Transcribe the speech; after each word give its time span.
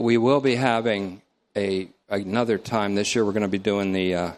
But 0.00 0.04
we 0.04 0.16
will 0.16 0.40
be 0.40 0.54
having 0.54 1.20
a 1.54 1.90
another 2.08 2.56
time 2.56 2.94
this 2.94 3.14
year. 3.14 3.22
We're 3.22 3.32
going 3.32 3.42
to 3.42 3.48
be 3.48 3.58
doing 3.58 3.92
the 3.92 4.14
uh, 4.14 4.32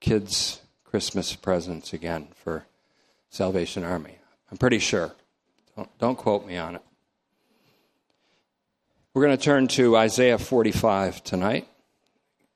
kids' 0.00 0.62
Christmas 0.82 1.36
presents 1.36 1.92
again 1.92 2.26
for 2.42 2.66
Salvation 3.30 3.84
Army. 3.84 4.18
I'm 4.50 4.58
pretty 4.58 4.80
sure. 4.80 5.12
Don't, 5.76 5.98
don't 6.00 6.16
quote 6.16 6.44
me 6.44 6.56
on 6.56 6.74
it. 6.74 6.82
We're 9.14 9.22
going 9.22 9.38
to 9.38 9.44
turn 9.44 9.68
to 9.68 9.96
Isaiah 9.96 10.38
45 10.38 11.22
tonight. 11.22 11.68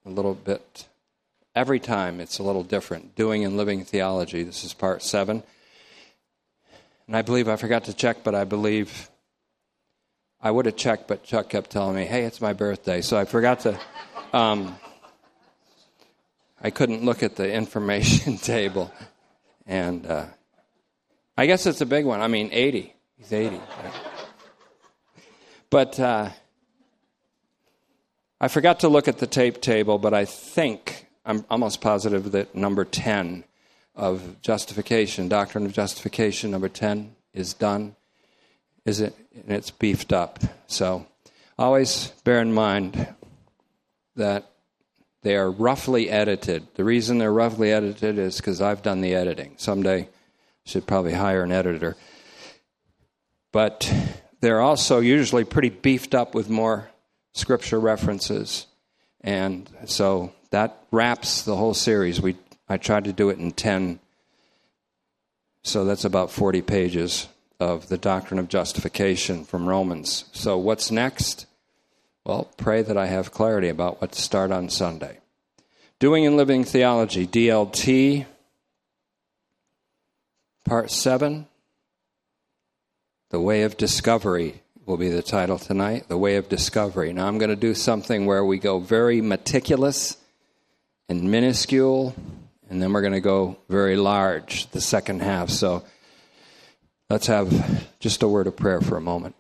A 0.05 0.11
little 0.11 0.35
bit. 0.35 0.89
Every 1.55 1.79
time 1.79 2.19
it's 2.19 2.41
a 2.41 2.43
little 2.43 2.65
different. 2.65 3.15
Doing 3.15 3.45
and 3.45 3.57
living 3.57 3.85
theology. 3.85 4.43
This 4.43 4.65
is 4.65 4.75
part 4.75 5.05
seven. 5.05 5.45
And 7.07 7.17
I 7.17 7.23
believe 7.23 7.49
I 7.49 7.55
forgot 7.55 7.85
to 7.85 7.95
check, 7.95 8.25
but 8.25 8.35
I 8.35 8.43
believe 8.43 9.09
I 10.41 10.51
would 10.51 10.67
have 10.67 10.77
checked, 10.77 11.09
but 11.09 11.25
Chuck 11.25 11.49
kept 11.49 11.71
telling 11.71 11.97
me, 11.97 12.05
hey, 12.05 12.25
it's 12.25 12.41
my 12.41 12.53
birthday. 12.53 13.01
So 13.01 13.19
I 13.19 13.25
forgot 13.25 13.61
to. 13.61 13.79
Um, 14.33 14.79
I 16.61 16.71
couldn't 16.71 17.05
look 17.05 17.23
at 17.23 17.37
the 17.37 17.53
information 17.63 18.37
table. 18.39 18.93
And 19.67 20.07
uh, 20.07 20.27
I 21.37 21.47
guess 21.47 21.67
it's 21.67 21.81
a 21.81 21.87
big 21.87 22.05
one. 22.05 22.21
I 22.21 22.29
mean, 22.29 22.51
80. 22.53 22.95
He's 23.17 23.33
80. 23.33 23.61
But. 25.71 25.99
Uh, 25.99 26.31
I 28.41 28.47
forgot 28.47 28.81
to 28.81 28.89
look 28.89 29.09
at 29.09 29.19
the 29.19 29.27
tape 29.27 29.61
table, 29.61 29.99
but 29.99 30.15
I 30.15 30.25
think, 30.25 31.09
I'm 31.27 31.45
almost 31.51 31.81
positive 31.81 32.31
that 32.31 32.55
number 32.55 32.85
10 32.85 33.43
of 33.97 34.41
justification, 34.43 35.29
doctrine 35.29 35.67
of 35.67 35.73
justification, 35.73 36.53
number 36.53 36.69
10 36.69 37.17
is 37.35 37.53
done. 37.53 37.97
Is 38.85 39.01
it? 39.01 39.15
And 39.35 39.53
it's 39.53 39.71
beefed 39.71 40.13
up. 40.13 40.39
So 40.67 41.07
always 41.59 42.09
bear 42.25 42.41
in 42.41 42.53
mind 42.53 43.09
that 44.17 44.51
they 45.23 45.37
are 45.37 45.51
roughly 45.51 46.11
edited. 46.11 46.67
The 46.75 46.85
reason 46.85 47.19
they're 47.19 47.33
roughly 47.33 47.73
edited 47.73 48.19
is 48.19 48.37
because 48.37 48.61
I've 48.61 48.83
done 48.83 49.01
the 49.01 49.15
editing. 49.15 49.55
Someday 49.57 50.03
I 50.03 50.09
should 50.65 50.87
probably 50.87 51.13
hire 51.13 51.43
an 51.43 51.53
editor. 51.53 51.97
But 53.53 53.93
they're 54.41 54.61
also 54.61 55.01
usually 55.01 55.45
pretty 55.45 55.71
beefed 55.71 56.15
up 56.15 56.35
with 56.35 56.49
more 56.49 56.91
scripture 57.35 57.81
references. 57.81 58.67
And 59.21 59.69
so 59.87 60.33
that 60.51 60.79
wraps 60.91 61.43
the 61.43 61.57
whole 61.57 61.75
series. 61.75 62.21
We 62.21 62.37
I 62.69 62.77
tried 62.77 63.05
to 63.05 63.13
do 63.13 63.31
it 63.31 63.39
in 63.39 63.53
10 63.53 63.99
so 65.63 65.85
that's 65.85 66.05
about 66.05 66.31
40 66.31 66.63
pages 66.63 67.29
of 67.61 67.89
the 67.89 67.99
doctrine 67.99 68.39
of 68.39 68.49
justification 68.49 69.45
from 69.45 69.69
Romans. 69.69 70.25
So 70.33 70.57
what's 70.57 70.91
next? 70.91 71.47
Well, 72.25 72.51
pray 72.57 72.83
that 72.83 72.97
I 72.97 73.07
have 73.07 73.33
clarity 73.33 73.69
about 73.69 74.01
what 74.01 74.13
to 74.13 74.21
start 74.21 74.53
on 74.53 74.69
Sunday. 74.69 75.19
Doing 75.99 76.27
and 76.27 76.37
Living 76.37 76.63
Theology, 76.63 77.27
DLT, 77.27 78.27
Part 80.65 80.91
7, 80.91 81.47
The 83.31 83.41
Way 83.41 83.63
of 83.63 83.77
Discovery 83.77 84.63
will 84.87 84.97
be 84.97 85.09
the 85.09 85.23
title 85.23 85.59
tonight 85.59 86.09
The 86.09 86.19
Way 86.19 86.37
of 86.37 86.49
Discovery. 86.49 87.13
Now, 87.13 87.27
I'm 87.27 87.39
going 87.39 87.51
to 87.51 87.57
do 87.57 87.75
something 87.75 88.27
where 88.27 88.45
we 88.45 88.59
go 88.59 88.79
very 88.79 89.21
meticulous 89.21 90.17
and 91.09 91.31
minuscule, 91.31 92.15
and 92.71 92.81
then 92.81 92.93
we're 92.93 93.01
going 93.01 93.13
to 93.15 93.21
go 93.21 93.59
very 93.69 93.97
large 93.97 94.71
the 94.71 94.81
second 94.81 95.23
half. 95.23 95.51
So 95.51 95.85
let's 97.11 97.27
have 97.27 97.89
just 98.01 98.23
a 98.23 98.29
word 98.29 98.47
of 98.47 98.57
prayer 98.57 98.81
for 98.81 98.97
a 98.97 99.01
moment. 99.01 99.35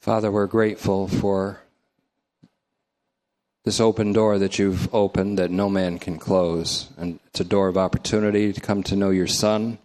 Father, 0.00 0.30
we're 0.30 0.46
grateful 0.46 1.08
for 1.08 1.60
this 3.64 3.80
open 3.80 4.12
door 4.12 4.38
that 4.38 4.56
you've 4.56 4.94
opened 4.94 5.36
that 5.36 5.50
no 5.50 5.68
man 5.68 5.98
can 5.98 6.16
close. 6.16 6.88
And 6.96 7.18
it's 7.26 7.40
a 7.40 7.44
door 7.44 7.66
of 7.66 7.76
opportunity 7.76 8.52
to 8.52 8.60
come 8.60 8.84
to 8.84 8.94
know 8.94 9.10
your 9.10 9.26
Son, 9.26 9.78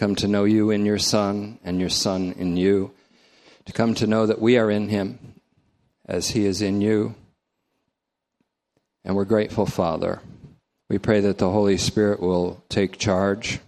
come 0.00 0.14
to 0.14 0.26
know 0.26 0.44
you 0.44 0.70
in 0.70 0.86
your 0.86 0.98
Son, 0.98 1.58
and 1.62 1.78
your 1.78 1.90
Son 1.90 2.32
in 2.38 2.56
you, 2.56 2.90
to 3.66 3.72
come 3.72 3.94
to 3.94 4.06
know 4.06 4.24
that 4.24 4.40
we 4.40 4.56
are 4.56 4.70
in 4.70 4.88
him 4.88 5.34
as 6.06 6.30
he 6.30 6.46
is 6.46 6.62
in 6.62 6.80
you. 6.80 7.14
And 9.04 9.14
we're 9.14 9.26
grateful, 9.26 9.66
Father. 9.66 10.22
We 10.88 10.96
pray 10.96 11.20
that 11.20 11.36
the 11.36 11.50
Holy 11.50 11.76
Spirit 11.76 12.18
will 12.18 12.64
take 12.70 12.96
charge 12.96 13.60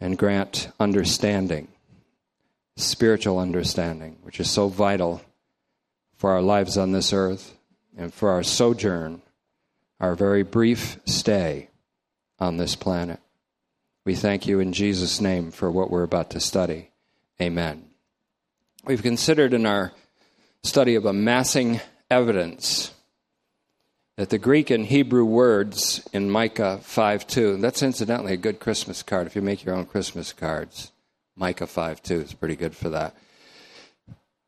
and 0.00 0.16
grant 0.16 0.68
understanding 0.78 1.66
spiritual 2.76 3.38
understanding, 3.38 4.16
which 4.22 4.40
is 4.40 4.48
so 4.48 4.68
vital 4.68 5.20
for 6.16 6.30
our 6.30 6.42
lives 6.42 6.78
on 6.78 6.92
this 6.92 7.12
earth 7.12 7.56
and 7.96 8.14
for 8.14 8.30
our 8.30 8.42
sojourn, 8.42 9.20
our 10.00 10.14
very 10.14 10.42
brief 10.42 10.98
stay 11.04 11.68
on 12.38 12.56
this 12.56 12.76
planet. 12.76 13.18
We 14.04 14.16
thank 14.16 14.46
you 14.46 14.58
in 14.58 14.72
Jesus' 14.72 15.20
name 15.20 15.52
for 15.52 15.70
what 15.70 15.90
we're 15.90 16.02
about 16.02 16.30
to 16.30 16.40
study. 16.40 16.90
Amen. 17.40 17.84
We've 18.84 19.02
considered 19.02 19.54
in 19.54 19.64
our 19.64 19.92
study 20.64 20.96
of 20.96 21.06
amassing 21.06 21.80
evidence 22.10 22.92
that 24.16 24.30
the 24.30 24.38
Greek 24.38 24.70
and 24.70 24.86
Hebrew 24.86 25.24
words 25.24 26.06
in 26.12 26.30
Micah 26.30 26.78
5 26.82 27.26
2, 27.26 27.56
that's 27.58 27.82
incidentally 27.82 28.32
a 28.32 28.36
good 28.36 28.58
Christmas 28.58 29.02
card 29.04 29.28
if 29.28 29.36
you 29.36 29.42
make 29.42 29.64
your 29.64 29.74
own 29.76 29.86
Christmas 29.86 30.32
cards. 30.32 30.90
Micah 31.36 31.68
5 31.68 32.02
2 32.02 32.14
is 32.20 32.34
pretty 32.34 32.56
good 32.56 32.74
for 32.76 32.88
that. 32.90 33.14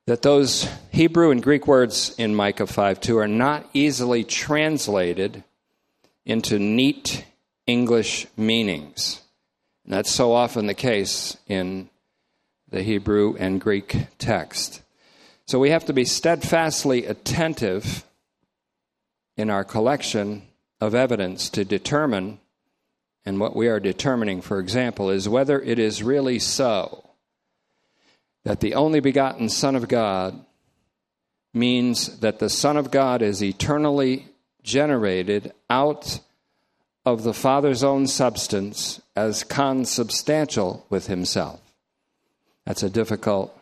That 0.06 0.22
those 0.22 0.68
Hebrew 0.90 1.30
and 1.30 1.42
Greek 1.42 1.66
words 1.66 2.14
in 2.18 2.34
Micah 2.34 2.66
5 2.66 3.00
2 3.00 3.18
are 3.18 3.28
not 3.28 3.68
easily 3.72 4.24
translated 4.24 5.44
into 6.26 6.58
neat 6.58 7.24
English 7.66 8.26
meanings. 8.36 9.20
And 9.84 9.92
that's 9.92 10.10
so 10.10 10.32
often 10.32 10.66
the 10.66 10.74
case 10.74 11.36
in 11.46 11.88
the 12.70 12.82
Hebrew 12.82 13.36
and 13.38 13.60
Greek 13.60 14.06
text. 14.18 14.82
So 15.46 15.58
we 15.58 15.70
have 15.70 15.84
to 15.86 15.92
be 15.92 16.04
steadfastly 16.04 17.06
attentive 17.06 18.04
in 19.36 19.50
our 19.50 19.64
collection 19.64 20.42
of 20.80 20.94
evidence 20.94 21.50
to 21.50 21.64
determine 21.64 22.40
and 23.26 23.40
what 23.40 23.56
we 23.56 23.68
are 23.68 23.80
determining, 23.80 24.42
for 24.42 24.58
example, 24.58 25.10
is 25.10 25.28
whether 25.28 25.60
it 25.60 25.78
is 25.78 26.02
really 26.02 26.38
so 26.38 27.10
that 28.44 28.60
the 28.60 28.74
only 28.74 29.00
begotten 29.00 29.48
Son 29.48 29.74
of 29.74 29.88
God 29.88 30.44
means 31.54 32.18
that 32.18 32.38
the 32.38 32.50
Son 32.50 32.76
of 32.76 32.90
God 32.90 33.22
is 33.22 33.42
eternally 33.42 34.28
generated 34.62 35.52
out 35.70 36.20
of 37.04 37.22
the 37.22 37.34
Father's 37.34 37.84
own 37.84 38.06
substance 38.06 39.00
as 39.14 39.44
consubstantial 39.44 40.86
with 40.88 41.06
Himself. 41.06 41.60
That's 42.66 42.82
a 42.82 42.90
difficult 42.90 43.56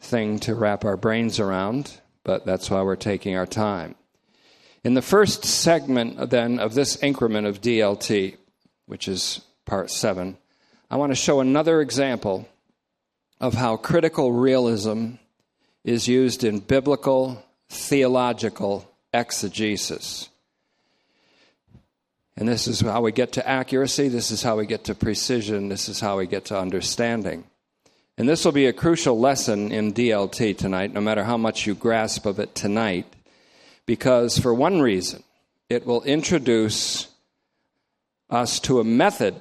thing 0.00 0.38
to 0.40 0.54
wrap 0.54 0.84
our 0.84 0.96
brains 0.96 1.38
around, 1.38 2.00
but 2.24 2.44
that's 2.44 2.70
why 2.70 2.82
we're 2.82 2.96
taking 2.96 3.36
our 3.36 3.46
time. 3.46 3.94
In 4.84 4.94
the 4.94 5.02
first 5.02 5.44
segment, 5.44 6.30
then, 6.30 6.58
of 6.58 6.74
this 6.74 7.02
increment 7.02 7.46
of 7.46 7.60
DLT, 7.60 8.36
which 8.86 9.08
is 9.08 9.40
part 9.66 9.90
seven, 9.90 10.38
I 10.90 10.96
want 10.96 11.10
to 11.12 11.16
show 11.16 11.40
another 11.40 11.80
example 11.80 12.48
of 13.40 13.54
how 13.54 13.76
critical 13.76 14.32
realism 14.32 15.14
is 15.84 16.08
used 16.08 16.44
in 16.44 16.60
biblical 16.60 17.44
theological 17.68 18.90
exegesis. 19.12 20.28
And 22.38 22.48
this 22.48 22.68
is 22.68 22.80
how 22.80 23.00
we 23.00 23.10
get 23.10 23.32
to 23.32 23.46
accuracy, 23.46 24.06
this 24.06 24.30
is 24.30 24.44
how 24.44 24.56
we 24.56 24.64
get 24.64 24.84
to 24.84 24.94
precision, 24.94 25.68
this 25.68 25.88
is 25.88 25.98
how 25.98 26.18
we 26.18 26.28
get 26.28 26.44
to 26.46 26.58
understanding. 26.58 27.42
And 28.16 28.28
this 28.28 28.44
will 28.44 28.52
be 28.52 28.66
a 28.66 28.72
crucial 28.72 29.18
lesson 29.18 29.72
in 29.72 29.92
DLT 29.92 30.56
tonight, 30.56 30.92
no 30.92 31.00
matter 31.00 31.24
how 31.24 31.36
much 31.36 31.66
you 31.66 31.74
grasp 31.74 32.26
of 32.26 32.38
it 32.38 32.54
tonight 32.54 33.12
because, 33.86 34.38
for 34.38 34.54
one 34.54 34.80
reason, 34.80 35.24
it 35.68 35.84
will 35.84 36.04
introduce 36.04 37.08
us 38.30 38.60
to 38.60 38.78
a 38.78 38.84
method 38.84 39.34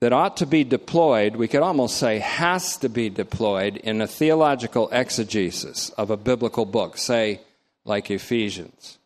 that 0.00 0.14
ought 0.14 0.38
to 0.38 0.46
be 0.46 0.64
deployed, 0.64 1.36
we 1.36 1.48
could 1.48 1.62
almost 1.62 1.98
say 1.98 2.20
has 2.20 2.78
to 2.78 2.88
be 2.88 3.10
deployed 3.10 3.76
in 3.76 4.00
a 4.00 4.06
theological 4.06 4.88
exegesis 4.90 5.90
of 5.90 6.10
a 6.10 6.16
biblical 6.16 6.64
book, 6.64 6.96
say, 6.96 7.40
like 7.84 8.10
Ephesians 8.10 8.96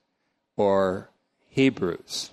or 0.56 1.08
Hebrews. 1.54 2.30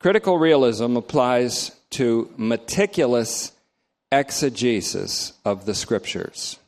Critical 0.00 0.38
realism 0.38 0.96
applies 0.96 1.70
to 1.90 2.30
meticulous 2.36 3.52
exegesis 4.12 5.32
of 5.44 5.64
the 5.64 5.74
scriptures. 5.74 6.58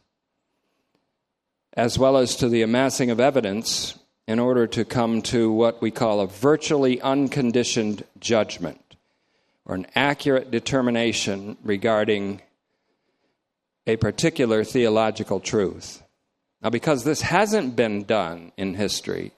as 1.77 1.99
well 1.99 2.17
as 2.17 2.37
to 2.37 2.49
the 2.49 2.63
amassing 2.63 3.11
of 3.11 3.21
evidence 3.21 3.99
in 4.27 4.39
order 4.39 4.67
to 4.67 4.85
come 4.85 5.21
to 5.23 5.53
what 5.53 5.81
we 5.83 5.91
call 5.91 6.21
a 6.21 6.27
virtually 6.27 7.01
unconditioned 7.03 8.03
judgment 8.19 8.97
or 9.67 9.75
an 9.75 9.87
accurate 9.95 10.51
determination 10.51 11.57
regarding 11.63 12.41
a 13.87 13.97
particular 13.97 14.65
theological 14.65 15.39
truth. 15.39 16.03
Now, 16.63 16.71
because 16.71 17.05
this 17.05 17.21
hasn't 17.21 17.77
been 17.77 18.05
done 18.05 18.53
in 18.57 18.75
history, 18.75 19.33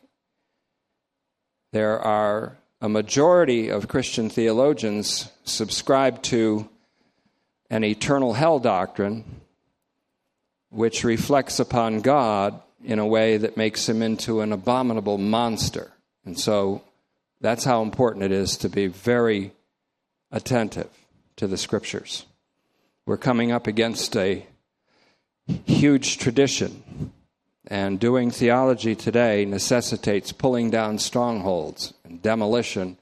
there 1.72 1.98
are 1.98 2.56
a 2.80 2.88
majority 2.88 3.68
of 3.68 3.88
Christian 3.88 4.30
theologians 4.30 5.30
subscribe 5.44 6.22
to 6.24 6.68
an 7.70 7.84
eternal 7.84 8.32
hell 8.32 8.58
doctrine 8.58 9.24
which 10.70 11.04
reflects 11.04 11.58
upon 11.58 12.00
God 12.00 12.60
in 12.84 12.98
a 12.98 13.06
way 13.06 13.36
that 13.36 13.56
makes 13.56 13.88
him 13.88 14.02
into 14.02 14.40
an 14.40 14.52
abominable 14.52 15.18
monster. 15.18 15.90
And 16.24 16.38
so 16.38 16.82
that's 17.40 17.64
how 17.64 17.82
important 17.82 18.24
it 18.24 18.32
is 18.32 18.56
to 18.58 18.68
be 18.68 18.86
very 18.86 19.52
attentive 20.30 20.90
to 21.36 21.46
the 21.46 21.56
scriptures. 21.56 22.26
We're 23.06 23.16
coming 23.16 23.50
up 23.50 23.66
against 23.66 24.16
a 24.16 24.46
huge 25.64 26.18
tradition, 26.18 26.82
and 27.70 28.00
doing 28.00 28.30
theology 28.30 28.94
today 28.94 29.44
necessitates 29.44 30.32
pulling 30.32 30.70
down 30.70 30.98
strongholds 30.98 31.92
and 32.02 32.22
demolition 32.22 32.96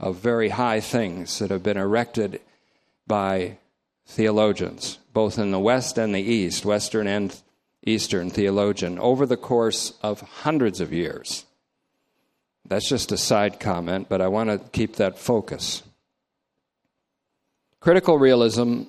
of 0.00 0.16
very 0.16 0.48
high 0.48 0.80
things 0.80 1.38
that 1.38 1.50
have 1.50 1.62
been 1.62 1.76
erected 1.76 2.40
by 3.06 3.58
theologians, 4.06 4.98
both 5.12 5.38
in 5.38 5.50
the 5.50 5.58
West 5.58 5.98
and 5.98 6.14
the 6.14 6.22
East, 6.22 6.64
Western 6.64 7.06
and 7.06 7.38
Eastern 7.84 8.30
theologian, 8.30 8.98
over 8.98 9.26
the 9.26 9.36
course 9.36 9.92
of 10.02 10.22
hundreds 10.22 10.80
of 10.80 10.92
years. 10.92 11.44
That's 12.66 12.88
just 12.88 13.12
a 13.12 13.18
side 13.18 13.60
comment, 13.60 14.08
but 14.08 14.22
I 14.22 14.28
want 14.28 14.48
to 14.48 14.70
keep 14.70 14.96
that 14.96 15.18
focus. 15.18 15.82
Critical 17.80 18.18
realism 18.18 18.84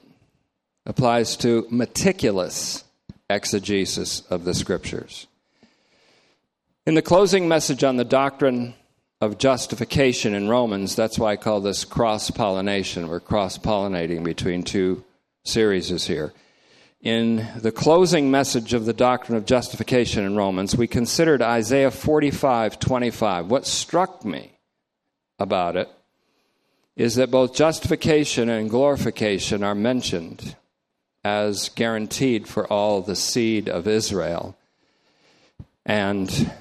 applies 0.86 1.36
to 1.38 1.68
meticulous 1.69 2.86
exegesis 3.30 4.22
of 4.30 4.44
the 4.44 4.54
scriptures. 4.54 5.28
In 6.86 6.96
the 6.96 7.02
closing 7.02 7.48
message 7.48 7.84
on 7.84 7.98
the 7.98 8.06
doctrine 8.06 8.74
of 9.22 9.38
justification 9.38 10.34
in 10.34 10.48
Romans, 10.48 10.96
that's 10.96 11.20
why 11.20 11.34
I 11.34 11.36
call 11.36 11.62
this 11.62 11.86
cross 11.86 12.31
pollination. 12.31 13.08
We're 13.08 13.20
cross 13.20 13.58
pollinating 13.58 14.24
between 14.24 14.64
two 14.64 15.04
series 15.44 16.08
here. 16.08 16.34
In 17.02 17.48
the 17.56 17.72
closing 17.72 18.30
message 18.31 18.74
of 18.74 18.86
the 18.86 18.94
doctrine 18.94 19.38
of 19.38 19.46
justification 19.46 20.26
in 20.26 20.36
Romans, 20.36 20.76
we 20.76 20.88
considered 20.88 21.42
Isaiah 21.42 21.92
45 21.92 22.80
25. 22.80 23.46
What 23.48 23.66
struck 23.66 24.26
me 24.26 24.58
about 25.38 25.78
it 25.78 25.90
is 26.98 27.16
that 27.16 27.31
both 27.31 27.54
justification 27.54 28.50
and 28.50 28.70
glorification 28.70 29.64
are 29.64 29.76
mentioned 29.76 30.56
as 31.24 31.69
guaranteed 31.69 32.48
for 32.48 32.66
all 32.68 33.01
the 33.01 33.16
seed 33.16 33.68
of 33.68 33.88
Israel. 33.88 34.57
And 35.86 36.51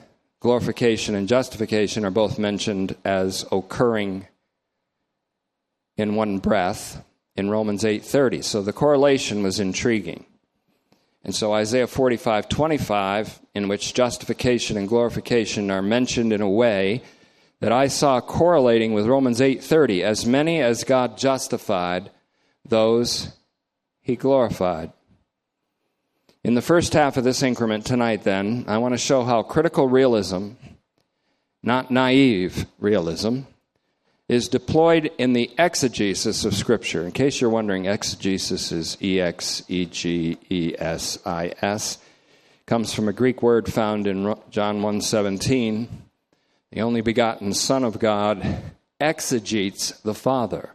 glorification 0.40 1.14
and 1.14 1.28
justification 1.28 2.04
are 2.04 2.10
both 2.10 2.38
mentioned 2.38 2.96
as 3.04 3.44
occurring 3.52 4.26
in 5.96 6.14
one 6.14 6.38
breath 6.38 7.04
in 7.36 7.50
Romans 7.50 7.84
8:30. 7.84 8.42
So 8.42 8.62
the 8.62 8.72
correlation 8.72 9.42
was 9.42 9.60
intriguing. 9.60 10.24
And 11.24 11.34
so 11.34 11.52
Isaiah 11.52 11.86
45:25 11.86 13.40
in 13.54 13.68
which 13.68 13.94
justification 13.94 14.76
and 14.76 14.88
glorification 14.88 15.70
are 15.70 15.82
mentioned 15.82 16.32
in 16.32 16.40
a 16.40 16.48
way 16.48 17.02
that 17.60 17.72
I 17.72 17.88
saw 17.88 18.20
correlating 18.20 18.94
with 18.94 19.06
Romans 19.06 19.40
8:30 19.40 20.02
as 20.02 20.24
many 20.24 20.60
as 20.60 20.84
God 20.84 21.18
justified 21.18 22.10
those 22.64 23.32
he 24.08 24.16
glorified. 24.16 24.90
In 26.42 26.54
the 26.54 26.62
first 26.62 26.94
half 26.94 27.18
of 27.18 27.24
this 27.24 27.42
increment 27.42 27.84
tonight 27.84 28.24
then, 28.24 28.64
I 28.66 28.78
want 28.78 28.94
to 28.94 28.98
show 28.98 29.22
how 29.22 29.42
critical 29.42 29.86
realism, 29.86 30.52
not 31.62 31.90
naive 31.90 32.64
realism, 32.78 33.40
is 34.26 34.48
deployed 34.48 35.10
in 35.18 35.34
the 35.34 35.50
exegesis 35.58 36.46
of 36.46 36.54
scripture. 36.54 37.04
In 37.04 37.12
case 37.12 37.38
you're 37.38 37.50
wondering, 37.50 37.84
exegesis 37.84 38.72
is 38.72 38.96
E 39.02 39.20
X 39.20 39.62
E 39.68 39.84
G 39.84 40.38
E 40.48 40.74
S 40.78 41.18
I 41.26 41.52
S 41.60 41.98
comes 42.64 42.94
from 42.94 43.08
a 43.08 43.12
Greek 43.12 43.42
word 43.42 43.70
found 43.70 44.06
in 44.06 44.34
John 44.50 44.80
1:17 44.80 45.86
the 46.72 46.80
only 46.80 47.02
begotten 47.02 47.52
Son 47.52 47.84
of 47.84 47.98
God 47.98 48.62
exegetes 48.98 50.00
the 50.00 50.14
Father. 50.14 50.74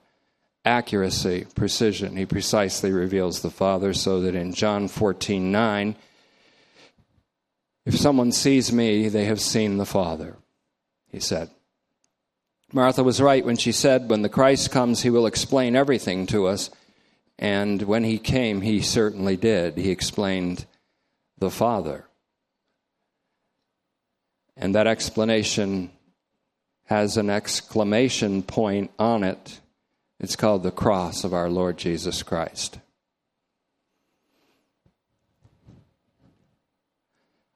Accuracy, 0.65 1.45
precision. 1.55 2.15
He 2.15 2.25
precisely 2.25 2.91
reveals 2.91 3.41
the 3.41 3.49
Father 3.51 3.93
so 3.93 4.21
that 4.21 4.35
in 4.35 4.53
John 4.53 4.87
14 4.87 5.51
9, 5.51 5.95
if 7.85 7.97
someone 7.97 8.31
sees 8.31 8.71
me, 8.71 9.09
they 9.09 9.25
have 9.25 9.41
seen 9.41 9.77
the 9.77 9.85
Father, 9.85 10.37
he 11.11 11.19
said. 11.19 11.49
Martha 12.71 13.03
was 13.03 13.21
right 13.21 13.45
when 13.45 13.57
she 13.57 13.71
said, 13.71 14.09
When 14.09 14.21
the 14.21 14.29
Christ 14.29 14.71
comes, 14.71 15.01
he 15.01 15.09
will 15.09 15.27
explain 15.27 15.75
everything 15.75 16.25
to 16.27 16.47
us. 16.47 16.69
And 17.37 17.81
when 17.81 18.03
he 18.03 18.17
came, 18.17 18.61
he 18.61 18.81
certainly 18.81 19.37
did. 19.37 19.77
He 19.77 19.91
explained 19.91 20.65
the 21.37 21.51
Father. 21.51 22.05
And 24.55 24.75
that 24.75 24.87
explanation 24.87 25.91
has 26.85 27.17
an 27.17 27.29
exclamation 27.29 28.43
point 28.43 28.91
on 28.97 29.23
it. 29.23 29.59
It's 30.23 30.37
called 30.37 30.63
the 30.63 30.71
cross 30.71 31.25
of 31.25 31.33
our 31.33 31.49
Lord 31.49 31.77
Jesus 31.77 32.23
Christ. 32.23 32.79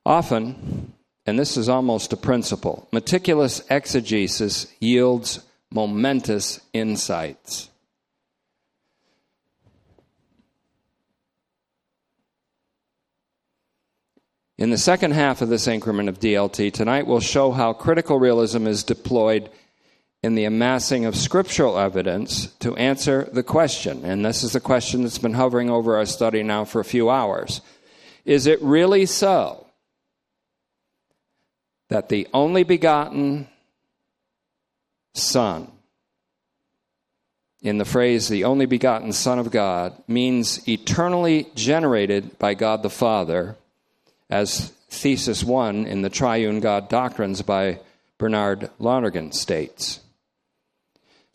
Often, 0.06 0.92
and 1.26 1.40
this 1.40 1.56
is 1.56 1.70
almost 1.70 2.12
a 2.12 2.18
principle, 2.18 2.90
meticulous 2.92 3.62
exegesis 3.70 4.68
yields 4.82 5.40
momentous 5.72 6.60
insights. 6.74 7.70
In 14.58 14.72
the 14.72 14.78
second 14.78 15.12
half 15.12 15.42
of 15.42 15.48
this 15.48 15.70
increment 15.70 16.10
of 16.10 16.20
DLT 16.20 16.74
tonight, 16.74 17.08
we'll 17.08 17.22
show 17.22 17.52
how 17.52 17.72
critical 17.72 18.20
realism 18.20 18.68
is 18.68 18.84
deployed 18.84 19.50
in 20.24 20.36
the 20.36 20.46
amassing 20.46 21.06
of 21.06 21.16
scriptural 21.16 21.78
evidence 21.78 22.48
to 22.60 22.76
answer 22.76 23.30
the 23.32 23.44
question. 23.44 24.04
And 24.04 24.26
this 24.26 24.44
is 24.44 24.54
the 24.54 24.60
question 24.60 25.04
that's 25.04 25.18
been 25.18 25.34
hovering 25.34 25.70
over 25.70 25.96
our 25.98 26.06
study 26.06 26.44
now 26.44 26.66
for 26.66 26.80
a 26.80 26.86
few 26.86 27.10
hours. 27.10 27.62
Is 28.26 28.48
it 28.48 28.62
really 28.62 29.06
so 29.06 29.68
that 31.90 32.10
the 32.10 32.28
only 32.34 32.64
begotten 32.64 33.48
Son, 35.14 35.72
in 37.62 37.78
the 37.78 37.86
phrase 37.86 38.28
the 38.28 38.44
only 38.44 38.66
begotten 38.66 39.14
Son 39.14 39.40
of 39.40 39.50
God, 39.50 39.96
means 40.08 40.68
eternally 40.68 41.48
generated 41.56 42.38
by 42.38 42.54
God 42.54 42.84
the 42.84 42.90
Father? 42.90 43.56
as 44.30 44.70
thesis 44.90 45.44
one 45.44 45.86
in 45.86 46.02
the 46.02 46.10
triune 46.10 46.60
God 46.60 46.90
doctrines 46.90 47.42
by 47.42 47.80
Bernard 48.18 48.70
Lonergan 48.80 49.32
states. 49.32 50.00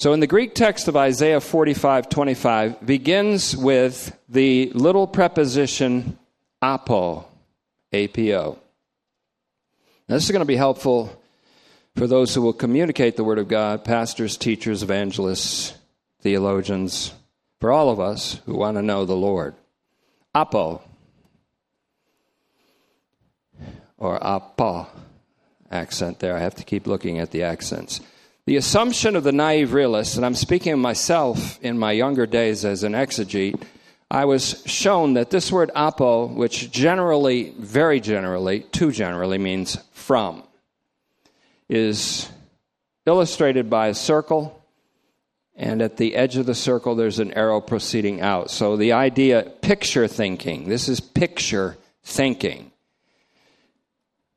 So 0.02 0.12
in 0.12 0.18
the 0.18 0.26
Greek 0.26 0.56
text 0.56 0.88
of 0.88 0.96
Isaiah 0.96 1.40
45 1.40 2.08
25 2.08 2.84
begins 2.84 3.56
with 3.56 4.18
the 4.28 4.72
little 4.74 5.06
preposition 5.06 6.18
apo, 6.60 7.24
apo. 7.94 8.58
Now, 10.08 10.14
this 10.16 10.24
is 10.24 10.32
going 10.32 10.40
to 10.40 10.44
be 10.44 10.56
helpful 10.56 11.16
for 11.94 12.08
those 12.08 12.34
who 12.34 12.42
will 12.42 12.52
communicate 12.52 13.14
the 13.16 13.22
Word 13.22 13.38
of 13.38 13.46
God, 13.46 13.84
pastors, 13.84 14.36
teachers, 14.36 14.82
evangelists, 14.82 15.74
theologians, 16.20 17.14
for 17.60 17.70
all 17.70 17.88
of 17.88 18.00
us 18.00 18.40
who 18.44 18.56
want 18.56 18.78
to 18.78 18.82
know 18.82 19.04
the 19.04 19.14
Lord. 19.14 19.54
Apo 20.34 20.82
or 23.98 24.18
apa 24.20 24.88
accent 25.70 26.18
there. 26.18 26.36
I 26.36 26.40
have 26.40 26.56
to 26.56 26.64
keep 26.64 26.88
looking 26.88 27.20
at 27.20 27.30
the 27.30 27.44
accents. 27.44 28.00
The 28.44 28.56
assumption 28.56 29.14
of 29.14 29.22
the 29.22 29.30
naive 29.30 29.72
realist, 29.72 30.16
and 30.16 30.26
I'm 30.26 30.34
speaking 30.34 30.72
of 30.72 30.80
myself 30.80 31.60
in 31.62 31.78
my 31.78 31.92
younger 31.92 32.26
days 32.26 32.64
as 32.64 32.82
an 32.82 32.92
exegete, 32.92 33.62
I 34.10 34.24
was 34.24 34.64
shown 34.66 35.14
that 35.14 35.30
this 35.30 35.52
word 35.52 35.70
apo, 35.76 36.26
which 36.26 36.72
generally, 36.72 37.50
very 37.56 38.00
generally, 38.00 38.60
too 38.60 38.90
generally 38.90 39.38
means 39.38 39.78
from, 39.92 40.42
is 41.68 42.28
illustrated 43.06 43.70
by 43.70 43.86
a 43.86 43.94
circle, 43.94 44.60
and 45.54 45.80
at 45.80 45.96
the 45.96 46.16
edge 46.16 46.36
of 46.36 46.44
the 46.44 46.54
circle 46.56 46.96
there's 46.96 47.20
an 47.20 47.32
arrow 47.34 47.60
proceeding 47.60 48.20
out. 48.20 48.50
So 48.50 48.76
the 48.76 48.90
idea, 48.90 49.52
picture 49.60 50.08
thinking, 50.08 50.68
this 50.68 50.88
is 50.88 50.98
picture 50.98 51.76
thinking. 52.02 52.72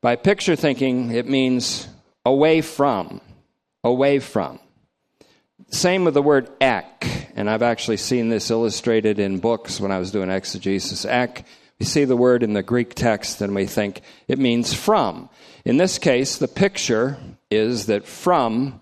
By 0.00 0.14
picture 0.14 0.54
thinking, 0.54 1.10
it 1.10 1.28
means 1.28 1.88
away 2.24 2.60
from, 2.60 3.20
away 3.86 4.18
from. 4.18 4.58
Same 5.70 6.04
with 6.04 6.14
the 6.14 6.22
word 6.22 6.50
ek, 6.60 7.30
and 7.34 7.48
I've 7.48 7.62
actually 7.62 7.96
seen 7.96 8.28
this 8.28 8.50
illustrated 8.50 9.18
in 9.18 9.38
books 9.38 9.80
when 9.80 9.90
I 9.90 9.98
was 9.98 10.10
doing 10.10 10.30
exegesis. 10.30 11.04
Ek, 11.04 11.44
we 11.78 11.86
see 11.86 12.04
the 12.04 12.16
word 12.16 12.42
in 12.42 12.52
the 12.52 12.62
Greek 12.62 12.94
text 12.94 13.40
and 13.40 13.54
we 13.54 13.66
think 13.66 14.00
it 14.28 14.38
means 14.38 14.72
from. 14.72 15.28
In 15.64 15.76
this 15.76 15.98
case, 15.98 16.36
the 16.36 16.48
picture 16.48 17.18
is 17.50 17.86
that 17.86 18.06
from 18.06 18.80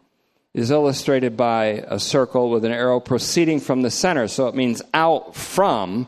is 0.53 0.71
illustrated 0.71 1.37
by 1.37 1.85
a 1.89 1.99
circle 1.99 2.51
with 2.51 2.65
an 2.65 2.71
arrow 2.71 3.01
proceeding 3.01 3.59
from 3.59 3.83
the 3.83 3.91
center, 3.91 4.29
so 4.29 4.47
it 4.47 4.55
means 4.55 4.81
out 4.93 5.35
from 5.35 6.07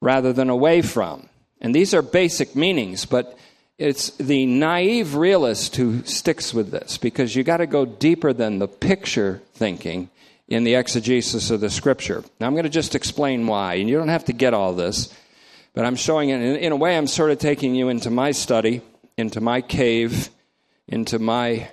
rather 0.00 0.32
than 0.32 0.50
away 0.50 0.82
from. 0.82 1.28
And 1.60 1.74
these 1.74 1.94
are 1.94 2.02
basic 2.02 2.56
meanings, 2.56 3.06
but 3.06 3.38
it's 3.84 4.10
the 4.16 4.46
naive 4.46 5.14
realist 5.14 5.76
who 5.76 6.02
sticks 6.04 6.54
with 6.54 6.70
this 6.70 6.96
because 6.96 7.36
you 7.36 7.44
got 7.44 7.58
to 7.58 7.66
go 7.66 7.84
deeper 7.84 8.32
than 8.32 8.58
the 8.58 8.66
picture 8.66 9.42
thinking 9.52 10.08
in 10.48 10.64
the 10.64 10.74
exegesis 10.74 11.50
of 11.50 11.60
the 11.60 11.68
scripture. 11.68 12.24
Now, 12.40 12.46
I'm 12.46 12.54
going 12.54 12.64
to 12.64 12.70
just 12.70 12.94
explain 12.94 13.46
why, 13.46 13.74
and 13.74 13.88
you 13.88 13.98
don't 13.98 14.08
have 14.08 14.24
to 14.24 14.32
get 14.32 14.54
all 14.54 14.72
this, 14.72 15.12
but 15.74 15.84
I'm 15.84 15.96
showing 15.96 16.30
it. 16.30 16.40
In, 16.40 16.56
in 16.56 16.72
a 16.72 16.76
way, 16.76 16.96
I'm 16.96 17.06
sort 17.06 17.30
of 17.30 17.38
taking 17.38 17.74
you 17.74 17.90
into 17.90 18.08
my 18.08 18.30
study, 18.30 18.80
into 19.18 19.42
my 19.42 19.60
cave, 19.60 20.30
into 20.88 21.18
my 21.18 21.68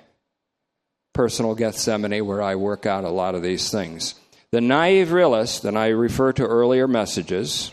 personal 1.14 1.54
Gethsemane 1.54 2.26
where 2.26 2.42
I 2.42 2.56
work 2.56 2.84
out 2.84 3.04
a 3.04 3.08
lot 3.08 3.34
of 3.34 3.42
these 3.42 3.70
things. 3.70 4.16
The 4.50 4.60
naive 4.60 5.12
realist, 5.12 5.64
and 5.64 5.78
I 5.78 5.88
refer 5.88 6.34
to 6.34 6.46
earlier 6.46 6.86
messages, 6.86 7.72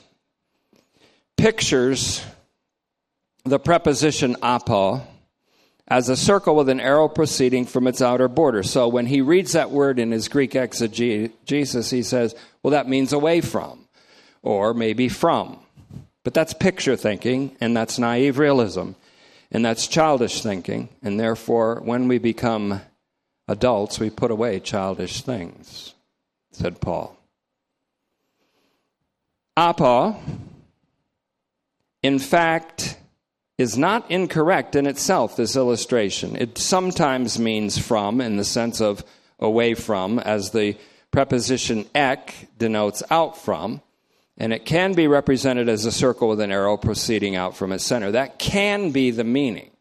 pictures 1.36 2.24
the 3.46 3.60
preposition 3.60 4.36
apo 4.42 5.02
as 5.88 6.08
a 6.08 6.16
circle 6.16 6.56
with 6.56 6.70
an 6.70 6.80
arrow 6.80 7.08
proceeding 7.08 7.66
from 7.66 7.88
its 7.88 8.02
outer 8.02 8.28
border. 8.28 8.62
So 8.62 8.88
when 8.88 9.08
he 9.08 9.22
reads 9.22 9.54
that 9.54 9.72
word 9.72 9.98
in 9.98 10.12
his 10.12 10.28
Greek 10.28 10.56
exegesis, 10.56 11.90
he 11.90 12.04
says, 12.04 12.36
well, 12.62 12.72
that 12.72 12.88
means 12.88 13.12
away 13.12 13.42
from, 13.42 13.88
or 14.44 14.74
maybe 14.74 15.10
from. 15.10 15.60
But 16.24 16.34
that's 16.34 16.54
picture 16.54 16.96
thinking, 16.96 17.56
and 17.60 17.76
that's 17.76 17.98
naive 17.98 18.38
realism, 18.38 18.92
and 19.52 19.66
that's 19.66 19.88
childish 19.88 20.44
thinking, 20.44 20.90
and 21.02 21.20
therefore, 21.20 21.82
when 21.84 22.08
we 22.08 22.20
become 22.20 22.82
adults, 23.48 24.00
we 24.00 24.12
put 24.12 24.30
away 24.30 24.60
childish 24.60 25.22
things, 25.22 25.96
said 26.52 26.80
Paul. 26.80 27.18
Apo, 29.58 30.22
in 32.04 32.20
fact, 32.20 32.98
is 33.60 33.78
not 33.78 34.10
incorrect 34.10 34.74
in 34.78 34.88
itself, 34.88 35.36
this 35.36 35.58
illustration. 35.58 36.38
It 36.38 36.58
sometimes 36.58 37.38
means 37.38 37.78
from 37.78 38.22
in 38.22 38.38
the 38.38 38.46
sense 38.46 38.80
of 38.80 39.04
away 39.38 39.74
from, 39.74 40.18
as 40.18 40.52
the 40.52 40.78
preposition 41.12 41.86
ek 41.94 42.48
denotes 42.58 43.04
out 43.12 43.38
from, 43.38 43.82
and 44.38 44.54
it 44.54 44.66
can 44.66 44.94
be 44.94 45.08
represented 45.08 45.68
as 45.68 45.84
a 45.84 45.92
circle 45.92 46.30
with 46.30 46.40
an 46.40 46.54
arrow 46.54 46.78
proceeding 46.78 47.36
out 47.36 47.58
from 47.58 47.74
its 47.74 47.86
center. 47.86 48.12
That 48.12 48.40
can 48.40 48.92
be 48.92 49.12
the 49.12 49.26
meaning. 49.26 49.72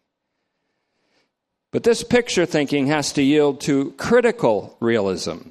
But 1.70 1.84
this 1.84 2.02
picture 2.02 2.46
thinking 2.46 2.88
has 2.88 3.12
to 3.12 3.22
yield 3.22 3.60
to 3.62 3.92
critical 3.92 4.76
realism. 4.80 5.50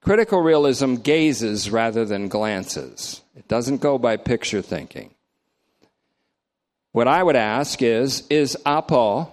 Critical 0.00 0.40
realism 0.40 0.96
gazes 0.96 1.70
rather 1.70 2.04
than 2.04 2.26
glances. 2.26 3.22
It 3.36 3.46
doesn't 3.46 3.80
go 3.80 3.98
by 3.98 4.16
picture 4.16 4.62
thinking. 4.62 5.14
What 6.92 7.08
I 7.08 7.22
would 7.22 7.36
ask 7.36 7.82
is 7.82 8.26
Is 8.28 8.56
apo 8.64 9.30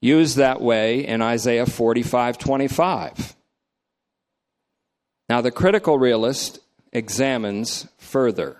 used 0.00 0.36
that 0.36 0.60
way 0.60 1.06
in 1.06 1.22
Isaiah 1.22 1.66
45 1.66 2.38
25? 2.38 3.36
Now, 5.28 5.40
the 5.40 5.50
critical 5.50 5.98
realist 5.98 6.58
examines 6.92 7.86
further. 7.98 8.56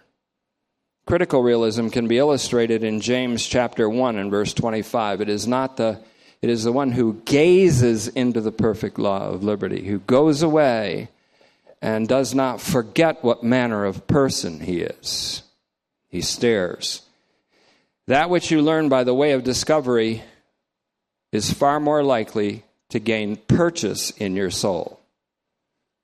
Critical 1.06 1.42
realism 1.42 1.88
can 1.88 2.06
be 2.06 2.18
illustrated 2.18 2.84
in 2.84 3.00
James 3.00 3.44
chapter 3.44 3.88
1 3.88 4.16
and 4.16 4.30
verse 4.30 4.54
25. 4.54 5.20
It 5.20 5.28
is 5.28 5.46
not 5.46 5.76
the 5.76 6.00
it 6.40 6.48
is 6.48 6.64
the 6.64 6.72
one 6.72 6.92
who 6.92 7.20
gazes 7.26 8.08
into 8.08 8.40
the 8.40 8.52
perfect 8.52 8.98
law 8.98 9.28
of 9.28 9.44
liberty, 9.44 9.86
who 9.86 9.98
goes 9.98 10.42
away 10.42 11.10
and 11.82 12.08
does 12.08 12.34
not 12.34 12.62
forget 12.62 13.22
what 13.22 13.42
manner 13.42 13.84
of 13.84 14.06
person 14.06 14.60
he 14.60 14.80
is. 14.80 15.42
He 16.08 16.22
stares 16.22 17.02
that 18.10 18.28
which 18.28 18.50
you 18.50 18.60
learn 18.60 18.88
by 18.88 19.04
the 19.04 19.14
way 19.14 19.30
of 19.32 19.44
discovery 19.44 20.20
is 21.30 21.52
far 21.52 21.78
more 21.78 22.02
likely 22.02 22.64
to 22.88 22.98
gain 22.98 23.36
purchase 23.36 24.10
in 24.10 24.34
your 24.34 24.50
soul 24.50 24.98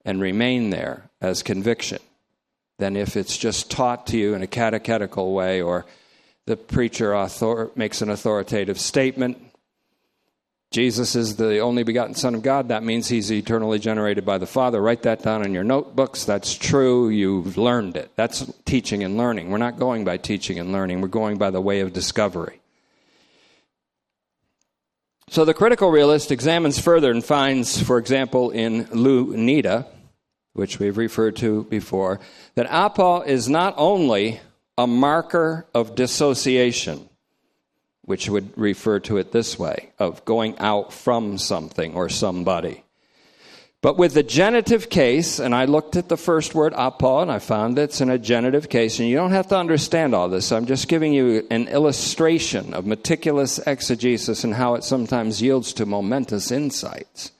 and 0.04 0.20
remain 0.20 0.70
there 0.70 1.10
as 1.20 1.42
conviction 1.42 1.98
than 2.78 2.96
if 2.96 3.16
it's 3.16 3.36
just 3.36 3.72
taught 3.72 4.06
to 4.06 4.16
you 4.16 4.34
in 4.34 4.42
a 4.42 4.46
catechetical 4.46 5.32
way 5.32 5.60
or 5.60 5.84
the 6.46 6.56
preacher 6.56 7.12
author- 7.12 7.72
makes 7.74 8.00
an 8.00 8.08
authoritative 8.08 8.78
statement 8.78 9.45
Jesus 10.72 11.14
is 11.14 11.36
the 11.36 11.60
only 11.60 11.84
begotten 11.84 12.14
Son 12.14 12.34
of 12.34 12.42
God. 12.42 12.68
That 12.68 12.82
means 12.82 13.08
he's 13.08 13.30
eternally 13.30 13.78
generated 13.78 14.24
by 14.24 14.38
the 14.38 14.46
Father. 14.46 14.80
Write 14.80 15.02
that 15.02 15.22
down 15.22 15.44
in 15.44 15.54
your 15.54 15.64
notebooks. 15.64 16.24
That's 16.24 16.54
true. 16.54 17.08
You've 17.08 17.56
learned 17.56 17.96
it. 17.96 18.10
That's 18.16 18.52
teaching 18.64 19.04
and 19.04 19.16
learning. 19.16 19.50
We're 19.50 19.58
not 19.58 19.78
going 19.78 20.04
by 20.04 20.16
teaching 20.16 20.58
and 20.58 20.72
learning, 20.72 21.00
we're 21.00 21.08
going 21.08 21.38
by 21.38 21.50
the 21.50 21.60
way 21.60 21.80
of 21.80 21.92
discovery. 21.92 22.60
So 25.28 25.44
the 25.44 25.54
critical 25.54 25.90
realist 25.90 26.30
examines 26.30 26.78
further 26.78 27.10
and 27.10 27.24
finds, 27.24 27.82
for 27.82 27.98
example, 27.98 28.50
in 28.50 28.84
Louw-Nida, 28.86 29.86
which 30.52 30.78
we've 30.78 30.96
referred 30.96 31.36
to 31.36 31.64
before, 31.64 32.20
that 32.54 32.70
apo 32.70 33.22
is 33.22 33.48
not 33.48 33.74
only 33.76 34.40
a 34.78 34.86
marker 34.86 35.66
of 35.74 35.96
dissociation 35.96 37.08
which 38.06 38.30
would 38.30 38.56
refer 38.56 39.00
to 39.00 39.18
it 39.18 39.32
this 39.32 39.58
way 39.58 39.90
of 39.98 40.24
going 40.24 40.58
out 40.58 40.92
from 40.92 41.36
something 41.36 41.94
or 41.94 42.08
somebody. 42.08 42.82
But 43.82 43.98
with 43.98 44.14
the 44.14 44.22
genitive 44.22 44.88
case, 44.88 45.38
and 45.38 45.54
I 45.54 45.66
looked 45.66 45.96
at 45.96 46.08
the 46.08 46.16
first 46.16 46.54
word 46.54 46.72
apo 46.74 47.20
and 47.20 47.30
I 47.30 47.38
found 47.38 47.78
it's 47.78 48.00
in 48.00 48.08
a 48.10 48.18
genitive 48.18 48.68
case, 48.68 48.98
and 48.98 49.08
you 49.08 49.16
don't 49.16 49.32
have 49.32 49.48
to 49.48 49.58
understand 49.58 50.14
all 50.14 50.28
this. 50.28 50.50
I'm 50.50 50.66
just 50.66 50.88
giving 50.88 51.12
you 51.12 51.46
an 51.50 51.68
illustration 51.68 52.74
of 52.74 52.86
meticulous 52.86 53.58
exegesis 53.58 54.44
and 54.44 54.54
how 54.54 54.74
it 54.74 54.82
sometimes 54.82 55.42
yields 55.42 55.72
to 55.74 55.86
momentous 55.86 56.50
insights. 56.50 57.32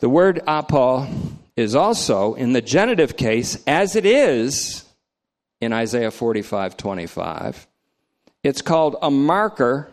The 0.00 0.08
word 0.08 0.40
apo 0.46 1.08
is 1.56 1.74
also 1.74 2.34
in 2.34 2.52
the 2.52 2.62
genitive 2.62 3.16
case, 3.16 3.62
as 3.66 3.96
it 3.96 4.06
is 4.06 4.84
in 5.60 5.72
Isaiah 5.72 6.12
45 6.12 6.76
25 6.76 7.66
it's 8.42 8.62
called 8.62 8.96
a 9.02 9.10
marker 9.10 9.90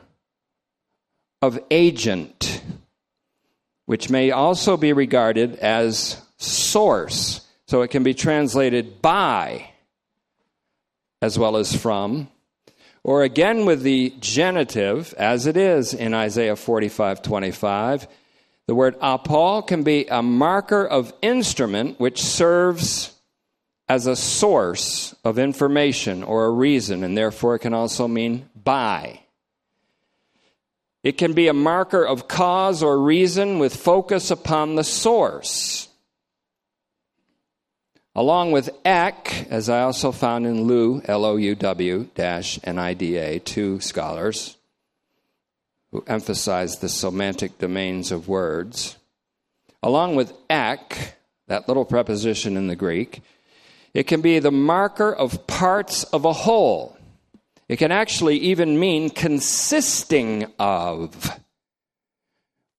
of 1.42 1.60
agent, 1.72 2.62
which 3.86 4.10
may 4.10 4.32
also 4.32 4.78
be 4.78 4.94
regarded 4.94 5.56
as 5.58 6.22
source. 6.38 7.42
So 7.68 7.82
it 7.82 7.90
can 7.90 8.04
be 8.04 8.14
translated 8.14 9.02
by 9.02 9.70
as 11.22 11.40
well 11.40 11.58
as 11.58 11.76
from. 11.76 12.30
Or 13.04 13.24
again 13.24 13.66
with 13.66 13.82
the 13.82 14.14
genitive, 14.20 15.14
as 15.18 15.48
it 15.48 15.58
is 15.58 15.94
in 15.94 16.14
Isaiah 16.14 16.56
45 16.56 17.22
25, 17.22 18.08
the 18.68 18.76
word 18.76 18.96
apo 19.00 19.62
can 19.62 19.84
be 19.84 20.06
a 20.08 20.24
marker 20.24 20.86
of 20.86 21.14
instrument 21.22 22.00
which 22.00 22.22
serves 22.22 23.15
as 23.88 24.08
a 24.08 24.16
source 24.16 25.14
of 25.24 25.38
information 25.38 26.24
or 26.24 26.46
a 26.46 26.52
reason, 26.52 27.04
and 27.04 27.18
therefore 27.18 27.56
it 27.56 27.60
can 27.60 27.74
also 27.74 28.08
mean 28.08 28.50
by. 28.56 29.20
It 31.04 31.20
can 31.20 31.34
be 31.34 31.48
a 31.48 31.54
marker 31.54 32.04
of 32.04 32.28
cause 32.28 32.82
or 32.82 32.98
reason 32.98 33.60
with 33.60 33.76
focus 33.76 34.32
upon 34.32 34.76
the 34.76 34.84
source. 34.84 35.88
Along 38.16 38.52
with 38.52 38.70
ek, 38.86 39.46
as 39.52 39.70
I 39.70 39.82
also 39.82 40.12
found 40.12 40.48
in 40.48 40.66
Louw, 40.66 41.08
L 41.08 41.26
O 41.26 41.36
U 41.36 41.54
W 41.54 42.10
dash 42.16 42.58
N 42.64 42.80
I 42.80 42.94
D 42.94 43.18
A, 43.18 43.40
two 43.40 43.80
scholars 43.82 44.58
who 45.92 46.04
emphasize 46.08 46.80
the 46.80 46.90
semantic 46.90 47.60
domains 47.60 48.12
of 48.12 48.28
words. 48.28 48.98
Along 49.84 50.16
with 50.16 50.34
ek, 50.50 51.18
that 51.48 51.68
little 51.68 51.86
preposition 51.86 52.58
in 52.58 52.68
the 52.68 52.76
Greek, 52.76 53.22
it 53.96 54.08
can 54.08 54.20
be 54.20 54.40
the 54.40 54.52
marker 54.52 55.12
of 55.12 55.48
parts 55.48 56.04
of 56.04 56.26
a 56.26 56.34
whole. 56.34 56.98
It 57.70 57.78
can 57.78 57.94
actually 57.94 58.38
even 58.40 58.78
mean 58.78 59.10
consisting 59.10 60.52
of 60.60 61.32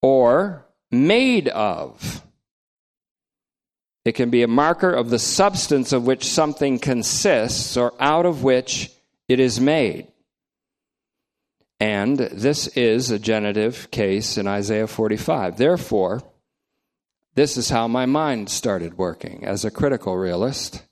or 0.02 0.66
made 0.90 1.48
of. 1.48 2.22
It 4.04 4.12
can 4.12 4.28
be 4.28 4.42
a 4.42 4.48
marker 4.48 4.92
of 4.92 5.08
the 5.08 5.18
substance 5.18 5.94
of 5.94 6.06
which 6.06 6.28
something 6.28 6.78
consists 6.78 7.78
or 7.78 7.94
out 7.98 8.26
of 8.26 8.44
which 8.44 8.92
it 9.26 9.40
is 9.40 9.58
made. 9.58 10.08
And 11.80 12.18
this 12.18 12.68
is 12.68 13.10
a 13.10 13.18
genitive 13.18 13.90
case 13.90 14.36
in 14.36 14.46
Isaiah 14.46 14.86
45. 14.86 15.56
Therefore, 15.56 16.22
this 17.34 17.56
is 17.56 17.70
how 17.70 17.88
my 17.88 18.04
mind 18.04 18.50
started 18.50 18.98
working 18.98 19.46
as 19.46 19.64
a 19.64 19.70
critical 19.70 20.14
realist. 20.14 20.82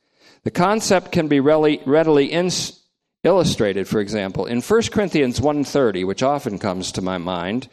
The 0.44 0.50
concept 0.50 1.10
can 1.10 1.28
be 1.28 1.40
readily, 1.40 1.80
readily 1.86 2.26
ins- 2.26 2.80
illustrated, 3.24 3.88
for 3.88 4.00
example, 4.00 4.46
in 4.46 4.60
1 4.60 4.92
Corinthians 4.92 5.40
1:30, 5.40 6.04
which 6.04 6.22
often 6.22 6.58
comes 6.58 6.92
to 6.92 7.02
my 7.02 7.18
mind. 7.18 7.68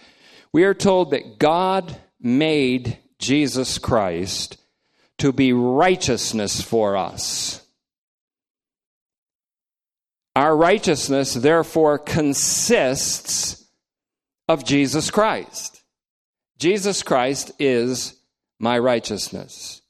We 0.53 0.63
are 0.63 0.73
told 0.73 1.11
that 1.11 1.37
God 1.37 2.01
made 2.19 2.97
Jesus 3.19 3.77
Christ 3.77 4.57
to 5.17 5.31
be 5.31 5.53
righteousness 5.53 6.61
for 6.61 6.95
us. 6.95 7.61
Our 10.35 10.55
righteousness, 10.55 11.33
therefore, 11.33 11.99
consists 11.99 13.65
of 14.47 14.63
Jesus 14.63 15.11
Christ. 15.11 15.81
Jesus 16.57 17.03
Christ 17.03 17.51
is 17.59 18.15
my 18.59 18.79
righteousness. 18.79 19.81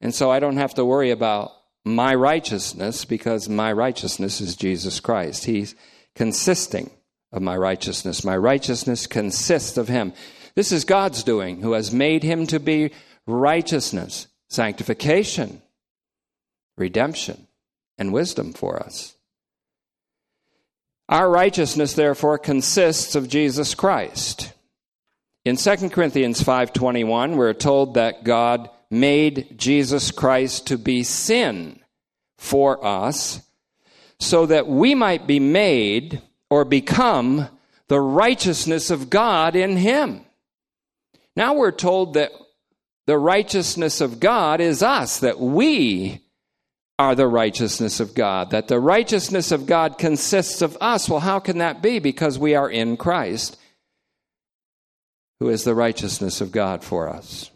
And 0.00 0.14
so 0.14 0.30
I 0.30 0.40
don't 0.40 0.56
have 0.56 0.74
to 0.74 0.84
worry 0.84 1.10
about 1.10 1.52
my 1.86 2.12
righteousness 2.12 3.04
because 3.04 3.48
my 3.48 3.72
righteousness 3.72 4.40
is 4.40 4.56
Jesus 4.56 4.98
Christ. 4.98 5.44
He's 5.44 5.76
consisting 6.16 6.90
of 7.30 7.42
my 7.42 7.56
righteousness. 7.56 8.24
My 8.24 8.36
righteousness 8.36 9.06
consists 9.06 9.76
of 9.78 9.86
Him. 9.86 10.12
This 10.56 10.72
is 10.72 10.84
God's 10.84 11.22
doing, 11.22 11.62
who 11.62 11.74
has 11.74 11.92
made 11.92 12.24
Him 12.24 12.48
to 12.48 12.58
be 12.58 12.90
righteousness, 13.26 14.26
sanctification, 14.48 15.62
redemption, 16.76 17.46
and 17.98 18.12
wisdom 18.12 18.52
for 18.52 18.82
us. 18.82 19.14
Our 21.08 21.30
righteousness, 21.30 21.94
therefore, 21.94 22.38
consists 22.38 23.14
of 23.14 23.28
Jesus 23.28 23.76
Christ. 23.76 24.52
In 25.44 25.56
2 25.56 25.92
Corinthians 25.92 26.42
5:21, 26.42 27.36
we're 27.36 27.52
told 27.52 27.94
that 27.94 28.24
God 28.24 28.70
made 28.90 29.54
Jesus 29.56 30.10
Christ 30.10 30.66
to 30.68 30.78
be 30.78 31.02
sin 31.02 31.80
for 32.38 32.84
us 32.84 33.40
so 34.18 34.46
that 34.46 34.66
we 34.66 34.94
might 34.94 35.26
be 35.26 35.40
made 35.40 36.22
or 36.50 36.64
become 36.64 37.48
the 37.88 38.00
righteousness 38.00 38.90
of 38.90 39.10
God 39.10 39.56
in 39.56 39.76
him. 39.76 40.24
Now 41.34 41.54
we're 41.54 41.72
told 41.72 42.14
that 42.14 42.32
the 43.06 43.18
righteousness 43.18 44.00
of 44.00 44.18
God 44.20 44.60
is 44.60 44.82
us, 44.82 45.20
that 45.20 45.38
we 45.38 46.22
are 46.98 47.14
the 47.14 47.28
righteousness 47.28 48.00
of 48.00 48.14
God, 48.14 48.50
that 48.50 48.68
the 48.68 48.80
righteousness 48.80 49.52
of 49.52 49.66
God 49.66 49.98
consists 49.98 50.62
of 50.62 50.76
us. 50.80 51.08
Well, 51.08 51.20
how 51.20 51.38
can 51.38 51.58
that 51.58 51.82
be? 51.82 51.98
Because 51.98 52.38
we 52.38 52.54
are 52.54 52.70
in 52.70 52.96
Christ, 52.96 53.58
who 55.38 55.48
is 55.50 55.62
the 55.62 55.74
righteousness 55.74 56.40
of 56.40 56.52
God 56.52 56.82
for 56.82 57.08
us. 57.08 57.50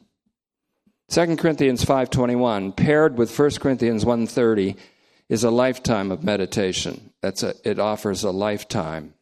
2 1.10 1.36
Corinthians 1.38 1.84
5:21 1.84 2.70
paired 2.70 3.18
with 3.18 3.36
1 3.36 3.58
Corinthians 3.58 4.04
1:30 4.04 4.76
is 5.28 5.42
a 5.42 5.50
lifetime 5.50 6.12
of 6.12 6.22
meditation. 6.22 7.10
That's 7.20 7.42
a, 7.42 7.54
it 7.64 7.80
offers 7.80 8.22
a 8.22 8.30
lifetime 8.30 9.14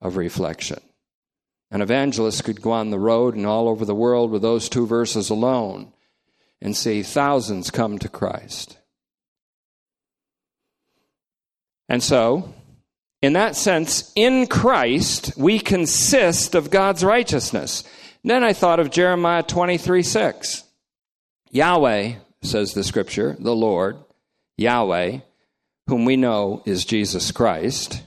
of 0.00 0.16
reflection. 0.16 0.80
An 1.70 1.80
evangelist 1.80 2.42
could 2.42 2.60
go 2.60 2.72
on 2.72 2.90
the 2.90 2.98
road 2.98 3.36
and 3.36 3.46
all 3.46 3.68
over 3.68 3.84
the 3.84 3.94
world 3.94 4.32
with 4.32 4.42
those 4.42 4.68
two 4.68 4.84
verses 4.84 5.30
alone 5.30 5.92
and 6.60 6.76
see 6.76 7.04
thousands 7.04 7.70
come 7.70 8.00
to 8.00 8.08
Christ. 8.08 8.78
And 11.88 12.02
so, 12.02 12.52
in 13.22 13.34
that 13.34 13.54
sense, 13.54 14.12
in 14.16 14.48
Christ, 14.48 15.36
we 15.36 15.60
consist 15.60 16.56
of 16.56 16.70
God's 16.70 17.04
righteousness. 17.04 17.84
And 18.24 18.30
then 18.30 18.42
I 18.42 18.52
thought 18.52 18.80
of 18.80 18.90
Jeremiah 18.90 19.44
23 19.44 20.02
6. 20.02 20.64
Yahweh, 21.50 22.14
says 22.42 22.74
the 22.74 22.84
scripture, 22.84 23.36
the 23.38 23.54
Lord, 23.54 23.96
Yahweh, 24.56 25.18
whom 25.86 26.04
we 26.04 26.16
know 26.16 26.62
is 26.66 26.84
Jesus 26.84 27.32
Christ, 27.32 28.02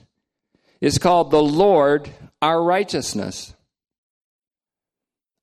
is 0.80 0.98
called 0.98 1.32
the 1.32 1.42
Lord 1.42 2.10
our 2.42 2.62
righteousness. 2.64 3.56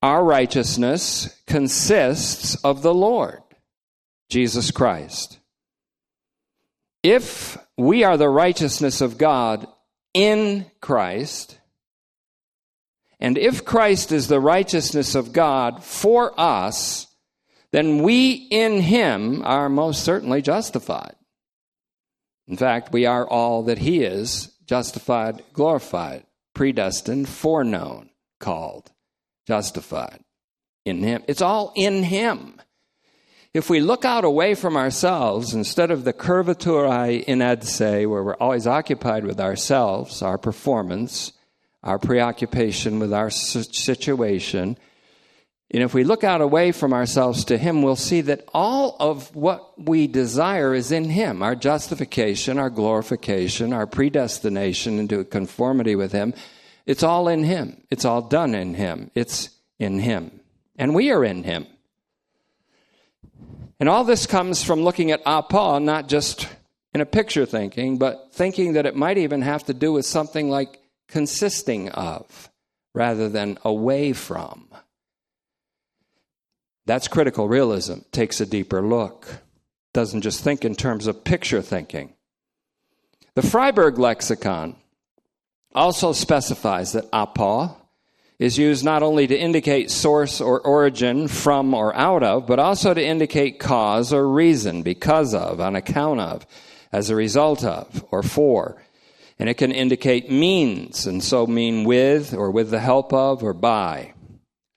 Our 0.03 0.23
righteousness 0.23 1.37
consists 1.47 2.55
of 2.65 2.83
the 2.83 2.95
Lord, 2.95 3.43
Jesus 4.29 4.71
Christ. 4.71 5.41
If 7.03 7.59
we 7.77 8.05
are 8.05 8.17
the 8.17 8.29
righteousness 8.29 9.01
of 9.01 9.19
God 9.19 9.67
in 10.15 10.67
Christ, 10.81 11.59
and 13.19 13.37
if 13.37 13.65
Christ 13.65 14.13
is 14.13 14.29
the 14.29 14.41
righteousness 14.41 15.17
of 15.17 15.33
God 15.33 15.83
for 15.83 16.33
us, 16.39 17.08
then 17.73 18.03
we 18.03 18.33
in 18.33 18.81
Him 18.81 19.43
are 19.45 19.69
most 19.69 20.05
certainly 20.05 20.43
justified. 20.43 21.15
In 22.47 22.57
fact, 22.57 22.93
we 22.93 23.05
are 23.05 23.29
all 23.29 23.65
that 23.65 23.79
He 23.79 24.03
is 24.03 24.55
justified, 24.67 25.43
glorified, 25.53 26.25
predestined, 26.55 27.29
foreknown, 27.29 28.11
called, 28.41 28.91
justified 29.47 30.21
in 30.85 31.03
Him. 31.03 31.23
It's 31.27 31.43
all 31.43 31.73
in 31.77 32.05
Him. 32.05 32.61
If 33.55 33.71
we 33.71 33.81
look 33.81 34.05
out 34.05 34.25
away 34.25 34.55
from 34.55 34.77
ourselves, 34.77 35.55
instead 35.55 35.91
of 35.91 36.05
the 36.05 36.13
curvaturae 36.13 37.25
in 37.25 37.39
adse, 37.39 38.07
where 38.09 38.23
we're 38.23 38.35
always 38.35 38.67
occupied 38.67 39.25
with 39.25 39.41
ourselves, 39.41 40.23
our 40.23 40.39
performance, 40.39 41.33
our 41.83 41.99
preoccupation 41.99 42.99
with 42.99 43.13
our 43.13 43.31
situation, 43.31 44.77
and 45.71 45.83
if 45.83 45.93
we 45.93 46.03
look 46.03 46.25
out 46.25 46.41
away 46.41 46.73
from 46.73 46.95
ourselves 46.95 47.45
to 47.47 47.59
Him, 47.59 47.83
we'll 47.83 47.97
see 47.97 48.23
that 48.23 48.49
all 48.55 48.97
of 48.99 49.35
what 49.37 49.79
we 49.79 50.07
desire 50.07 50.75
is 50.75 50.91
in 50.91 51.11
Him 51.11 51.43
our 51.43 51.55
justification, 51.55 52.59
our 52.59 52.71
glorification, 52.71 53.75
our 53.75 53.87
predestination 53.87 54.99
into 54.99 55.25
conformity 55.25 55.95
with 55.95 56.13
Him. 56.13 56.33
It's 56.87 57.03
all 57.03 57.29
in 57.29 57.45
Him. 57.45 57.83
It's 57.91 58.07
all 58.07 58.23
done 58.23 58.55
in 58.55 58.75
Him. 58.75 59.11
It's 59.15 59.51
in 59.79 59.99
Him. 59.99 60.41
And 60.77 60.95
we 60.95 61.11
are 61.11 61.23
in 61.23 61.45
Him. 61.45 61.67
And 63.79 63.91
all 63.91 64.05
this 64.05 64.27
comes 64.27 64.65
from 64.65 64.81
looking 64.81 65.11
at 65.11 65.21
ah 65.27 65.39
apa, 65.39 65.81
not 65.81 66.09
just 66.09 66.49
in 66.95 67.03
a 67.03 67.07
picture 67.07 67.45
thinking, 67.45 67.99
but 67.99 68.33
thinking 68.33 68.73
that 68.73 68.87
it 68.87 68.97
might 68.97 69.19
even 69.19 69.43
have 69.43 69.65
to 69.65 69.75
do 69.75 69.93
with 69.93 70.07
something 70.07 70.49
like 70.49 70.81
consisting 71.09 71.91
of 71.91 72.51
rather 72.95 73.29
than 73.29 73.59
away 73.65 74.15
from. 74.15 74.69
That's 76.89 77.07
critical 77.07 77.49
realism. 77.49 77.99
Takes 78.13 78.41
a 78.41 78.47
deeper 78.47 78.81
look. 78.81 79.43
Doesn't 79.93 80.23
just 80.23 80.43
think 80.43 80.65
in 80.65 80.75
terms 80.75 81.07
of 81.07 81.23
picture 81.23 81.61
thinking. 81.61 82.15
The 83.35 83.43
Friberg 83.43 83.99
lexicon 83.99 84.75
also 85.75 86.15
specifies 86.15 86.93
that 86.93 87.05
apa 87.13 87.77
is 88.39 88.57
used 88.57 88.87
not 88.87 89.03
only 89.03 89.27
to 89.27 89.39
indicate 89.39 89.91
source 89.91 90.41
or 90.41 90.61
origin 90.61 91.29
from 91.29 91.75
or 91.75 91.95
out 91.95 92.23
of, 92.23 92.47
but 92.47 92.59
also 92.59 92.95
to 92.95 93.05
indicate 93.05 93.61
cause 93.61 94.11
or 94.11 94.27
reason, 94.27 94.83
because 94.83 95.35
of, 95.35 95.61
on 95.61 95.77
account 95.77 96.21
of, 96.21 96.47
as 96.91 97.11
a 97.11 97.15
result 97.15 97.65
of, 97.65 98.03
or 98.11 98.23
for. 98.23 98.83
And 99.39 99.51
it 99.51 99.59
can 99.59 99.73
indicate 99.73 100.31
means, 100.31 101.07
and 101.07 101.23
so 101.23 101.47
mean 101.47 101.85
with, 101.85 102.33
or 102.33 102.51
with 102.51 102.71
the 102.71 102.81
help 102.81 103.13
of, 103.13 103.43
or 103.43 103.53
by. 103.53 104.15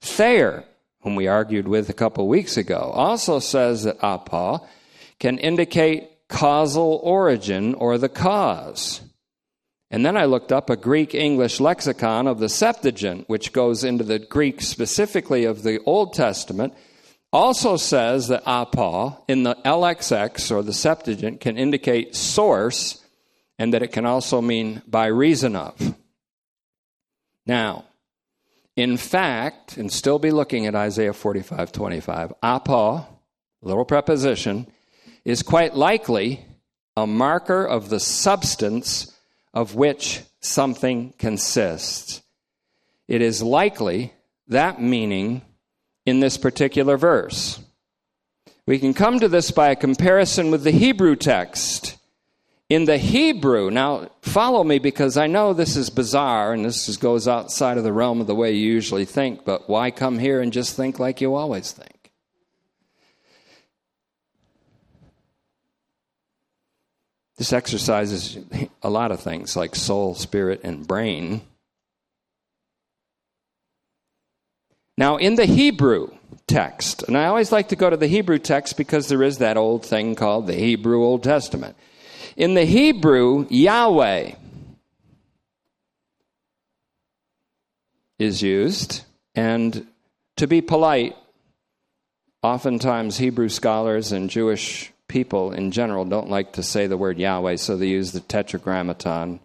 Thayer 0.02 0.66
whom 1.02 1.16
we 1.16 1.28
argued 1.28 1.68
with 1.68 1.90
a 1.90 1.94
couple 1.94 2.28
weeks 2.28 2.58
ago, 2.58 2.92
also 2.94 3.40
says 3.40 3.84
that 3.84 4.04
apa 4.04 4.62
can 5.20 5.38
indicate 5.38 6.10
causal 6.28 7.00
origin 7.04 7.74
or 7.76 7.98
the 7.98 8.10
cause. 8.10 9.02
And 9.92 10.06
then 10.06 10.16
I 10.16 10.26
looked 10.26 10.54
up 10.54 10.70
a 10.70 10.78
Greek 10.78 11.14
English 11.14 11.60
lexicon 11.60 12.26
of 12.26 12.40
the 12.40 12.48
Septuagint, 12.48 13.28
which 13.28 13.52
goes 13.52 13.84
into 13.84 14.06
the 14.06 14.20
Greek 14.20 14.62
specifically 14.62 15.44
of 15.44 15.64
the 15.64 15.80
Old 15.86 16.14
Testament, 16.14 16.74
also 17.34 17.76
says 17.78 18.30
that 18.30 18.44
apa 18.46 19.18
in 19.28 19.44
the 19.44 19.56
LXX 19.66 20.50
or 20.50 20.64
the 20.64 20.74
Septuagint 20.74 21.42
can 21.42 21.58
indicate 21.58 22.16
source 22.16 23.04
and 23.60 23.74
that 23.74 23.84
it 23.84 23.92
can 23.92 24.06
also 24.06 24.42
mean 24.42 24.82
by 24.88 25.08
reason 25.08 25.56
of. 25.56 25.96
Now, 27.46 27.86
in 28.76 28.98
fact, 28.98 29.78
and 29.78 29.92
still 29.92 30.20
be 30.20 30.32
looking 30.32 30.66
at 30.66 30.76
Isaiah 30.76 31.14
45 31.14 31.72
25, 31.72 32.34
apa, 32.42 33.08
little 33.62 33.86
preposition, 33.86 34.68
is 35.26 35.44
quite 35.44 35.76
likely 35.76 36.46
a 36.96 37.06
marker 37.06 37.66
of 37.66 37.90
the 37.90 38.00
substance 38.00 39.18
of 39.54 39.76
which 39.76 40.22
something 40.40 41.14
consists. 41.18 42.22
It 43.08 43.22
is 43.22 43.44
likely 43.44 44.14
that 44.48 44.82
meaning 44.82 45.42
in 46.06 46.20
this 46.20 46.38
particular 46.38 46.98
verse. 46.98 47.60
We 48.66 48.80
can 48.80 48.94
come 48.94 49.20
to 49.20 49.28
this 49.28 49.52
by 49.52 49.70
a 49.70 49.76
comparison 49.76 50.52
with 50.52 50.64
the 50.64 50.72
Hebrew 50.72 51.16
text 51.16 51.98
In 52.72 52.86
the 52.86 52.98
Hebrew, 52.98 53.70
now 53.70 54.10
follow 54.22 54.64
me 54.64 54.80
because 54.80 55.18
I 55.18 55.28
know 55.28 55.52
this 55.52 55.76
is 55.76 55.90
bizarre 55.90 56.54
and 56.54 56.64
this 56.64 56.96
goes 56.96 57.28
outside 57.28 57.78
of 57.78 57.84
the 57.84 57.92
realm 57.92 58.22
of 58.22 58.28
the 58.28 58.34
way 58.34 58.54
you 58.54 58.72
usually 58.72 59.04
think, 59.04 59.44
but 59.44 59.68
why 59.68 59.92
come 59.92 60.18
here 60.18 60.40
and 60.40 60.54
just 60.54 60.78
think 60.78 60.98
like 60.98 61.20
you 61.20 61.36
always 61.36 61.74
think? 61.74 62.14
This 67.38 67.52
exercises 67.52 68.38
a 68.82 68.90
lot 68.90 69.12
of 69.12 69.20
things 69.20 69.58
like 69.58 69.76
soul, 69.76 70.16
spirit, 70.16 70.62
and 70.64 70.88
brain. 70.88 71.42
Now, 74.98 75.18
in 75.18 75.36
the 75.36 75.46
Hebrew 75.46 76.12
text, 76.48 77.04
and 77.04 77.18
I 77.18 77.26
always 77.26 77.52
like 77.52 77.68
to 77.68 77.76
go 77.76 77.90
to 77.90 77.98
the 77.98 78.08
Hebrew 78.08 78.40
text 78.40 78.78
because 78.78 79.10
there 79.10 79.24
is 79.24 79.40
that 79.40 79.58
old 79.58 79.86
thing 79.86 80.16
called 80.16 80.48
the 80.48 80.56
Hebrew 80.56 81.04
Old 81.04 81.22
Testament. 81.22 81.76
In 82.38 82.54
the 82.54 82.66
Hebrew, 82.66 83.46
Yahweh 83.50 84.32
is 88.20 88.42
used, 88.42 89.04
and 89.36 89.86
to 90.38 90.48
be 90.48 90.62
polite, 90.62 91.16
oftentimes 92.42 93.18
Hebrew 93.18 93.50
scholars 93.50 94.12
and 94.12 94.30
Jewish 94.30 94.92
people 95.08 95.52
in 95.52 95.72
general 95.72 96.06
don't 96.06 96.30
like 96.30 96.54
to 96.54 96.64
say 96.64 96.88
the 96.88 96.98
word 96.98 97.20
Yahweh, 97.20 97.58
so 97.58 97.76
they 97.76 97.88
use 97.88 98.14
the 98.14 98.22
tetragrammaton, 98.22 99.42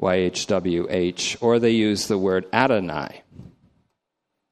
YHWH, 0.00 1.38
or 1.40 1.58
they 1.58 1.70
use 1.70 2.08
the 2.08 2.18
word 2.18 2.46
Adonai, 2.52 3.22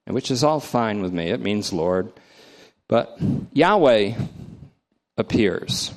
which 0.07 0.31
is 0.31 0.43
all 0.43 0.61
fine 0.61 1.03
with 1.03 1.13
me. 1.13 1.29
It 1.29 1.41
means 1.41 1.73
Lord. 1.73 2.11
But 2.89 3.19
Yahweh 3.53 4.15
appears 5.19 5.93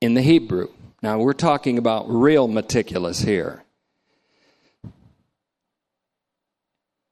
in 0.00 0.14
the 0.14 0.22
Hebrew. 0.22 0.68
Now, 1.02 1.18
we're 1.18 1.32
talking 1.32 1.78
about 1.78 2.08
real 2.08 2.48
meticulous 2.48 3.20
here. 3.20 3.62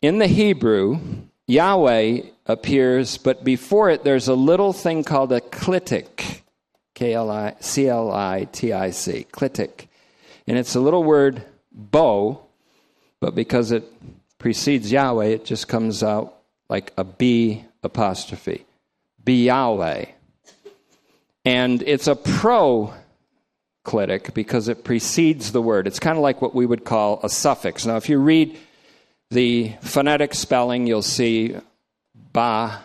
In 0.03 0.19
the 0.19 0.27
Hebrew, 0.27 0.99
Yahweh 1.47 2.23
appears, 2.47 3.19
but 3.19 3.45
before 3.45 3.91
it, 3.91 4.05
there's 4.05 4.29
a 4.29 4.35
little 4.35 4.73
thing 4.73 5.05
called 5.05 5.33
a 5.33 5.41
clitic. 5.41 6.43
K 6.95 7.13
L 7.13 7.31
I 7.31 7.55
C 7.61 7.89
L 7.89 8.11
I 8.11 8.49
T 8.51 8.73
I 8.73 8.91
C. 8.91 9.27
Clitic. 9.31 9.87
And 10.47 10.57
it's 10.57 10.75
a 10.75 10.81
little 10.81 11.05
word, 11.05 11.43
bo, 11.71 12.47
but 13.21 13.35
because 13.35 13.71
it 13.71 13.85
precedes 14.39 14.91
Yahweh, 14.91 15.27
it 15.27 15.45
just 15.45 15.69
comes 15.69 16.03
out 16.03 16.37
like 16.69 16.93
a 16.97 17.05
B 17.05 17.65
apostrophe. 17.83 18.65
Be 19.25 19.45
Yahweh. 19.45 20.07
And 21.47 21.83
it's 21.87 22.09
a 22.09 22.17
proclitic 22.17 22.95
because 24.35 24.67
it 24.67 24.83
precedes 24.83 25.53
the 25.53 25.63
word. 25.63 25.87
It's 25.87 26.01
kind 26.01 26.19
of 26.19 26.23
like 26.23 26.43
what 26.43 26.57
we 26.57 26.67
would 26.67 26.85
call 26.85 27.21
a 27.23 27.29
suffix. 27.29 27.87
Now, 27.87 27.97
if 27.97 28.09
you 28.09 28.19
read 28.19 28.59
the 29.31 29.73
phonetic 29.81 30.35
spelling, 30.35 30.89
you'll 30.89 31.03
see 31.03 31.57
ba, 32.33 32.83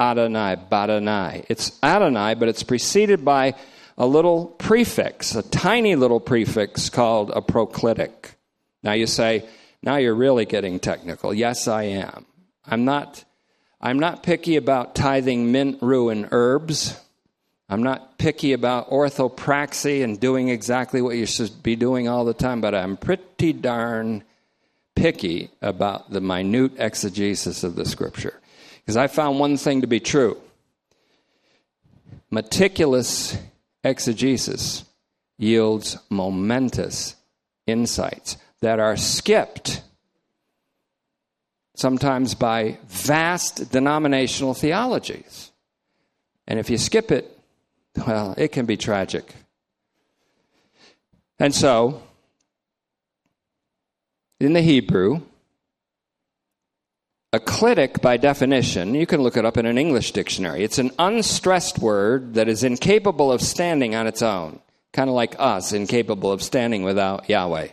Adonai, 0.00 0.56
Badonai. 0.70 1.44
It's 1.50 1.78
Adonai, 1.82 2.32
but 2.34 2.48
it's 2.48 2.62
preceded 2.62 3.26
by 3.26 3.54
a 3.98 4.06
little 4.06 4.46
prefix, 4.46 5.34
a 5.34 5.42
tiny 5.42 5.94
little 5.94 6.18
prefix 6.18 6.88
called 6.88 7.30
a 7.30 7.42
proclitic. 7.42 8.36
Now 8.82 8.92
you 8.92 9.06
say, 9.06 9.46
now 9.82 9.96
you're 9.96 10.14
really 10.14 10.46
getting 10.46 10.80
technical. 10.80 11.34
Yes, 11.34 11.68
I 11.68 11.82
am. 11.82 12.24
I'm 12.64 12.86
not, 12.86 13.22
I'm 13.82 13.98
not 13.98 14.22
picky 14.22 14.56
about 14.56 14.94
tithing 14.94 15.52
mint, 15.52 15.82
rue, 15.82 16.08
and 16.08 16.26
herbs. 16.32 16.98
I'm 17.72 17.82
not 17.82 18.18
picky 18.18 18.52
about 18.52 18.90
orthopraxy 18.90 20.04
and 20.04 20.20
doing 20.20 20.50
exactly 20.50 21.00
what 21.00 21.16
you 21.16 21.24
should 21.24 21.62
be 21.62 21.74
doing 21.74 22.06
all 22.06 22.26
the 22.26 22.34
time, 22.34 22.60
but 22.60 22.74
I'm 22.74 22.98
pretty 22.98 23.54
darn 23.54 24.24
picky 24.94 25.50
about 25.62 26.10
the 26.10 26.20
minute 26.20 26.72
exegesis 26.76 27.64
of 27.64 27.74
the 27.74 27.86
scripture. 27.86 28.38
Because 28.80 28.98
I 28.98 29.06
found 29.06 29.38
one 29.38 29.56
thing 29.56 29.80
to 29.80 29.86
be 29.86 30.00
true 30.00 30.38
meticulous 32.30 33.38
exegesis 33.82 34.84
yields 35.38 35.96
momentous 36.10 37.16
insights 37.66 38.36
that 38.60 38.80
are 38.80 38.98
skipped 38.98 39.80
sometimes 41.74 42.34
by 42.34 42.76
vast 42.86 43.72
denominational 43.72 44.52
theologies. 44.52 45.50
And 46.46 46.58
if 46.58 46.68
you 46.68 46.76
skip 46.76 47.10
it, 47.10 47.38
well, 47.96 48.34
it 48.36 48.52
can 48.52 48.66
be 48.66 48.76
tragic. 48.76 49.34
And 51.38 51.54
so, 51.54 52.02
in 54.40 54.52
the 54.52 54.62
Hebrew, 54.62 55.22
a 57.32 57.40
clitic, 57.40 58.02
by 58.02 58.16
definition, 58.16 58.94
you 58.94 59.06
can 59.06 59.22
look 59.22 59.36
it 59.36 59.44
up 59.44 59.56
in 59.56 59.64
an 59.66 59.78
English 59.78 60.12
dictionary. 60.12 60.62
It's 60.62 60.78
an 60.78 60.90
unstressed 60.98 61.78
word 61.78 62.34
that 62.34 62.48
is 62.48 62.62
incapable 62.62 63.32
of 63.32 63.40
standing 63.40 63.94
on 63.94 64.06
its 64.06 64.20
own, 64.20 64.60
kind 64.92 65.08
of 65.08 65.16
like 65.16 65.34
us, 65.38 65.72
incapable 65.72 66.30
of 66.30 66.42
standing 66.42 66.82
without 66.82 67.28
Yahweh. 67.30 67.68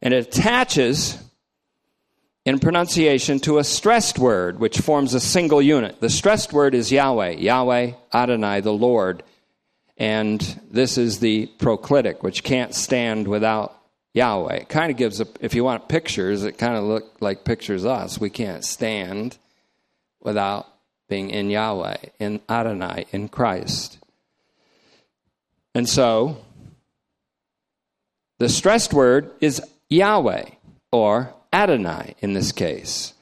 And 0.00 0.14
it 0.14 0.28
attaches 0.28 1.18
in 2.46 2.60
pronunciation 2.60 3.40
to 3.40 3.58
a 3.58 3.64
stressed 3.64 4.20
word, 4.20 4.60
which 4.60 4.78
forms 4.78 5.14
a 5.14 5.20
single 5.20 5.60
unit. 5.60 6.00
The 6.00 6.08
stressed 6.08 6.52
word 6.52 6.76
is 6.76 6.92
Yahweh, 6.92 7.30
Yahweh, 7.30 7.92
Adonai, 8.14 8.60
the 8.60 8.72
Lord. 8.72 9.24
And 9.96 10.40
this 10.70 10.96
is 10.96 11.18
the 11.18 11.50
proclitic, 11.58 12.22
which 12.22 12.44
can't 12.44 12.72
stand 12.72 13.26
without 13.26 13.76
Yahweh. 14.14 14.58
It 14.58 14.68
kind 14.68 14.92
of 14.92 14.96
gives, 14.96 15.20
a, 15.20 15.26
if 15.40 15.56
you 15.56 15.64
want 15.64 15.88
pictures, 15.88 16.44
it 16.44 16.56
kind 16.56 16.76
of 16.76 16.84
look 16.84 17.20
like 17.20 17.44
pictures 17.44 17.84
us. 17.84 18.20
We 18.20 18.30
can't 18.30 18.64
stand 18.64 19.36
without 20.22 20.68
being 21.08 21.30
in 21.30 21.50
Yahweh, 21.50 21.96
in 22.20 22.40
Adonai, 22.48 23.06
in 23.10 23.28
Christ. 23.28 23.98
And 25.74 25.88
so, 25.88 26.38
the 28.38 28.48
stressed 28.48 28.94
word 28.94 29.32
is 29.40 29.60
Yahweh 29.88 30.44
or 30.92 31.34
Adonai 31.52 32.14
in 32.20 32.32
this 32.32 32.52
case. 32.52 33.14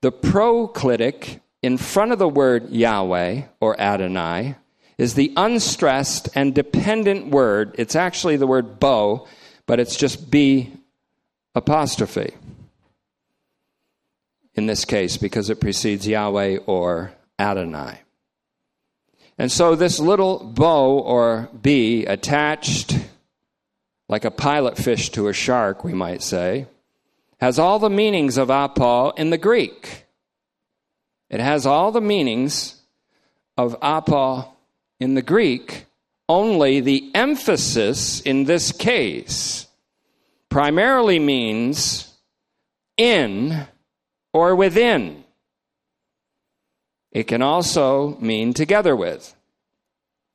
The 0.00 0.12
proclitic 0.12 1.40
in 1.62 1.78
front 1.78 2.12
of 2.12 2.18
the 2.18 2.28
word 2.28 2.70
Yahweh 2.70 3.42
or 3.60 3.80
Adonai 3.80 4.56
is 4.98 5.14
the 5.14 5.32
unstressed 5.36 6.28
and 6.34 6.54
dependent 6.54 7.28
word. 7.28 7.74
It's 7.78 7.96
actually 7.96 8.36
the 8.36 8.46
word 8.46 8.78
bo, 8.80 9.26
but 9.66 9.80
it's 9.80 9.96
just 9.96 10.30
B 10.30 10.72
apostrophe 11.54 12.34
in 14.54 14.66
this 14.66 14.84
case 14.84 15.16
because 15.16 15.50
it 15.50 15.60
precedes 15.60 16.06
Yahweh 16.06 16.58
or 16.66 17.12
Adonai. 17.38 18.00
And 19.38 19.52
so 19.52 19.74
this 19.74 19.98
little 20.00 20.38
bo 20.38 20.98
or 20.98 21.50
B 21.60 22.06
attached 22.06 22.98
like 24.08 24.24
a 24.24 24.30
pilot 24.30 24.78
fish 24.78 25.10
to 25.10 25.28
a 25.28 25.32
shark, 25.32 25.84
we 25.84 25.92
might 25.92 26.22
say, 26.22 26.66
has 27.38 27.58
all 27.58 27.78
the 27.78 27.90
meanings 27.90 28.38
of 28.38 28.50
apo 28.50 29.10
in 29.10 29.30
the 29.30 29.38
Greek. 29.38 30.06
It 31.28 31.40
has 31.40 31.66
all 31.66 31.92
the 31.92 32.00
meanings 32.00 32.80
of 33.56 33.76
apo 33.82 34.48
in 35.00 35.14
the 35.14 35.22
Greek, 35.22 35.86
only 36.28 36.80
the 36.80 37.10
emphasis 37.14 38.20
in 38.20 38.44
this 38.44 38.72
case 38.72 39.66
primarily 40.48 41.18
means 41.18 42.14
in 42.96 43.66
or 44.32 44.56
within. 44.56 45.24
It 47.12 47.24
can 47.24 47.42
also 47.42 48.16
mean 48.20 48.54
together 48.54 48.96
with. 48.96 49.34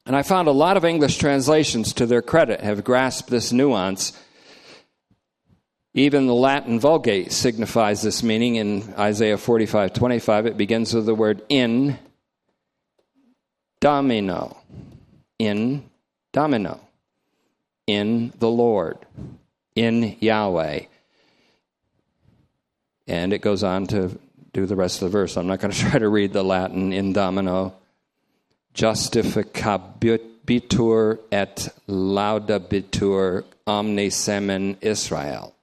And 0.05 0.15
I 0.15 0.23
found 0.23 0.47
a 0.47 0.51
lot 0.51 0.77
of 0.77 0.85
English 0.85 1.17
translations, 1.17 1.93
to 1.93 2.05
their 2.05 2.21
credit, 2.21 2.61
have 2.61 2.83
grasped 2.83 3.29
this 3.29 3.51
nuance 3.51 4.13
even 5.93 6.25
the 6.25 6.33
Latin 6.33 6.79
Vulgate 6.79 7.33
signifies 7.33 8.01
this 8.01 8.23
meaning 8.23 8.55
in 8.55 8.93
Isaiah 8.97 9.37
45 9.37 9.93
25. 9.93 10.45
It 10.45 10.57
begins 10.57 10.93
with 10.93 11.05
the 11.05 11.15
word 11.15 11.41
in 11.49 11.99
domino. 13.81 14.57
In 15.37 15.83
domino. 16.31 16.79
In 17.87 18.31
the 18.39 18.49
Lord. 18.49 18.99
In 19.75 20.15
Yahweh. 20.21 20.85
And 23.07 23.33
it 23.33 23.41
goes 23.41 23.63
on 23.63 23.87
to 23.87 24.17
do 24.53 24.65
the 24.65 24.77
rest 24.77 25.01
of 25.01 25.11
the 25.11 25.17
verse. 25.17 25.35
I'm 25.35 25.47
not 25.47 25.59
going 25.59 25.71
to 25.73 25.79
try 25.79 25.99
to 25.99 26.07
read 26.07 26.31
the 26.31 26.43
Latin 26.43 26.93
in 26.93 27.11
domino. 27.11 27.73
Justificabitur 28.73 31.19
et 31.33 31.67
laudabitur 31.89 33.43
omne 33.67 34.09
semen 34.09 34.77
Israel. 34.79 35.53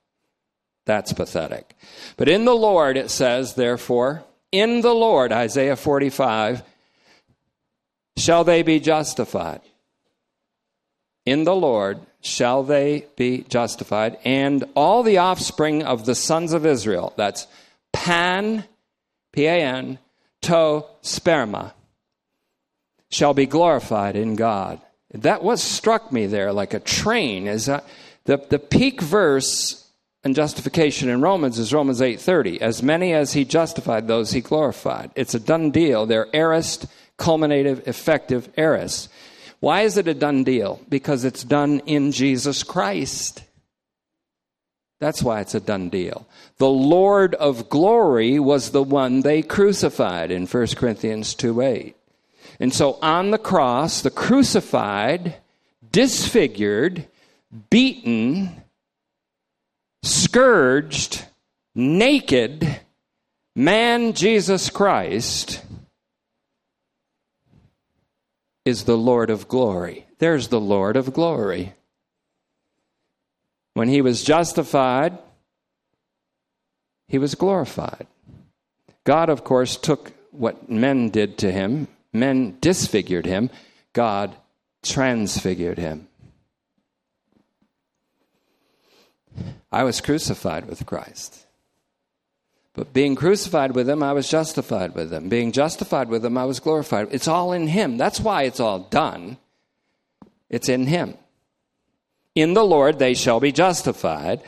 That's 0.88 1.12
pathetic. 1.12 1.76
But 2.16 2.30
in 2.30 2.46
the 2.46 2.56
Lord, 2.56 2.96
it 2.96 3.10
says, 3.10 3.56
therefore, 3.56 4.24
in 4.50 4.80
the 4.80 4.94
Lord, 4.94 5.32
Isaiah 5.32 5.76
45, 5.76 6.62
shall 8.16 8.42
they 8.42 8.62
be 8.62 8.80
justified. 8.80 9.60
In 11.26 11.44
the 11.44 11.54
Lord 11.54 12.00
shall 12.22 12.62
they 12.62 13.04
be 13.16 13.44
justified, 13.50 14.16
and 14.24 14.64
all 14.74 15.02
the 15.02 15.18
offspring 15.18 15.82
of 15.82 16.06
the 16.06 16.14
sons 16.14 16.54
of 16.54 16.64
Israel, 16.64 17.12
that's 17.18 17.46
Pan, 17.92 18.64
P 19.34 19.44
A 19.44 19.60
N, 19.60 19.98
To, 20.40 20.86
Sperma, 21.02 21.74
shall 23.10 23.34
be 23.34 23.44
glorified 23.44 24.16
in 24.16 24.36
God. 24.36 24.80
That 25.12 25.42
was 25.42 25.62
struck 25.62 26.10
me 26.10 26.24
there 26.24 26.50
like 26.54 26.72
a 26.72 26.80
train. 26.80 27.46
Is 27.46 27.66
that 27.66 27.84
the, 28.24 28.38
the 28.38 28.58
peak 28.58 29.02
verse 29.02 29.84
and 30.28 30.36
justification 30.36 31.08
in 31.08 31.22
Romans 31.22 31.58
is 31.58 31.72
Romans 31.72 32.02
8:30. 32.02 32.60
As 32.60 32.82
many 32.82 33.14
as 33.14 33.32
he 33.32 33.46
justified, 33.46 34.06
those 34.06 34.32
he 34.32 34.42
glorified. 34.42 35.10
It's 35.14 35.34
a 35.34 35.40
done 35.40 35.70
deal. 35.70 36.04
They're 36.04 36.28
aorist, 36.34 36.84
culminative, 37.16 37.88
effective 37.88 38.50
aorist. 38.58 39.08
Why 39.60 39.82
is 39.82 39.96
it 39.96 40.06
a 40.06 40.12
done 40.12 40.44
deal? 40.44 40.82
Because 40.86 41.24
it's 41.24 41.42
done 41.44 41.80
in 41.86 42.12
Jesus 42.12 42.62
Christ. 42.62 43.42
That's 45.00 45.22
why 45.22 45.40
it's 45.40 45.54
a 45.54 45.60
done 45.60 45.88
deal. 45.88 46.28
The 46.58 46.68
Lord 46.68 47.34
of 47.36 47.70
glory 47.70 48.38
was 48.38 48.70
the 48.70 48.82
one 48.82 49.22
they 49.22 49.40
crucified 49.40 50.30
in 50.30 50.46
1 50.46 50.66
Corinthians 50.76 51.34
2 51.34 51.62
8. 51.62 51.96
And 52.60 52.74
so 52.74 52.98
on 53.00 53.30
the 53.30 53.38
cross, 53.38 54.02
the 54.02 54.10
crucified, 54.10 55.36
disfigured, 55.90 57.06
beaten, 57.70 58.62
scourged, 60.02 61.24
naked 61.74 62.80
man, 63.54 64.12
Jesus 64.12 64.70
Christ, 64.70 65.62
is 68.64 68.84
the 68.84 68.96
Lord 68.96 69.30
of 69.30 69.48
glory. 69.48 70.06
There's 70.18 70.48
the 70.48 70.60
Lord 70.60 70.96
of 70.96 71.12
glory. 71.12 71.74
When 73.74 73.88
he 73.88 74.02
was 74.02 74.24
justified, 74.24 75.18
he 77.06 77.18
was 77.18 77.34
glorified. 77.34 78.06
God, 79.04 79.30
of 79.30 79.44
course, 79.44 79.76
took 79.76 80.12
what 80.32 80.68
men 80.68 81.08
did 81.10 81.38
to 81.38 81.50
him, 81.50 81.88
men 82.12 82.58
disfigured 82.60 83.24
him, 83.24 83.50
God 83.92 84.36
transfigured 84.82 85.78
him. 85.78 86.07
I 89.70 89.84
was 89.84 90.00
crucified 90.00 90.66
with 90.66 90.86
Christ. 90.86 91.46
But 92.74 92.92
being 92.92 93.16
crucified 93.16 93.72
with 93.72 93.88
him, 93.88 94.02
I 94.02 94.12
was 94.12 94.28
justified 94.28 94.94
with 94.94 95.12
him. 95.12 95.28
Being 95.28 95.52
justified 95.52 96.08
with 96.08 96.24
him, 96.24 96.38
I 96.38 96.44
was 96.44 96.60
glorified. 96.60 97.08
It's 97.10 97.26
all 97.26 97.52
in 97.52 97.66
him. 97.66 97.96
That's 97.96 98.20
why 98.20 98.44
it's 98.44 98.60
all 98.60 98.78
done. 98.78 99.36
It's 100.48 100.68
in 100.68 100.86
him. 100.86 101.14
In 102.34 102.54
the 102.54 102.64
Lord 102.64 102.98
they 103.00 103.14
shall 103.14 103.40
be 103.40 103.50
justified, 103.50 104.42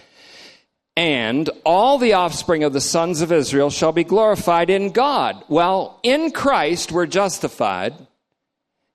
and 0.96 1.50
all 1.64 1.98
the 1.98 2.12
offspring 2.12 2.62
of 2.62 2.72
the 2.72 2.80
sons 2.80 3.20
of 3.20 3.33
Israel 3.33 3.68
shall 3.68 3.90
be 3.90 4.04
glorified 4.04 4.70
in 4.70 4.92
God. 4.92 5.42
Well, 5.48 5.98
in 6.04 6.30
Christ 6.30 6.92
we're 6.92 7.06
justified, 7.06 7.94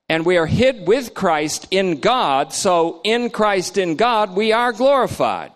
and 0.08 0.24
we 0.24 0.38
are 0.38 0.46
hid 0.46 0.88
with 0.88 1.12
Christ 1.12 1.68
in 1.70 2.00
God, 2.00 2.54
so 2.54 3.02
in 3.04 3.28
Christ 3.28 3.76
in 3.76 3.96
God 3.96 4.34
we 4.34 4.52
are 4.52 4.72
glorified. 4.72 5.52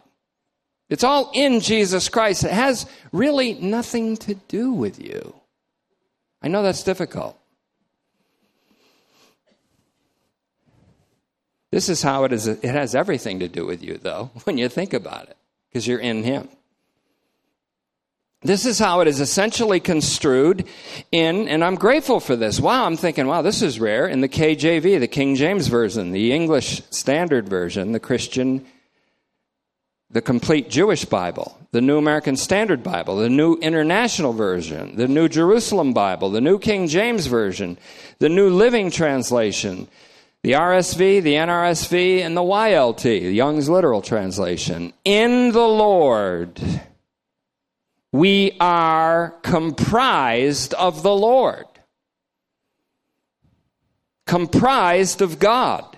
It's 0.90 1.04
all 1.04 1.30
in 1.32 1.60
Jesus 1.60 2.08
Christ. 2.08 2.44
It 2.44 2.52
has 2.52 2.84
really 3.12 3.54
nothing 3.54 4.16
to 4.18 4.34
do 4.34 4.72
with 4.72 5.00
you. 5.00 5.34
I 6.42 6.48
know 6.48 6.62
that's 6.62 6.82
difficult. 6.82 7.38
This 11.70 11.88
is 11.88 12.02
how 12.02 12.24
it 12.24 12.32
is. 12.32 12.48
It 12.48 12.64
has 12.64 12.96
everything 12.96 13.38
to 13.38 13.48
do 13.48 13.64
with 13.64 13.82
you, 13.82 13.98
though, 13.98 14.30
when 14.44 14.58
you 14.58 14.68
think 14.68 14.92
about 14.92 15.28
it, 15.28 15.36
because 15.68 15.86
you're 15.86 16.00
in 16.00 16.24
Him. 16.24 16.48
This 18.42 18.64
is 18.64 18.78
how 18.78 19.00
it 19.00 19.06
is 19.06 19.20
essentially 19.20 19.80
construed 19.80 20.66
in, 21.12 21.46
and 21.46 21.62
I'm 21.62 21.74
grateful 21.74 22.20
for 22.20 22.36
this. 22.36 22.58
Wow, 22.58 22.86
I'm 22.86 22.96
thinking, 22.96 23.26
wow, 23.26 23.42
this 23.42 23.60
is 23.60 23.78
rare. 23.78 24.08
In 24.08 24.22
the 24.22 24.30
KJV, 24.30 24.98
the 24.98 25.06
King 25.06 25.36
James 25.36 25.68
Version, 25.68 26.10
the 26.10 26.32
English 26.32 26.82
Standard 26.88 27.50
Version, 27.50 27.92
the 27.92 28.00
Christian 28.00 28.64
the 30.10 30.20
complete 30.20 30.68
Jewish 30.68 31.04
Bible, 31.04 31.56
the 31.70 31.80
New 31.80 31.96
American 31.96 32.34
Standard 32.36 32.82
Bible, 32.82 33.16
the 33.18 33.28
New 33.28 33.54
International 33.56 34.32
Version, 34.32 34.96
the 34.96 35.06
New 35.06 35.28
Jerusalem 35.28 35.92
Bible, 35.92 36.30
the 36.30 36.40
New 36.40 36.58
King 36.58 36.88
James 36.88 37.26
Version, 37.26 37.78
the 38.18 38.28
New 38.28 38.50
Living 38.50 38.90
Translation, 38.90 39.86
the 40.42 40.52
RSV, 40.52 41.22
the 41.22 41.34
NRSV, 41.34 42.20
and 42.20 42.36
the 42.36 42.40
YLT, 42.40 43.34
Young's 43.34 43.68
Literal 43.68 44.02
Translation. 44.02 44.92
In 45.04 45.52
the 45.52 45.66
Lord, 45.66 46.60
we 48.10 48.56
are 48.58 49.36
comprised 49.42 50.74
of 50.74 51.04
the 51.04 51.14
Lord, 51.14 51.66
comprised 54.26 55.22
of 55.22 55.38
God 55.38 55.96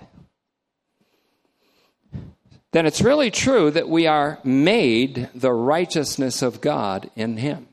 then 2.73 2.87
it's 2.87 3.01
really 3.01 3.31
true 3.31 3.69
that 3.71 3.87
we 3.87 4.07
are 4.07 4.39
made 4.43 5.29
the 5.33 5.53
righteousness 5.53 6.41
of 6.41 6.59
God 6.59 7.09
in 7.15 7.37
Him. 7.37 7.67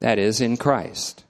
That 0.00 0.18
is, 0.18 0.40
in 0.40 0.56
Christ. 0.56 1.24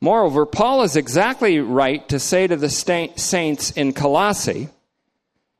Moreover, 0.00 0.44
Paul 0.44 0.82
is 0.82 0.94
exactly 0.94 1.58
right 1.58 2.06
to 2.10 2.20
say 2.20 2.46
to 2.46 2.56
the 2.56 2.68
saints 2.68 3.70
in 3.72 3.94
Colossae, 3.94 4.68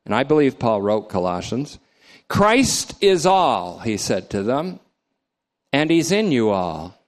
and 0.04 0.14
I 0.14 0.24
believe 0.24 0.58
Paul 0.58 0.82
wrote 0.82 1.08
Colossians, 1.08 1.78
Christ 2.28 2.94
is 3.00 3.24
all, 3.24 3.78
he 3.78 3.96
said 3.96 4.28
to 4.30 4.42
them, 4.42 4.78
and 5.72 5.90
he's 5.90 6.12
in 6.12 6.32
you 6.32 6.50
all. 6.50 6.98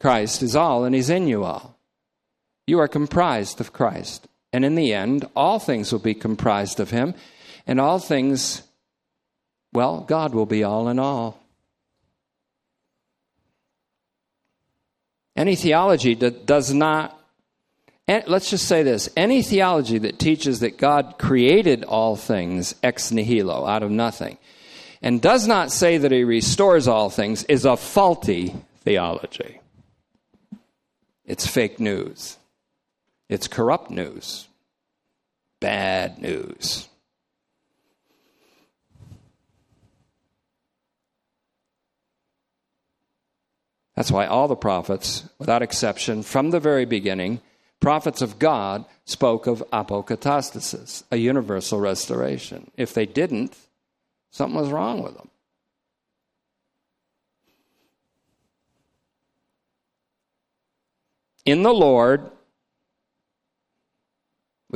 Christ 0.00 0.42
is 0.42 0.56
all, 0.56 0.84
and 0.84 0.94
he's 0.94 1.10
in 1.10 1.28
you 1.28 1.44
all. 1.44 1.78
You 2.66 2.78
are 2.80 2.88
comprised 2.88 3.60
of 3.60 3.72
Christ. 3.72 4.26
And 4.56 4.64
in 4.64 4.74
the 4.74 4.94
end, 4.94 5.26
all 5.36 5.58
things 5.58 5.92
will 5.92 5.98
be 5.98 6.14
comprised 6.14 6.80
of 6.80 6.88
him, 6.88 7.12
and 7.66 7.78
all 7.78 7.98
things, 7.98 8.62
well, 9.74 10.00
God 10.00 10.34
will 10.34 10.46
be 10.46 10.64
all 10.64 10.88
in 10.88 10.98
all. 10.98 11.38
Any 15.36 15.56
theology 15.56 16.14
that 16.14 16.46
does 16.46 16.72
not, 16.72 17.20
let's 18.08 18.48
just 18.48 18.66
say 18.66 18.82
this 18.82 19.10
any 19.14 19.42
theology 19.42 19.98
that 19.98 20.18
teaches 20.18 20.60
that 20.60 20.78
God 20.78 21.16
created 21.18 21.84
all 21.84 22.16
things 22.16 22.74
ex 22.82 23.10
nihilo, 23.10 23.66
out 23.66 23.82
of 23.82 23.90
nothing, 23.90 24.38
and 25.02 25.20
does 25.20 25.46
not 25.46 25.70
say 25.70 25.98
that 25.98 26.12
he 26.12 26.24
restores 26.24 26.88
all 26.88 27.10
things 27.10 27.44
is 27.44 27.66
a 27.66 27.76
faulty 27.76 28.54
theology. 28.78 29.60
It's 31.26 31.46
fake 31.46 31.78
news. 31.78 32.38
It's 33.28 33.48
corrupt 33.48 33.90
news, 33.90 34.46
bad 35.60 36.20
news. 36.20 36.88
That's 43.96 44.12
why 44.12 44.26
all 44.26 44.46
the 44.46 44.54
prophets, 44.54 45.24
without 45.38 45.62
exception, 45.62 46.22
from 46.22 46.50
the 46.50 46.60
very 46.60 46.84
beginning, 46.84 47.40
prophets 47.80 48.20
of 48.20 48.38
God 48.38 48.84
spoke 49.06 49.46
of 49.46 49.64
apokatastasis, 49.72 51.04
a 51.10 51.16
universal 51.16 51.80
restoration. 51.80 52.70
If 52.76 52.92
they 52.92 53.06
didn't, 53.06 53.56
something 54.30 54.60
was 54.60 54.70
wrong 54.70 55.02
with 55.02 55.16
them. 55.16 55.30
In 61.46 61.62
the 61.62 61.72
Lord, 61.72 62.30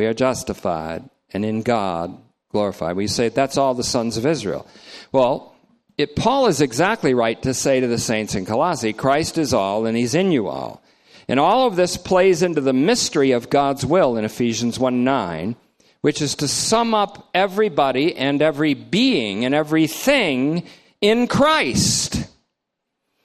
we 0.01 0.07
are 0.07 0.15
justified, 0.15 1.05
and 1.31 1.45
in 1.45 1.61
God 1.61 2.17
glorified. 2.49 2.97
We 2.97 3.07
say 3.07 3.29
that's 3.29 3.59
all 3.59 3.75
the 3.75 3.85
sons 3.85 4.17
of 4.17 4.25
Israel. 4.25 4.67
Well, 5.13 5.55
it, 5.99 6.17
Paul 6.17 6.47
is 6.47 6.63
exactly 6.63 7.13
right 7.13 7.41
to 7.43 7.53
say 7.53 7.81
to 7.81 7.87
the 7.87 7.99
saints 7.99 8.35
in 8.35 8.47
Colossae, 8.47 8.95
Christ 8.95 9.37
is 9.37 9.53
all, 9.53 9.85
and 9.85 9.95
he's 9.95 10.15
in 10.15 10.33
you 10.33 10.49
all. 10.49 10.83
And 11.29 11.39
all 11.39 11.67
of 11.67 11.77
this 11.77 11.99
plays 11.99 12.43
into 12.43 12.63
the 12.63 12.73
mystery 12.73 13.33
of 13.33 13.51
God's 13.51 13.85
will 13.85 14.17
in 14.17 14.25
Ephesians 14.25 14.79
1 14.79 15.05
9, 15.05 15.55
which 16.01 16.23
is 16.23 16.35
to 16.37 16.49
sum 16.49 16.95
up 16.95 17.29
everybody 17.35 18.17
and 18.17 18.41
every 18.41 18.73
being 18.73 19.45
and 19.45 19.55
everything 19.55 20.63
in 21.03 21.27
Christ. 21.27 22.27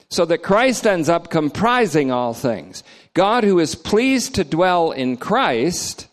So 0.10 0.26
that 0.26 0.44
Christ 0.44 0.86
ends 0.86 1.08
up 1.08 1.30
comprising 1.30 2.12
all 2.12 2.34
things. 2.34 2.84
God, 3.14 3.46
who 3.46 3.60
is 3.60 3.76
pleased 3.76 4.36
to 4.36 4.44
dwell 4.44 4.92
in 4.92 5.16
Christ, 5.16 6.10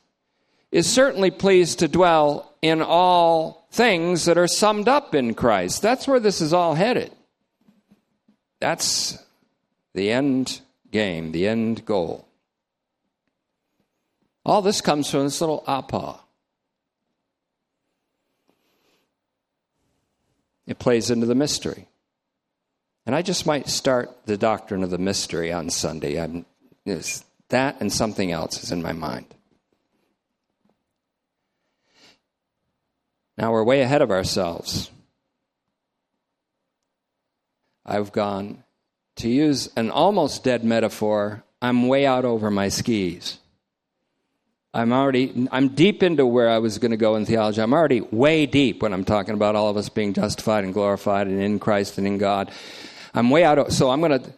is 0.72 0.90
certainly 0.90 1.30
pleased 1.30 1.78
to 1.80 1.88
dwell 1.88 2.50
in 2.62 2.80
all 2.80 3.68
things 3.70 4.24
that 4.24 4.38
are 4.38 4.48
summed 4.48 4.88
up 4.88 5.14
in 5.14 5.34
Christ. 5.34 5.82
That's 5.82 6.08
where 6.08 6.18
this 6.18 6.40
is 6.40 6.52
all 6.52 6.74
headed. 6.74 7.12
That's 8.58 9.22
the 9.92 10.10
end 10.10 10.60
game, 10.90 11.32
the 11.32 11.46
end 11.46 11.84
goal. 11.84 12.26
All 14.44 14.62
this 14.62 14.80
comes 14.80 15.10
from 15.10 15.24
this 15.24 15.40
little 15.40 15.62
apa. 15.66 16.18
It 20.66 20.78
plays 20.78 21.10
into 21.10 21.26
the 21.26 21.34
mystery. 21.34 21.88
And 23.04 23.14
I 23.14 23.22
just 23.22 23.46
might 23.46 23.68
start 23.68 24.10
the 24.26 24.38
doctrine 24.38 24.82
of 24.82 24.90
the 24.90 24.98
mystery 24.98 25.52
on 25.52 25.70
Sunday. 25.70 26.20
I'm, 26.20 26.46
that 27.48 27.80
and 27.80 27.92
something 27.92 28.30
else 28.30 28.62
is 28.62 28.70
in 28.70 28.80
my 28.80 28.92
mind. 28.92 29.26
Now 33.38 33.52
we're 33.52 33.64
way 33.64 33.80
ahead 33.80 34.02
of 34.02 34.10
ourselves. 34.10 34.90
I've 37.84 38.12
gone, 38.12 38.62
to 39.16 39.28
use 39.28 39.68
an 39.76 39.90
almost 39.90 40.44
dead 40.44 40.64
metaphor, 40.64 41.42
I'm 41.60 41.88
way 41.88 42.06
out 42.06 42.24
over 42.24 42.50
my 42.50 42.68
skis. 42.68 43.38
I'm 44.74 44.92
already, 44.92 45.48
I'm 45.50 45.68
deep 45.68 46.02
into 46.02 46.24
where 46.24 46.48
I 46.48 46.58
was 46.58 46.78
going 46.78 46.92
to 46.92 46.96
go 46.96 47.16
in 47.16 47.26
theology. 47.26 47.60
I'm 47.60 47.74
already 47.74 48.00
way 48.00 48.46
deep 48.46 48.82
when 48.82 48.94
I'm 48.94 49.04
talking 49.04 49.34
about 49.34 49.54
all 49.54 49.68
of 49.68 49.76
us 49.76 49.88
being 49.88 50.14
justified 50.14 50.64
and 50.64 50.72
glorified 50.72 51.26
and 51.26 51.40
in 51.40 51.58
Christ 51.58 51.98
and 51.98 52.06
in 52.06 52.16
God. 52.16 52.50
I'm 53.12 53.28
way 53.28 53.44
out 53.44 53.70
so 53.72 53.90
I'm 53.90 54.00
going 54.00 54.22
to 54.22 54.32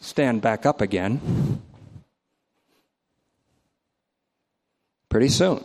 stand 0.00 0.42
back 0.42 0.66
up 0.66 0.80
again 0.80 1.60
pretty 5.08 5.28
soon. 5.28 5.64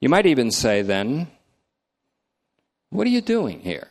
You 0.00 0.08
might 0.08 0.26
even 0.26 0.50
say 0.50 0.82
then, 0.82 1.28
what 2.90 3.06
are 3.06 3.10
you 3.10 3.20
doing 3.20 3.60
here? 3.60 3.88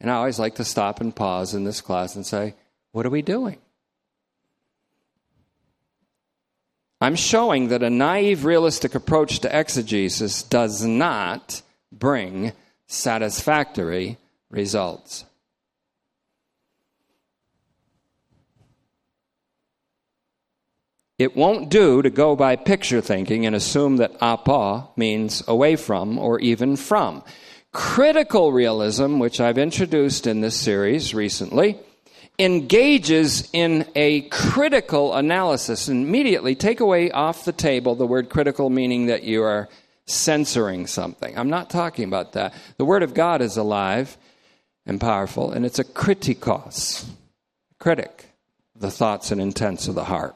And 0.00 0.10
I 0.10 0.14
always 0.14 0.38
like 0.38 0.56
to 0.56 0.64
stop 0.64 1.00
and 1.00 1.14
pause 1.14 1.54
in 1.54 1.64
this 1.64 1.80
class 1.80 2.16
and 2.16 2.26
say, 2.26 2.54
what 2.92 3.06
are 3.06 3.10
we 3.10 3.22
doing? 3.22 3.58
I'm 7.00 7.16
showing 7.16 7.68
that 7.68 7.82
a 7.82 7.90
naive, 7.90 8.44
realistic 8.44 8.94
approach 8.94 9.40
to 9.40 9.58
exegesis 9.58 10.42
does 10.42 10.84
not 10.84 11.62
bring 11.92 12.52
satisfactory 12.86 14.18
results. 14.50 15.24
It 21.18 21.36
won't 21.36 21.68
do 21.68 22.02
to 22.02 22.10
go 22.10 22.34
by 22.34 22.56
picture 22.56 23.00
thinking 23.00 23.46
and 23.46 23.54
assume 23.54 23.98
that 23.98 24.16
apo 24.20 24.90
means 24.96 25.42
away 25.46 25.76
from 25.76 26.18
or 26.18 26.40
even 26.40 26.76
from. 26.76 27.22
Critical 27.72 28.52
realism, 28.52 29.18
which 29.18 29.40
I've 29.40 29.58
introduced 29.58 30.26
in 30.26 30.40
this 30.40 30.56
series 30.56 31.14
recently, 31.14 31.78
engages 32.38 33.48
in 33.52 33.86
a 33.94 34.22
critical 34.22 35.14
analysis. 35.14 35.86
And 35.88 36.06
immediately 36.06 36.56
take 36.56 36.80
away 36.80 37.10
off 37.10 37.44
the 37.44 37.52
table 37.52 37.94
the 37.94 38.06
word 38.06 38.28
critical, 38.28 38.70
meaning 38.70 39.06
that 39.06 39.22
you 39.22 39.42
are 39.42 39.68
censoring 40.06 40.86
something. 40.86 41.36
I'm 41.38 41.50
not 41.50 41.70
talking 41.70 42.04
about 42.04 42.32
that. 42.32 42.54
The 42.76 42.84
Word 42.84 43.02
of 43.02 43.14
God 43.14 43.40
is 43.40 43.56
alive 43.56 44.16
and 44.86 45.00
powerful, 45.00 45.50
and 45.50 45.64
it's 45.64 45.78
a 45.78 45.84
kritikos, 45.84 47.06
critic, 47.78 48.26
the 48.76 48.90
thoughts 48.90 49.30
and 49.30 49.40
intents 49.40 49.88
of 49.88 49.94
the 49.94 50.04
heart. 50.04 50.34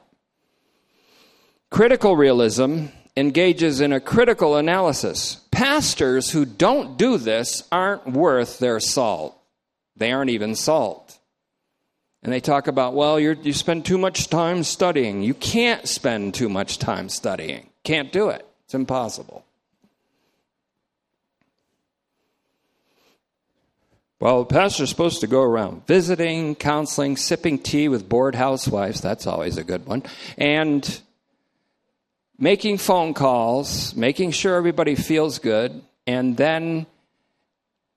Critical 1.71 2.17
realism 2.17 2.87
engages 3.17 3.81
in 3.81 3.93
a 3.93 4.01
critical 4.01 4.57
analysis. 4.57 5.41
Pastors 5.51 6.31
who 6.31 6.45
don't 6.45 6.97
do 6.97 7.19
this 7.19 7.63
aren't 7.71 8.07
worth 8.07 8.59
their 8.59 8.81
salt. 8.81 9.37
They 9.97 10.13
aren't 10.13 10.31
even 10.31 10.55
salt. 10.55 11.19
And 12.23 12.33
they 12.33 12.41
talk 12.41 12.69
about, 12.69 12.95
well, 12.95 13.21
you 13.21 13.53
spend 13.53 13.85
too 13.85 13.99
much 13.99 14.29
time 14.29 14.65
studying. 14.65 15.23
You 15.23 15.35
can't 15.35 15.87
spend 15.87 16.35
too 16.35 16.49
much 16.49 16.79
time 16.79 17.09
studying. 17.09 17.69
Can't 17.85 18.13
do 18.13 18.29
it. 18.29 18.47
It's 18.65 18.75
impossible. 18.75 19.45
Well, 24.21 24.41
the 24.41 24.53
pastor's 24.53 24.89
supposed 24.89 25.21
to 25.21 25.29
go 25.29 25.43
around 25.43 25.87
visiting, 25.87 26.57
counseling, 26.57 27.17
sipping 27.17 27.59
tea 27.59 27.89
with 27.89 28.09
bored 28.09 28.35
housewives. 28.35 29.01
That's 29.01 29.29
always 29.29 29.59
a 29.59 29.65
good 29.65 29.87
one. 29.87 30.03
And 30.37 31.01
making 32.39 32.79
phone 32.79 33.15
calls, 33.15 33.95
making 33.97 34.31
sure 34.31 34.55
everybody 34.55 34.95
feels 34.95 35.39
good, 35.39 35.83
and 36.07 36.37
then 36.37 36.87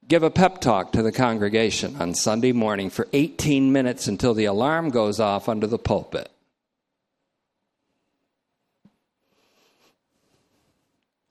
give 0.08 0.24
a 0.24 0.32
pep 0.32 0.60
talk 0.60 0.92
to 0.94 1.04
the 1.04 1.12
congregation 1.12 1.96
on 1.98 2.14
Sunday 2.14 2.52
morning 2.52 2.90
for 2.90 3.08
18 3.14 3.72
minutes 3.72 4.08
until 4.08 4.34
the 4.34 4.46
alarm 4.46 4.90
goes 4.90 5.20
off 5.20 5.48
under 5.48 5.68
the 5.68 5.78
pulpit. 5.78 6.30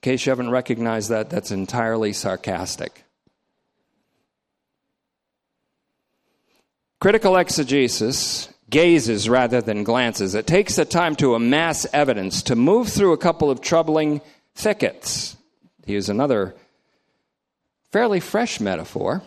In 0.02 0.12
case 0.12 0.24
you 0.24 0.30
haven't 0.30 0.50
recognized 0.50 1.10
that, 1.10 1.28
that's 1.28 1.50
entirely 1.50 2.14
sarcastic. 2.14 3.04
Critical 7.00 7.36
exegesis 7.36 8.48
gazes 8.70 9.28
rather 9.28 9.60
than 9.60 9.84
glances. 9.84 10.34
It 10.34 10.46
takes 10.46 10.76
the 10.76 10.84
time 10.84 11.16
to 11.16 11.34
amass 11.34 11.86
evidence, 11.92 12.42
to 12.44 12.56
move 12.56 12.88
through 12.88 13.12
a 13.12 13.18
couple 13.18 13.50
of 13.50 13.60
troubling 13.60 14.20
thickets. 14.54 15.36
Here's 15.84 16.08
another 16.08 16.54
fairly 17.90 18.20
fresh 18.20 18.60
metaphor. 18.60 19.22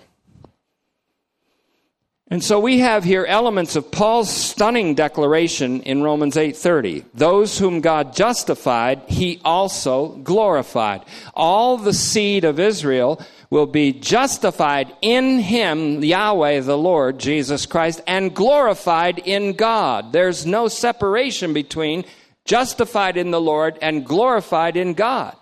And 2.29 2.43
so 2.43 2.60
we 2.60 2.79
have 2.79 3.03
here 3.03 3.25
elements 3.25 3.75
of 3.75 3.91
Paul's 3.91 4.29
stunning 4.29 4.95
declaration 4.95 5.82
in 5.82 6.01
Romans 6.01 6.36
8:30. 6.36 7.03
Those 7.13 7.60
whom 7.60 7.79
God 7.79 8.15
justified, 8.15 9.01
he 9.08 9.39
also 9.45 10.08
glorified. 10.23 11.01
All 11.36 11.77
the 11.77 11.93
seed 11.93 12.43
of 12.43 12.60
Israel 12.60 13.21
will 13.54 13.68
be 13.68 13.94
justified 13.94 14.92
in 15.04 15.38
him, 15.38 16.04
Yahweh 16.04 16.60
the 16.62 16.76
Lord 16.76 17.20
Jesus 17.20 17.68
Christ, 17.68 18.02
and 18.08 18.34
glorified 18.34 19.20
in 19.20 19.54
God. 19.54 20.12
There's 20.12 20.44
no 20.44 20.68
separation 20.68 21.54
between 21.54 22.04
justified 22.46 23.16
in 23.16 23.30
the 23.30 23.39
Lord 23.39 23.78
and 23.80 24.08
glorified 24.08 24.76
in 24.76 24.96
God. 24.96 25.36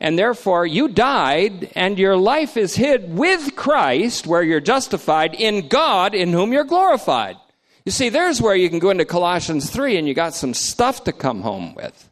And 0.00 0.18
therefore, 0.18 0.64
you 0.64 0.88
died, 0.88 1.70
and 1.76 1.98
your 1.98 2.16
life 2.16 2.56
is 2.56 2.76
hid 2.76 3.14
with 3.14 3.54
Christ, 3.56 4.26
where 4.26 4.42
you're 4.42 4.60
justified, 4.60 5.34
in 5.34 5.68
God, 5.68 6.14
in 6.14 6.32
whom 6.32 6.54
you're 6.54 6.64
glorified. 6.64 7.36
You 7.84 7.92
see, 7.92 8.08
there's 8.08 8.40
where 8.40 8.56
you 8.56 8.70
can 8.70 8.78
go 8.78 8.88
into 8.88 9.04
Colossians 9.04 9.68
3 9.68 9.98
and 9.98 10.08
you 10.08 10.14
got 10.14 10.34
some 10.34 10.54
stuff 10.54 11.04
to 11.04 11.12
come 11.12 11.42
home 11.42 11.74
with. 11.74 12.09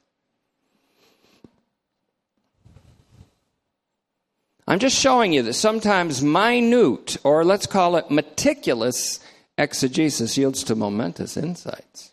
I'm 4.69 4.79
just 4.79 5.01
showing 5.01 5.33
you 5.33 5.43
that 5.45 5.55
sometimes 5.55 6.23
minute, 6.23 7.17
or 7.25 7.43
let's 7.43 7.67
call 7.67 7.97
it 7.97 8.11
meticulous, 8.11 9.19
exegesis 9.57 10.37
yields 10.37 10.63
to 10.65 10.75
momentous 10.75 11.39
insights. 11.39 12.13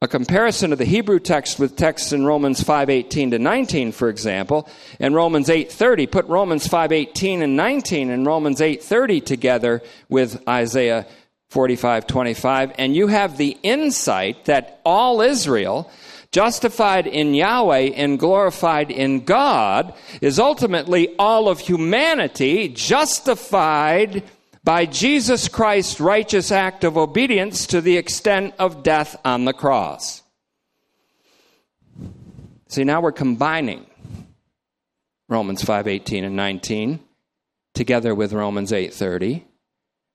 A 0.00 0.06
comparison 0.06 0.72
of 0.72 0.78
the 0.78 0.84
Hebrew 0.84 1.18
text 1.18 1.58
with 1.58 1.74
texts 1.74 2.12
in 2.12 2.24
Romans 2.24 2.62
5:18 2.62 3.32
to 3.32 3.40
19, 3.40 3.90
for 3.90 4.08
example, 4.08 4.68
and 5.00 5.16
Romans 5.16 5.50
8:30, 5.50 6.06
put 6.06 6.26
Romans 6.26 6.68
5:18 6.68 7.42
and 7.42 7.56
19 7.56 8.08
and 8.08 8.24
Romans 8.24 8.60
8:30 8.60 9.20
together 9.20 9.82
with 10.08 10.46
Isaiah 10.48 11.06
45:25, 11.50 12.72
and 12.78 12.96
you 12.96 13.06
have 13.08 13.36
the 13.36 13.56
insight 13.62 14.46
that 14.46 14.80
all 14.84 15.20
Israel 15.20 15.90
justified 16.32 17.06
in 17.06 17.32
Yahweh 17.32 17.92
and 17.94 18.18
glorified 18.18 18.90
in 18.90 19.24
God 19.24 19.94
is 20.20 20.40
ultimately 20.40 21.14
all 21.16 21.48
of 21.48 21.60
humanity 21.60 22.68
justified 22.68 24.24
by 24.64 24.86
Jesus 24.86 25.46
Christ's 25.46 26.00
righteous 26.00 26.50
act 26.50 26.82
of 26.82 26.96
obedience 26.96 27.66
to 27.68 27.80
the 27.80 27.96
extent 27.96 28.54
of 28.58 28.82
death 28.82 29.14
on 29.24 29.44
the 29.44 29.52
cross. 29.52 30.22
See, 32.66 32.82
now 32.82 33.00
we're 33.00 33.12
combining 33.12 33.86
Romans 35.28 35.62
5:18 35.62 36.24
and 36.24 36.34
19 36.34 36.98
together 37.74 38.14
with 38.14 38.32
Romans 38.32 38.72
8:30 38.72 39.44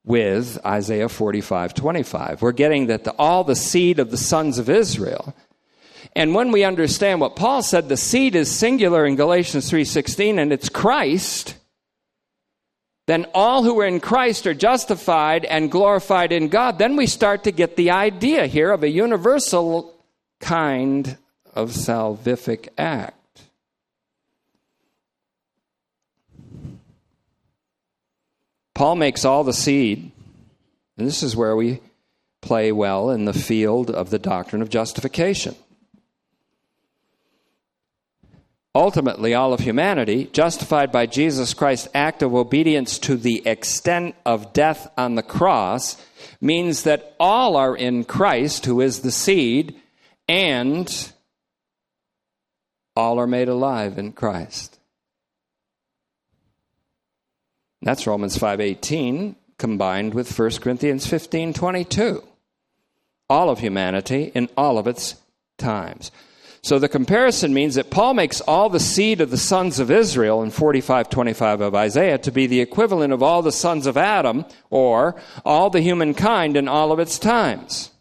with 0.09 0.59
Isaiah 0.65 1.07
45:25. 1.07 2.41
We're 2.41 2.51
getting 2.51 2.87
that 2.87 3.05
the, 3.05 3.13
all 3.13 3.45
the 3.45 3.55
seed 3.55 3.99
of 3.99 4.11
the 4.11 4.17
sons 4.17 4.57
of 4.57 4.69
Israel 4.69 5.33
and 6.15 6.33
when 6.33 6.51
we 6.51 6.63
understand 6.63 7.21
what 7.21 7.35
Paul 7.35 7.61
said, 7.61 7.87
the 7.87 7.97
seed 7.97 8.35
is 8.35 8.51
singular 8.51 9.05
in 9.05 9.15
Galatians 9.15 9.69
3:16 9.71 10.39
and 10.39 10.51
it's 10.51 10.69
Christ, 10.69 11.55
then 13.07 13.25
all 13.33 13.63
who 13.63 13.79
are 13.79 13.87
in 13.87 13.99
Christ 13.99 14.47
are 14.47 14.53
justified 14.53 15.45
and 15.45 15.71
glorified 15.71 16.31
in 16.31 16.49
God, 16.49 16.77
then 16.77 16.95
we 16.95 17.07
start 17.07 17.43
to 17.43 17.51
get 17.51 17.75
the 17.75 17.91
idea 17.91 18.47
here 18.47 18.71
of 18.71 18.83
a 18.83 18.89
universal 18.89 19.93
kind 20.39 21.17
of 21.53 21.71
salvific 21.71 22.69
act. 22.77 23.15
1 28.68 28.68
Paul 28.79 28.95
makes 28.95 29.25
all 29.25 29.43
the 29.43 29.51
seed, 29.51 30.09
and 30.97 31.05
this 31.05 31.21
is 31.21 31.35
where 31.35 31.53
we 31.53 31.81
play 32.41 32.71
well 32.71 33.09
in 33.09 33.25
the 33.25 33.33
field 33.33 33.91
of 33.91 34.09
the 34.09 34.17
doctrine 34.17 34.61
of 34.61 34.69
justification. 34.69 35.53
Ultimately, 38.73 39.33
all 39.33 39.51
of 39.51 39.59
humanity, 39.59 40.29
justified 40.31 40.93
by 40.93 41.07
Jesus 41.07 41.53
Christ's 41.53 41.89
act 41.93 42.23
of 42.23 42.33
obedience 42.33 42.97
to 42.99 43.17
the 43.17 43.45
extent 43.45 44.15
of 44.25 44.53
death 44.53 44.89
on 44.97 45.15
the 45.15 45.23
cross, 45.23 46.01
means 46.39 46.83
that 46.83 47.17
all 47.19 47.57
are 47.57 47.75
in 47.75 48.05
Christ, 48.05 48.65
who 48.65 48.79
is 48.79 49.01
the 49.01 49.11
seed, 49.11 49.75
and 50.29 51.11
all 52.95 53.19
are 53.19 53.27
made 53.27 53.49
alive 53.49 53.97
in 53.97 54.13
Christ. 54.13 54.78
That's 57.81 58.05
Romans 58.05 58.37
5:18 58.37 59.35
combined 59.57 60.13
with 60.13 60.29
1 60.31 60.61
Corinthians 60.61 61.05
15:22. 61.07 62.23
All 63.29 63.49
of 63.49 63.59
humanity 63.59 64.31
in 64.33 64.49
all 64.57 64.77
of 64.77 64.87
its 64.87 65.15
times. 65.57 66.11
So 66.61 66.77
the 66.77 66.89
comparison 66.89 67.53
means 67.53 67.75
that 67.75 67.89
Paul 67.89 68.13
makes 68.15 68.41
all 68.41 68.69
the 68.69 68.81
seed 68.81 69.21
of 69.21 69.29
the 69.31 69.37
sons 69.37 69.79
of 69.79 69.89
Israel 69.89 70.41
in 70.43 70.51
45:25 70.51 71.61
of 71.61 71.73
Isaiah 71.73 72.17
to 72.17 72.31
be 72.31 72.47
the 72.47 72.59
equivalent 72.59 73.13
of 73.13 73.23
all 73.23 73.41
the 73.41 73.51
sons 73.51 73.87
of 73.87 73.95
Adam 73.95 74.45
or 74.69 75.15
all 75.45 75.69
the 75.69 75.79
humankind 75.79 76.57
in 76.57 76.67
all 76.67 76.91
of 76.91 76.99
its 76.99 77.17
times. 77.17 77.91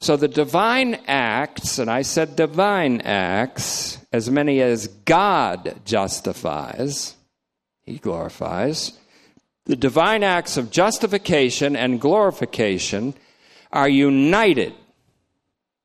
So 0.00 0.16
the 0.16 0.28
divine 0.28 0.98
acts, 1.06 1.78
and 1.78 1.90
I 1.90 2.02
said 2.02 2.36
divine 2.36 3.00
acts, 3.02 3.98
as 4.12 4.30
many 4.30 4.60
as 4.60 4.86
God 4.86 5.74
justifies, 5.84 7.14
he 7.84 7.98
glorifies. 7.98 8.98
The 9.66 9.76
divine 9.76 10.22
acts 10.22 10.56
of 10.56 10.70
justification 10.70 11.76
and 11.76 12.00
glorification 12.00 13.14
are 13.72 13.88
united 13.88 14.74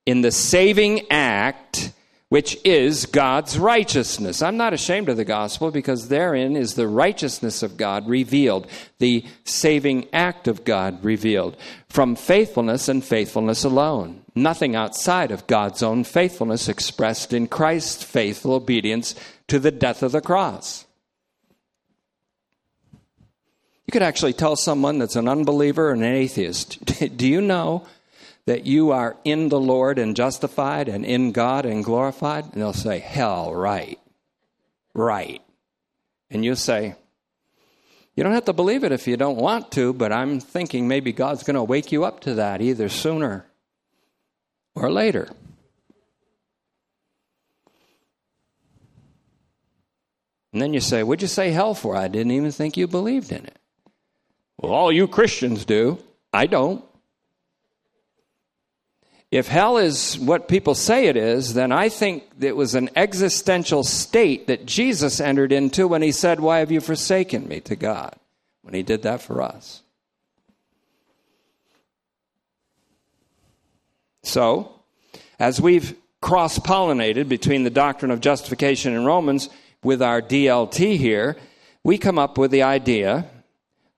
in 0.06 0.22
the 0.22 0.32
saving 0.32 1.10
act 1.12 1.92
which 2.30 2.60
is 2.64 3.08
God's 3.08 3.58
righteousness. 3.58 4.44
I'm 4.44 4.56
not 4.56 4.74
ashamed 4.74 5.10
of 5.10 5.18
the 5.18 5.26
gospel 5.26 5.72
because 5.72 6.08
therein 6.08 6.56
is 6.56 6.76
the 6.76 6.88
righteousness 6.88 7.64
of 7.64 7.76
God 7.76 8.08
revealed, 8.08 8.68
the 9.00 9.26
saving 9.46 10.08
act 10.14 10.48
of 10.48 10.64
God 10.64 11.04
revealed, 11.04 11.58
from 11.90 12.16
faithfulness 12.16 12.88
and 12.88 13.04
faithfulness 13.04 13.64
alone. 13.64 14.22
Nothing 14.36 14.76
outside 14.76 15.32
of 15.32 15.48
God's 15.48 15.82
own 15.82 16.04
faithfulness 16.04 16.70
expressed 16.70 17.34
in 17.34 17.48
Christ's 17.48 18.04
faithful 18.04 18.54
obedience 18.54 19.16
to 19.48 19.58
the 19.58 19.72
death 19.72 20.04
of 20.04 20.12
the 20.12 20.22
cross. 20.22 20.86
You 23.90 23.92
could 23.92 24.04
actually 24.04 24.34
tell 24.34 24.56
someone 24.56 25.00
that's 25.00 25.16
an 25.16 25.28
unbeliever 25.28 25.90
and 25.90 26.04
an 26.04 26.14
atheist, 26.14 26.86
do 27.18 27.28
you 27.28 27.42
know 27.42 27.88
that 28.46 28.64
you 28.68 28.92
are 28.92 29.18
in 29.24 29.50
the 29.50 29.60
Lord 29.60 29.98
and 29.98 30.16
justified 30.16 30.88
and 30.88 31.04
in 31.04 31.32
God 31.32 31.66
and 31.66 31.84
glorified? 31.84 32.44
And 32.44 32.62
they'll 32.62 32.72
say, 32.72 33.00
Hell, 33.00 33.52
right. 33.52 33.98
Right. 34.94 35.42
And 36.30 36.46
you 36.46 36.54
say, 36.54 36.94
You 38.14 38.24
don't 38.24 38.34
have 38.34 38.46
to 38.46 38.54
believe 38.54 38.84
it 38.84 38.92
if 38.92 39.08
you 39.08 39.18
don't 39.18 39.38
want 39.38 39.72
to, 39.72 39.92
but 39.92 40.14
I'm 40.14 40.40
thinking 40.40 40.88
maybe 40.88 41.12
God's 41.12 41.42
going 41.42 41.56
to 41.56 41.64
wake 41.64 41.92
you 41.92 42.06
up 42.06 42.20
to 42.20 42.36
that 42.36 42.62
either 42.62 42.90
sooner 42.90 43.48
or 44.76 44.92
later. 44.92 45.28
And 50.54 50.62
then 50.62 50.76
you 50.76 50.80
say, 50.80 51.02
What'd 51.02 51.24
you 51.24 51.28
say 51.28 51.50
hell 51.50 51.74
for? 51.74 51.96
I 51.96 52.08
didn't 52.08 52.34
even 52.34 52.52
think 52.52 52.78
you 52.78 52.86
believed 52.86 53.32
in 53.32 53.46
it. 53.46 53.59
Well, 54.60 54.74
all 54.74 54.92
you 54.92 55.08
Christians 55.08 55.64
do. 55.64 56.00
I 56.34 56.46
don't. 56.46 56.84
If 59.32 59.48
hell 59.48 59.78
is 59.78 60.20
what 60.20 60.50
people 60.50 60.76
say 60.76 61.06
it 61.06 61.16
is, 61.16 61.54
then 61.54 61.72
I 61.72 61.88
think 61.88 62.24
it 62.42 62.58
was 62.58 62.76
an 62.76 62.90
existential 62.96 63.84
state 63.84 64.48
that 64.48 64.66
Jesus 64.66 65.22
entered 65.22 65.52
into 65.52 65.88
when 65.88 66.02
he 66.02 66.12
said, 66.12 66.40
Why 66.40 66.60
have 66.60 66.72
you 66.72 66.82
forsaken 66.82 67.48
me 67.48 67.62
to 67.62 67.76
God? 67.76 68.16
When 68.64 68.74
he 68.74 68.84
did 68.84 69.04
that 69.04 69.22
for 69.22 69.42
us. 69.42 69.82
So, 74.24 74.74
as 75.40 75.62
we've 75.62 75.96
cross 76.22 76.60
pollinated 76.60 77.30
between 77.30 77.64
the 77.64 77.70
doctrine 77.70 78.12
of 78.12 78.20
justification 78.20 78.94
in 78.94 79.06
Romans 79.06 79.50
with 79.84 80.02
our 80.02 80.22
DLT 80.22 80.98
here, 80.98 81.38
we 81.84 81.98
come 81.98 82.20
up 82.20 82.38
with 82.38 82.52
the 82.52 82.64
idea 82.64 83.26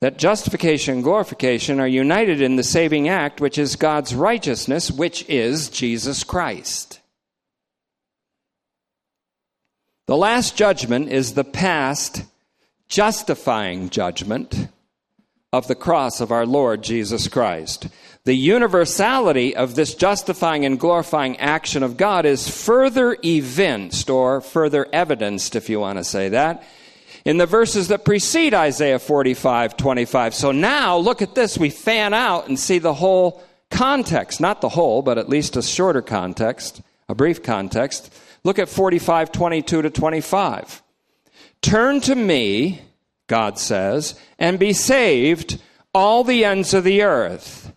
that 0.01 0.17
justification 0.17 0.95
and 0.95 1.03
glorification 1.03 1.79
are 1.79 1.87
united 1.87 2.41
in 2.41 2.55
the 2.55 2.63
saving 2.63 3.07
act, 3.07 3.39
which 3.39 3.57
is 3.57 3.75
God's 3.75 4.15
righteousness, 4.15 4.91
which 4.91 5.27
is 5.29 5.69
Jesus 5.69 6.23
Christ. 6.23 6.99
The 10.07 10.17
last 10.17 10.57
judgment 10.57 11.09
is 11.09 11.35
the 11.35 11.43
past 11.43 12.23
justifying 12.89 13.89
judgment 13.89 14.67
of 15.53 15.67
the 15.67 15.75
cross 15.75 16.19
of 16.19 16.31
our 16.31 16.45
Lord 16.45 16.81
Jesus 16.81 17.27
Christ. 17.27 17.87
The 18.23 18.35
universality 18.35 19.55
of 19.55 19.75
this 19.75 19.93
justifying 19.93 20.65
and 20.65 20.79
glorifying 20.79 21.39
action 21.39 21.83
of 21.83 21.97
God 21.97 22.25
is 22.25 22.49
further 22.49 23.17
evinced 23.23 24.09
or 24.09 24.41
further 24.41 24.87
evidenced, 24.91 25.55
if 25.55 25.69
you 25.69 25.79
want 25.79 25.99
to 25.99 26.03
say 26.03 26.29
that, 26.29 26.63
in 27.25 27.37
the 27.37 27.45
verses 27.45 27.89
that 27.89 28.05
precede 28.05 28.53
Isaiah 28.53 28.99
45 28.99 29.77
25. 29.77 30.33
So 30.33 30.51
now 30.51 30.97
look 30.97 31.21
at 31.21 31.35
this. 31.35 31.57
We 31.57 31.69
fan 31.69 32.13
out 32.13 32.47
and 32.47 32.59
see 32.59 32.79
the 32.79 32.93
whole 32.93 33.43
context, 33.69 34.41
not 34.41 34.61
the 34.61 34.69
whole, 34.69 35.01
but 35.01 35.17
at 35.17 35.29
least 35.29 35.55
a 35.57 35.61
shorter 35.61 36.01
context, 36.01 36.81
a 37.07 37.15
brief 37.15 37.43
context. 37.43 38.13
Look 38.43 38.59
at 38.59 38.69
45 38.69 39.31
22 39.31 39.81
to 39.83 39.89
25. 39.89 40.81
Turn 41.61 42.01
to 42.01 42.15
me, 42.15 42.81
God 43.27 43.59
says, 43.59 44.19
and 44.39 44.57
be 44.57 44.73
saved, 44.73 45.61
all 45.93 46.23
the 46.23 46.43
ends 46.43 46.73
of 46.73 46.83
the 46.83 47.03
earth. 47.03 47.71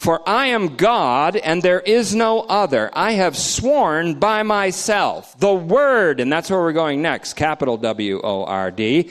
For 0.00 0.26
I 0.26 0.46
am 0.46 0.76
God 0.76 1.36
and 1.36 1.62
there 1.62 1.80
is 1.80 2.14
no 2.14 2.40
other. 2.40 2.88
I 2.94 3.12
have 3.12 3.36
sworn 3.36 4.14
by 4.14 4.42
myself. 4.42 5.38
The 5.38 5.52
word, 5.52 6.20
and 6.20 6.32
that's 6.32 6.48
where 6.48 6.58
we're 6.58 6.72
going 6.72 7.02
next, 7.02 7.34
capital 7.34 7.76
W 7.76 8.18
O 8.24 8.44
R 8.44 8.70
D, 8.70 9.10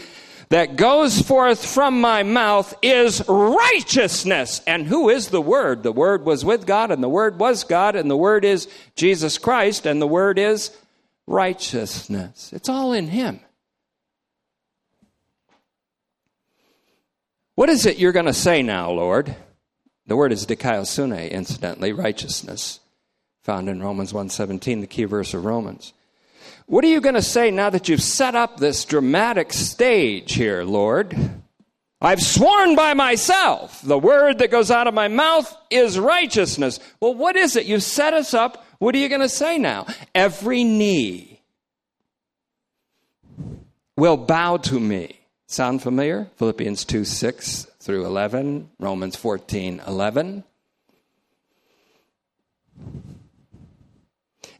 that 0.50 0.78
goes 0.78 1.22
forth 1.22 1.64
from 1.64 2.02
my 2.02 2.24
mouth 2.24 2.74
is 2.82 3.24
righteousness. 3.28 4.62
And 4.66 4.88
who 4.88 5.10
is 5.10 5.28
the 5.28 5.44
word? 5.44 5.84
The 5.84 5.92
word 5.92 6.26
was 6.26 6.44
with 6.44 6.66
God 6.66 6.90
and 6.90 7.04
the 7.04 7.08
word 7.08 7.38
was 7.38 7.64
God 7.64 7.96
and 7.96 8.10
the 8.10 8.18
word 8.18 8.44
is 8.44 8.68
Jesus 8.96 9.38
Christ 9.38 9.86
and 9.86 10.02
the 10.02 10.08
word 10.08 10.40
is 10.40 10.76
righteousness. 11.28 12.50
It's 12.52 12.68
all 12.68 12.94
in 12.94 13.10
him. 13.10 13.42
What 17.54 17.70
is 17.70 17.86
it 17.86 18.00
you're 18.00 18.12
going 18.12 18.26
to 18.26 18.34
say 18.34 18.64
now, 18.64 18.90
Lord? 18.90 19.36
The 20.10 20.16
word 20.16 20.32
is 20.32 20.47
dikaiosune, 20.47 21.30
incidentally, 21.30 21.93
righteousness, 21.93 22.80
found 23.43 23.70
in 23.70 23.80
Romans 23.80 24.12
1.17, 24.12 24.82
the 24.82 24.88
key 24.88 25.03
verse 25.03 25.36
of 25.36 25.45
Romans. 25.45 25.93
What 26.66 26.84
are 26.84 26.88
you 26.88 26.99
going 26.99 27.14
to 27.14 27.22
say 27.22 27.51
now 27.51 27.70
that 27.70 27.88
you've 27.88 28.01
set 28.01 28.34
up 28.34 28.57
this 28.57 28.86
dramatic 28.86 29.53
stage 29.53 30.34
here, 30.34 30.64
Lord? 30.64 31.16
I've 32.01 32.24
sworn 32.24 32.76
by 32.76 32.95
myself. 32.95 33.84
The 33.84 33.99
word 33.99 34.39
that 34.39 34.49
goes 34.49 34.72
out 34.72 34.88
of 34.88 34.95
my 34.95 35.10
mouth 35.10 35.55
is 35.70 35.99
righteousness. 35.99 36.80
Well, 36.99 37.14
what 37.14 37.36
is 37.36 37.55
it? 37.55 37.68
You've 37.68 37.84
set 37.84 38.16
us 38.16 38.34
up. 38.34 38.66
What 38.80 38.95
are 38.95 38.97
you 38.97 39.10
going 39.10 39.22
to 39.22 39.30
say 39.30 39.60
now? 39.60 39.86
Every 40.16 40.64
knee 40.64 41.39
will 43.95 44.18
bow 44.18 44.57
to 44.57 44.80
me. 44.80 45.20
Sound 45.45 45.84
familiar? 45.84 46.32
Philippians 46.38 46.84
2 46.86 47.05
6 47.05 47.68
through 47.80 48.05
11, 48.05 48.69
Romans 48.80 49.15
14 49.15 49.82
11. 49.88 50.43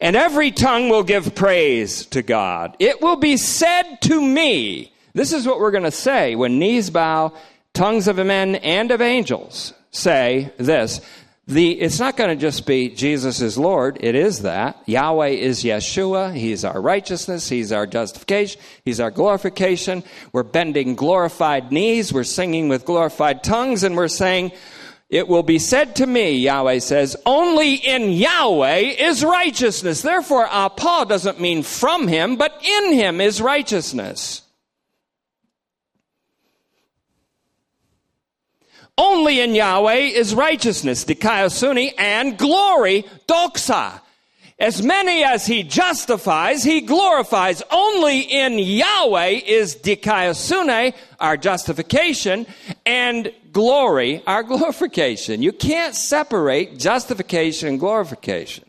And 0.02 0.16
every 0.16 0.52
tongue 0.52 0.90
will 0.90 1.04
give 1.04 1.36
praise 1.36 2.06
to 2.08 2.22
God. 2.22 2.76
It 2.80 3.02
will 3.02 3.18
be 3.18 3.36
said 3.36 3.98
to 4.04 4.22
me. 4.22 4.94
This 5.14 5.34
is 5.34 5.46
what 5.46 5.60
we're 5.60 5.72
going 5.72 5.84
to 5.84 5.92
say 5.92 6.36
when 6.36 6.60
knees 6.60 6.90
bow, 6.90 7.34
tongues 7.74 8.08
of 8.08 8.16
men 8.18 8.56
and 8.56 8.92
of 8.92 9.02
angels 9.02 9.74
say 9.92 10.54
this 10.58 11.02
the, 11.50 11.82
it's 11.82 11.98
not 11.98 12.16
going 12.16 12.30
to 12.30 12.36
just 12.36 12.68
be 12.68 12.90
Jesus 12.90 13.42
is 13.42 13.58
Lord. 13.58 13.98
It 14.02 14.14
is 14.14 14.44
that. 14.44 14.82
Yahweh 14.86 15.30
is 15.30 15.64
Yeshua. 15.64 16.36
He's 16.36 16.64
our 16.64 16.80
righteousness. 16.80 17.50
He's 17.50 17.72
our 17.72 17.88
justification. 17.88 18.62
He's 18.86 19.00
our 19.00 19.10
glorification. 19.10 20.04
We're 20.32 20.44
bending 20.44 20.94
glorified 20.94 21.72
knees. 21.72 22.14
We're 22.14 22.24
singing 22.24 22.70
with 22.70 22.86
glorified 22.86 23.44
tongues 23.44 23.84
and 23.84 23.98
we're 23.98 24.10
saying, 24.10 24.52
it 25.10 25.28
will 25.28 25.42
be 25.42 25.58
said 25.58 25.96
to 25.96 26.06
me, 26.06 26.34
Yahweh 26.34 26.80
says, 26.80 27.18
only 27.26 27.74
in 27.74 28.12
Yahweh 28.12 28.78
is 29.00 29.26
righteousness. 29.26 30.04
Therefore, 30.04 30.48
uh, 30.52 30.70
Paul 30.70 31.06
doesn't 31.06 31.42
mean 31.42 31.64
from 31.64 32.08
him, 32.08 32.36
but 32.36 32.64
in 32.64 32.94
him 32.94 33.20
is 33.20 33.42
righteousness. 33.42 34.44
Only 39.00 39.40
in 39.40 39.56
Yahweh 39.56 40.12
is 40.12 40.36
righteousness, 40.36 41.06
dikaiosune, 41.06 41.94
and 41.98 42.38
glory, 42.38 43.06
doxa. 43.30 44.02
As 44.60 44.84
many 44.84 45.24
as 45.24 45.46
he 45.46 45.64
justifies, 45.64 46.66
he 46.66 46.82
glorifies. 46.82 47.64
Only 47.72 48.20
in 48.20 48.60
Yahweh 48.60 49.40
is 49.46 49.78
dikaiosune, 49.78 50.94
our 51.18 51.38
justification, 51.38 52.46
and 52.86 53.32
glory, 53.54 54.22
our 54.28 54.44
glorification. 54.44 55.42
You 55.42 55.54
can't 55.54 55.96
separate 55.96 56.78
justification 56.78 57.70
and 57.70 57.80
glorification. 57.80 58.69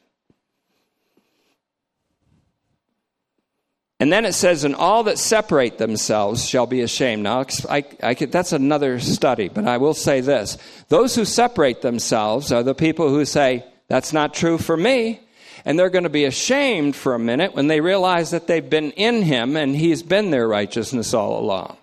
And 4.01 4.11
then 4.11 4.25
it 4.25 4.33
says, 4.33 4.65
and 4.65 4.75
all 4.75 5.05
that 5.05 5.19
separate 5.19 5.77
themselves 5.77 6.49
shall 6.49 6.67
be 6.67 6.81
ashamed. 6.81 7.23
Now, 7.23 7.45
I, 7.69 7.85
I 8.03 8.15
could, 8.15 8.33
that's 8.33 8.53
another 8.53 8.99
study, 8.99 9.49
but 9.49 9.69
I 9.69 9.77
will 9.77 9.93
say 9.93 10.23
this. 10.23 10.57
Those 10.89 11.15
who 11.15 11.27
separate 11.27 11.83
themselves 11.83 12.51
are 12.51 12.63
the 12.63 12.75
people 12.75 13.11
who 13.11 13.27
say, 13.27 13.63
that's 13.89 14.15
not 14.15 14.33
true 14.33 14.57
for 14.57 14.75
me. 14.75 15.21
And 15.67 15.79
they're 15.79 15.91
going 15.91 16.05
to 16.05 16.09
be 16.09 16.25
ashamed 16.25 16.97
for 16.97 17.15
a 17.15 17.19
minute 17.19 17.55
when 17.55 17.67
they 17.67 17.83
realize 17.83 18.31
that 18.31 18.47
they've 18.47 18.69
been 18.69 18.93
in 18.93 19.21
him 19.21 19.55
and 19.55 19.77
he's 19.77 20.03
been 20.03 20.31
their 20.31 20.49
righteousness 20.49 21.13
all 21.13 21.39
along. 21.39 21.77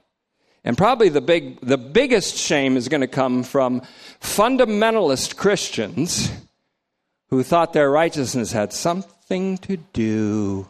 And 0.63 0.75
probably 0.75 1.09
the 1.09 1.21
big, 1.21 1.59
the 1.61 1.77
biggest 1.77 2.35
shame 2.35 2.77
is 2.77 2.89
going 2.89 3.01
to 3.01 3.07
come 3.07 3.43
from 3.43 3.83
fundamentalist 4.19 5.35
Christians 5.37 6.31
who 7.29 7.43
thought 7.43 7.73
their 7.73 7.91
righteousness 7.91 8.53
had 8.53 8.73
something 8.73 9.59
to 9.59 9.77
do 9.77 10.67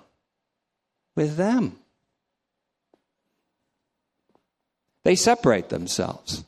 with 1.18 1.36
them. 1.36 1.76
They 5.03 5.15
separate 5.15 5.70
themselves. 5.70 6.43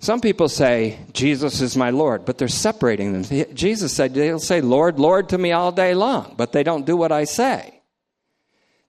Some 0.00 0.20
people 0.20 0.48
say, 0.48 0.98
Jesus 1.12 1.60
is 1.60 1.76
my 1.76 1.90
Lord, 1.90 2.26
but 2.26 2.36
they're 2.36 2.46
separating 2.46 3.12
them. 3.12 3.46
Jesus 3.54 3.94
said, 3.94 4.12
they'll 4.12 4.38
say, 4.38 4.60
Lord, 4.60 4.98
Lord 4.98 5.30
to 5.30 5.38
me 5.38 5.52
all 5.52 5.72
day 5.72 5.94
long, 5.94 6.34
but 6.36 6.52
they 6.52 6.62
don't 6.62 6.84
do 6.84 6.96
what 6.96 7.10
I 7.10 7.24
say. 7.24 7.80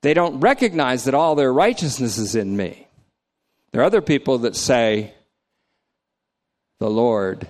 They 0.02 0.14
don't 0.14 0.42
recognize 0.42 1.06
that 1.06 1.14
all 1.14 1.36
their 1.36 1.54
righteousness 1.54 2.18
is 2.18 2.36
in 2.36 2.58
me. 2.58 2.88
There 3.72 3.82
are 3.82 3.86
other 3.86 4.02
people 4.02 4.40
that 4.40 4.56
say, 4.56 5.14
the 6.80 6.90
Lord 6.90 7.48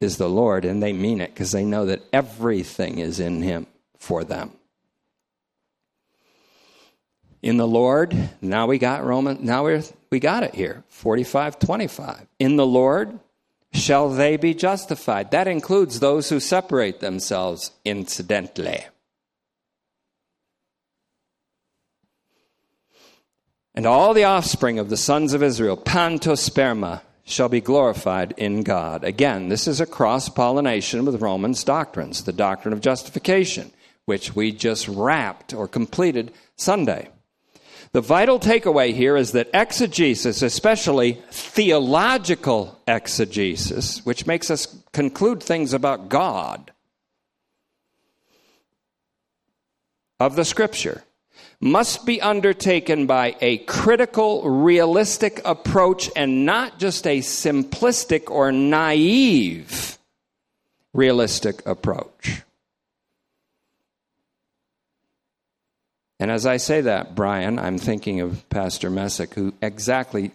is 0.00 0.16
the 0.16 0.28
Lord, 0.28 0.64
and 0.64 0.82
they 0.82 0.92
mean 0.92 1.20
it 1.20 1.34
because 1.34 1.52
they 1.52 1.64
know 1.64 1.86
that 1.86 2.02
everything 2.12 2.98
is 2.98 3.20
in 3.20 3.42
Him 3.42 3.66
for 4.04 4.22
them. 4.22 4.52
In 7.42 7.56
the 7.56 7.66
Lord, 7.66 8.16
now 8.40 8.66
we 8.66 8.78
got 8.78 9.04
Roman, 9.04 9.44
now 9.44 9.66
we 9.66 9.82
we 10.10 10.20
got 10.20 10.44
it 10.44 10.54
here, 10.54 10.84
45 10.88 11.58
25. 11.58 12.26
In 12.38 12.56
the 12.56 12.66
Lord 12.66 13.18
shall 13.72 14.08
they 14.08 14.36
be 14.36 14.54
justified. 14.54 15.30
That 15.30 15.48
includes 15.48 16.00
those 16.00 16.28
who 16.28 16.40
separate 16.40 17.00
themselves 17.00 17.72
incidentally. 17.84 18.84
And 23.74 23.84
all 23.84 24.14
the 24.14 24.24
offspring 24.24 24.78
of 24.78 24.88
the 24.88 24.96
sons 24.96 25.34
of 25.34 25.42
Israel, 25.42 25.76
pantosperma, 25.76 27.02
shall 27.26 27.48
be 27.48 27.60
glorified 27.60 28.32
in 28.36 28.62
God. 28.62 29.02
Again, 29.02 29.48
this 29.48 29.66
is 29.66 29.80
a 29.80 29.86
cross 29.86 30.28
pollination 30.28 31.04
with 31.04 31.20
Romans 31.20 31.64
doctrines, 31.64 32.22
the 32.22 32.32
doctrine 32.32 32.72
of 32.72 32.80
justification 32.80 33.72
which 34.06 34.34
we 34.34 34.52
just 34.52 34.88
wrapped 34.88 35.54
or 35.54 35.66
completed 35.66 36.32
Sunday. 36.56 37.08
The 37.92 38.00
vital 38.00 38.40
takeaway 38.40 38.92
here 38.92 39.16
is 39.16 39.32
that 39.32 39.50
exegesis, 39.54 40.42
especially 40.42 41.22
theological 41.30 42.80
exegesis, 42.88 44.04
which 44.04 44.26
makes 44.26 44.50
us 44.50 44.66
conclude 44.92 45.42
things 45.42 45.72
about 45.72 46.08
God 46.08 46.72
of 50.18 50.34
the 50.34 50.44
Scripture, 50.44 51.04
must 51.60 52.04
be 52.04 52.20
undertaken 52.20 53.06
by 53.06 53.36
a 53.40 53.58
critical, 53.58 54.42
realistic 54.50 55.40
approach 55.44 56.10
and 56.16 56.44
not 56.44 56.78
just 56.78 57.06
a 57.06 57.20
simplistic 57.20 58.28
or 58.28 58.50
naive 58.50 59.98
realistic 60.92 61.64
approach. 61.66 62.42
And 66.24 66.30
as 66.30 66.46
I 66.46 66.56
say 66.56 66.80
that, 66.80 67.14
Brian, 67.14 67.58
I'm 67.58 67.76
thinking 67.76 68.22
of 68.22 68.48
Pastor 68.48 68.88
Messick, 68.88 69.34
who 69.34 69.52
exactly, 69.60 70.30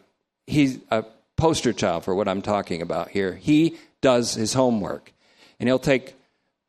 he's 0.46 0.78
a 0.92 1.04
poster 1.36 1.74
child 1.74 2.04
for 2.04 2.14
what 2.14 2.28
I'm 2.28 2.44
talking 2.44 2.84
about 2.84 3.10
here. 3.10 3.34
He 3.34 3.76
does 4.00 4.36
his 4.36 4.54
homework. 4.54 5.12
And 5.60 5.68
he'll 5.68 5.80
take 5.80 6.14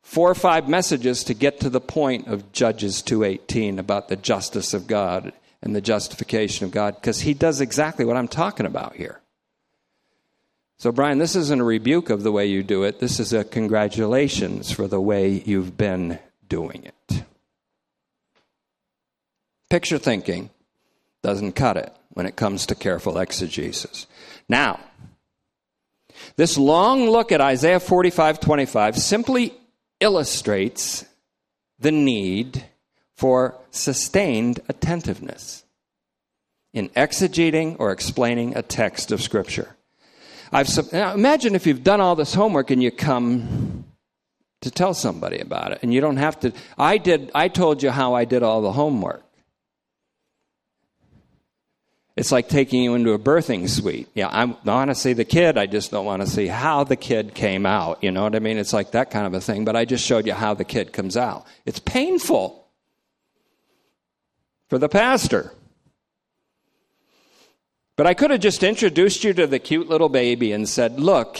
four 0.01 0.27
or 0.27 0.33
five 0.33 0.67
messages 0.67 1.23
to 1.25 1.35
get 1.35 1.59
to 1.59 1.69
the 1.69 1.79
point 1.79 2.29
of 2.29 2.51
Judges 2.51 3.03
2:18 3.03 3.77
about 3.77 4.07
the 4.07 4.15
justice 4.15 4.73
of 4.73 4.87
God 4.87 5.33
and 5.61 5.75
the 5.75 5.81
justification 5.81 6.65
of 6.65 6.71
God 6.71 6.95
because 6.95 7.21
he 7.21 7.35
does 7.35 7.61
exactly 7.61 8.05
what 8.05 8.17
I'm 8.17 8.27
talking 8.27 8.65
about 8.65 8.95
here. 8.95 9.21
So 10.79 10.91
Brian, 10.91 11.19
this 11.19 11.35
isn't 11.35 11.61
a 11.61 11.63
rebuke 11.63 12.09
of 12.09 12.23
the 12.23 12.31
way 12.31 12.47
you 12.47 12.63
do 12.63 12.81
it. 12.85 12.99
This 12.99 13.19
is 13.19 13.33
a 13.33 13.43
congratulations 13.43 14.71
for 14.71 14.87
the 14.87 14.99
way 14.99 15.43
you've 15.45 15.77
been 15.77 16.17
doing 16.49 16.85
it. 16.85 17.23
Picture 19.71 19.99
thinking 19.99 20.49
doesn't 21.23 21.53
cut 21.53 21.77
it 21.77 21.93
when 22.09 22.25
it 22.25 22.35
comes 22.35 22.65
to 22.65 22.75
careful 22.75 23.17
exegesis. 23.17 24.05
Now, 24.49 24.81
this 26.35 26.57
long 26.57 27.09
look 27.09 27.31
at 27.31 27.39
Isaiah 27.39 27.79
45 27.79 28.41
25 28.41 28.97
simply 28.97 29.53
illustrates 30.01 31.05
the 31.79 31.93
need 31.93 32.65
for 33.15 33.55
sustained 33.69 34.59
attentiveness 34.67 35.63
in 36.73 36.89
exegeting 36.89 37.77
or 37.79 37.93
explaining 37.93 38.57
a 38.57 38.61
text 38.61 39.13
of 39.13 39.21
Scripture. 39.21 39.77
I've, 40.51 40.91
now 40.91 41.13
imagine 41.13 41.55
if 41.55 41.65
you've 41.65 41.81
done 41.81 42.01
all 42.01 42.17
this 42.17 42.33
homework 42.33 42.71
and 42.71 42.83
you 42.83 42.91
come 42.91 43.85
to 44.59 44.69
tell 44.69 44.93
somebody 44.93 45.39
about 45.39 45.71
it, 45.71 45.79
and 45.81 45.93
you 45.93 46.01
don't 46.01 46.17
have 46.17 46.41
to. 46.41 46.51
I 46.77 46.97
did. 46.97 47.31
I 47.33 47.47
told 47.47 47.81
you 47.81 47.89
how 47.89 48.15
I 48.15 48.25
did 48.25 48.43
all 48.43 48.61
the 48.61 48.73
homework. 48.73 49.23
It's 52.17 52.31
like 52.31 52.49
taking 52.49 52.83
you 52.83 52.93
into 52.95 53.13
a 53.13 53.19
birthing 53.19 53.69
suite. 53.69 54.09
Yeah, 54.13 54.27
I 54.27 54.45
want 54.45 54.91
to 54.91 54.95
see 54.95 55.13
the 55.13 55.23
kid. 55.23 55.57
I 55.57 55.65
just 55.65 55.91
don't 55.91 56.05
want 56.05 56.21
to 56.21 56.27
see 56.27 56.47
how 56.47 56.83
the 56.83 56.97
kid 56.97 57.33
came 57.33 57.65
out. 57.65 58.03
You 58.03 58.11
know 58.11 58.23
what 58.23 58.35
I 58.35 58.39
mean? 58.39 58.57
It's 58.57 58.73
like 58.73 58.91
that 58.91 59.11
kind 59.11 59.25
of 59.25 59.33
a 59.33 59.39
thing. 59.39 59.63
But 59.63 59.77
I 59.77 59.85
just 59.85 60.05
showed 60.05 60.27
you 60.27 60.33
how 60.33 60.53
the 60.53 60.65
kid 60.65 60.91
comes 60.91 61.15
out. 61.15 61.45
It's 61.65 61.79
painful 61.79 62.67
for 64.67 64.77
the 64.77 64.89
pastor. 64.89 65.53
But 67.95 68.07
I 68.07 68.13
could 68.13 68.31
have 68.31 68.39
just 68.41 68.63
introduced 68.63 69.23
you 69.23 69.33
to 69.33 69.47
the 69.47 69.59
cute 69.59 69.87
little 69.87 70.09
baby 70.09 70.51
and 70.51 70.67
said, 70.67 70.99
Look, 70.99 71.37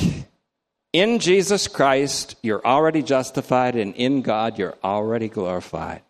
in 0.94 1.20
Jesus 1.20 1.68
Christ, 1.68 2.36
you're 2.42 2.66
already 2.66 3.02
justified, 3.02 3.76
and 3.76 3.96
in 3.96 4.22
God, 4.22 4.58
you're 4.58 4.78
already 4.84 5.28
glorified. 5.28 6.02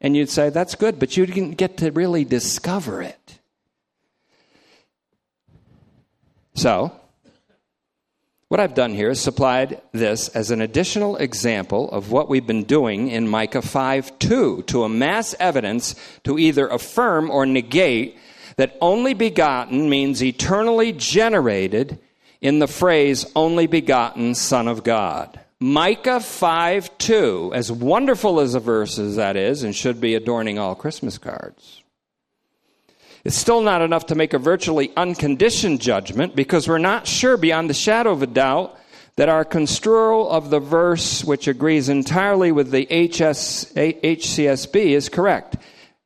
And 0.00 0.16
you'd 0.16 0.30
say, 0.30 0.48
That's 0.50 0.74
good, 0.74 0.98
but 0.98 1.16
you 1.16 1.26
didn't 1.26 1.52
get 1.52 1.78
to 1.78 1.90
really 1.90 2.24
discover 2.24 3.02
it. 3.02 3.37
So, 6.58 6.90
what 8.48 8.58
I've 8.58 8.74
done 8.74 8.92
here 8.92 9.10
is 9.10 9.20
supplied 9.20 9.80
this 9.92 10.28
as 10.30 10.50
an 10.50 10.60
additional 10.60 11.16
example 11.18 11.88
of 11.92 12.10
what 12.10 12.28
we've 12.28 12.48
been 12.48 12.64
doing 12.64 13.10
in 13.10 13.28
Micah 13.28 13.62
5 13.62 14.18
2 14.18 14.62
to 14.62 14.82
amass 14.82 15.36
evidence 15.38 15.94
to 16.24 16.36
either 16.36 16.66
affirm 16.66 17.30
or 17.30 17.46
negate 17.46 18.18
that 18.56 18.76
only 18.80 19.14
begotten 19.14 19.88
means 19.88 20.20
eternally 20.20 20.90
generated 20.90 22.00
in 22.40 22.58
the 22.58 22.66
phrase 22.66 23.24
only 23.36 23.68
begotten 23.68 24.34
Son 24.34 24.66
of 24.66 24.82
God. 24.82 25.38
Micah 25.60 26.18
5 26.18 26.98
2, 26.98 27.52
as 27.54 27.70
wonderful 27.70 28.40
as 28.40 28.56
a 28.56 28.60
verse 28.60 28.98
as 28.98 29.14
that 29.14 29.36
is, 29.36 29.62
and 29.62 29.76
should 29.76 30.00
be 30.00 30.16
adorning 30.16 30.58
all 30.58 30.74
Christmas 30.74 31.18
cards. 31.18 31.84
It's 33.28 33.36
still 33.36 33.60
not 33.60 33.82
enough 33.82 34.06
to 34.06 34.14
make 34.14 34.32
a 34.32 34.38
virtually 34.38 34.90
unconditioned 34.96 35.82
judgment 35.82 36.34
because 36.34 36.66
we're 36.66 36.78
not 36.78 37.06
sure 37.06 37.36
beyond 37.36 37.68
the 37.68 37.74
shadow 37.74 38.10
of 38.10 38.22
a 38.22 38.26
doubt 38.26 38.74
that 39.16 39.28
our 39.28 39.44
construal 39.44 40.30
of 40.30 40.48
the 40.48 40.60
verse, 40.60 41.22
which 41.22 41.46
agrees 41.46 41.90
entirely 41.90 42.52
with 42.52 42.70
the 42.70 42.86
HS, 42.86 43.70
HCSB, 43.74 44.76
is 44.76 45.10
correct. 45.10 45.58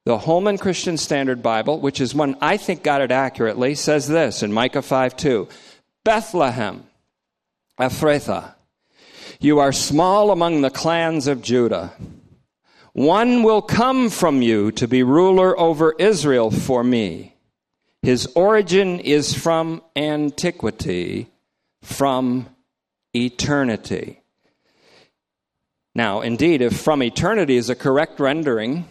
The 0.05 0.19
Holman 0.19 0.59
Christian 0.59 0.97
Standard 0.97 1.45
Bible, 1.45 1.79
which 1.79 2.01
is 2.01 2.13
one 2.13 2.37
I 2.41 2.57
think 2.57 2.83
got 2.83 3.01
it 3.01 3.13
accurately, 3.13 3.77
says 3.77 4.09
this 4.09 4.43
in 4.43 4.53
Micah 4.53 4.83
5 4.83 5.17
2 5.17 5.47
Bethlehem, 6.05 6.83
Ephrathah, 7.79 8.57
you 9.39 9.61
are 9.61 9.71
small 9.71 10.33
among 10.33 10.63
the 10.63 10.71
clans 10.71 11.29
of 11.29 11.41
Judah. 11.41 11.93
One 12.93 13.43
will 13.43 13.63
come 13.63 14.11
from 14.11 14.43
you 14.43 14.71
to 14.73 14.87
be 14.87 15.03
ruler 15.03 15.59
over 15.59 15.95
Israel 15.99 16.51
for 16.51 16.85
me. 16.85 17.35
His 18.03 18.27
origin 18.35 19.01
is 19.01 19.33
from 19.33 19.83
antiquity, 19.97 21.29
from 21.81 22.49
eternity. 23.15 24.21
Now, 25.95 26.21
indeed, 26.21 26.61
if 26.61 26.79
from 26.79 27.03
eternity 27.03 27.57
is 27.57 27.71
a 27.71 27.75
correct 27.75 28.19
rendering 28.19 28.87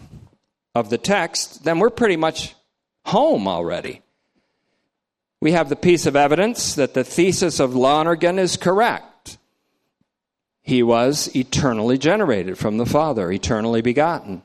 of 0.74 0.90
the 0.90 0.98
text, 0.98 1.64
then 1.64 1.78
we're 1.78 1.90
pretty 1.90 2.16
much 2.16 2.54
home 3.04 3.46
already. 3.46 4.02
We 5.40 5.52
have 5.52 5.68
the 5.68 5.76
piece 5.76 6.06
of 6.06 6.16
evidence 6.16 6.74
that 6.76 6.94
the 6.94 7.04
thesis 7.04 7.60
of 7.60 7.74
Lonergan 7.74 8.38
is 8.38 8.56
correct. 8.56 9.11
He 10.62 10.82
was 10.82 11.34
eternally 11.34 11.98
generated 11.98 12.56
from 12.56 12.78
the 12.78 12.86
Father, 12.86 13.30
eternally 13.30 13.82
begotten. 13.82 14.42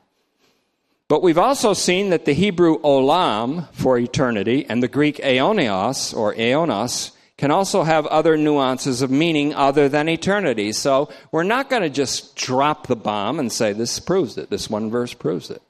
But 1.06 1.22
we've 1.22 1.38
also 1.38 1.72
seen 1.72 2.10
that 2.10 2.26
the 2.26 2.34
Hebrew 2.34 2.80
olam 2.80 3.72
for 3.72 3.96
eternity 3.98 4.66
and 4.68 4.82
the 4.82 4.88
Greek 4.88 5.16
aeonios 5.18 6.14
or 6.14 6.34
aeonos 6.34 7.12
can 7.38 7.50
also 7.52 7.84
have 7.84 8.04
other 8.06 8.36
nuances 8.36 9.00
of 9.00 9.10
meaning 9.10 9.54
other 9.54 9.88
than 9.88 10.08
eternity. 10.08 10.72
So 10.72 11.08
we're 11.30 11.44
not 11.44 11.70
going 11.70 11.82
to 11.82 11.88
just 11.88 12.36
drop 12.36 12.88
the 12.88 12.96
bomb 12.96 13.38
and 13.38 13.50
say 13.50 13.72
this 13.72 14.00
proves 14.00 14.36
it. 14.36 14.50
This 14.50 14.68
one 14.68 14.90
verse 14.90 15.14
proves 15.14 15.48
it. 15.48 15.62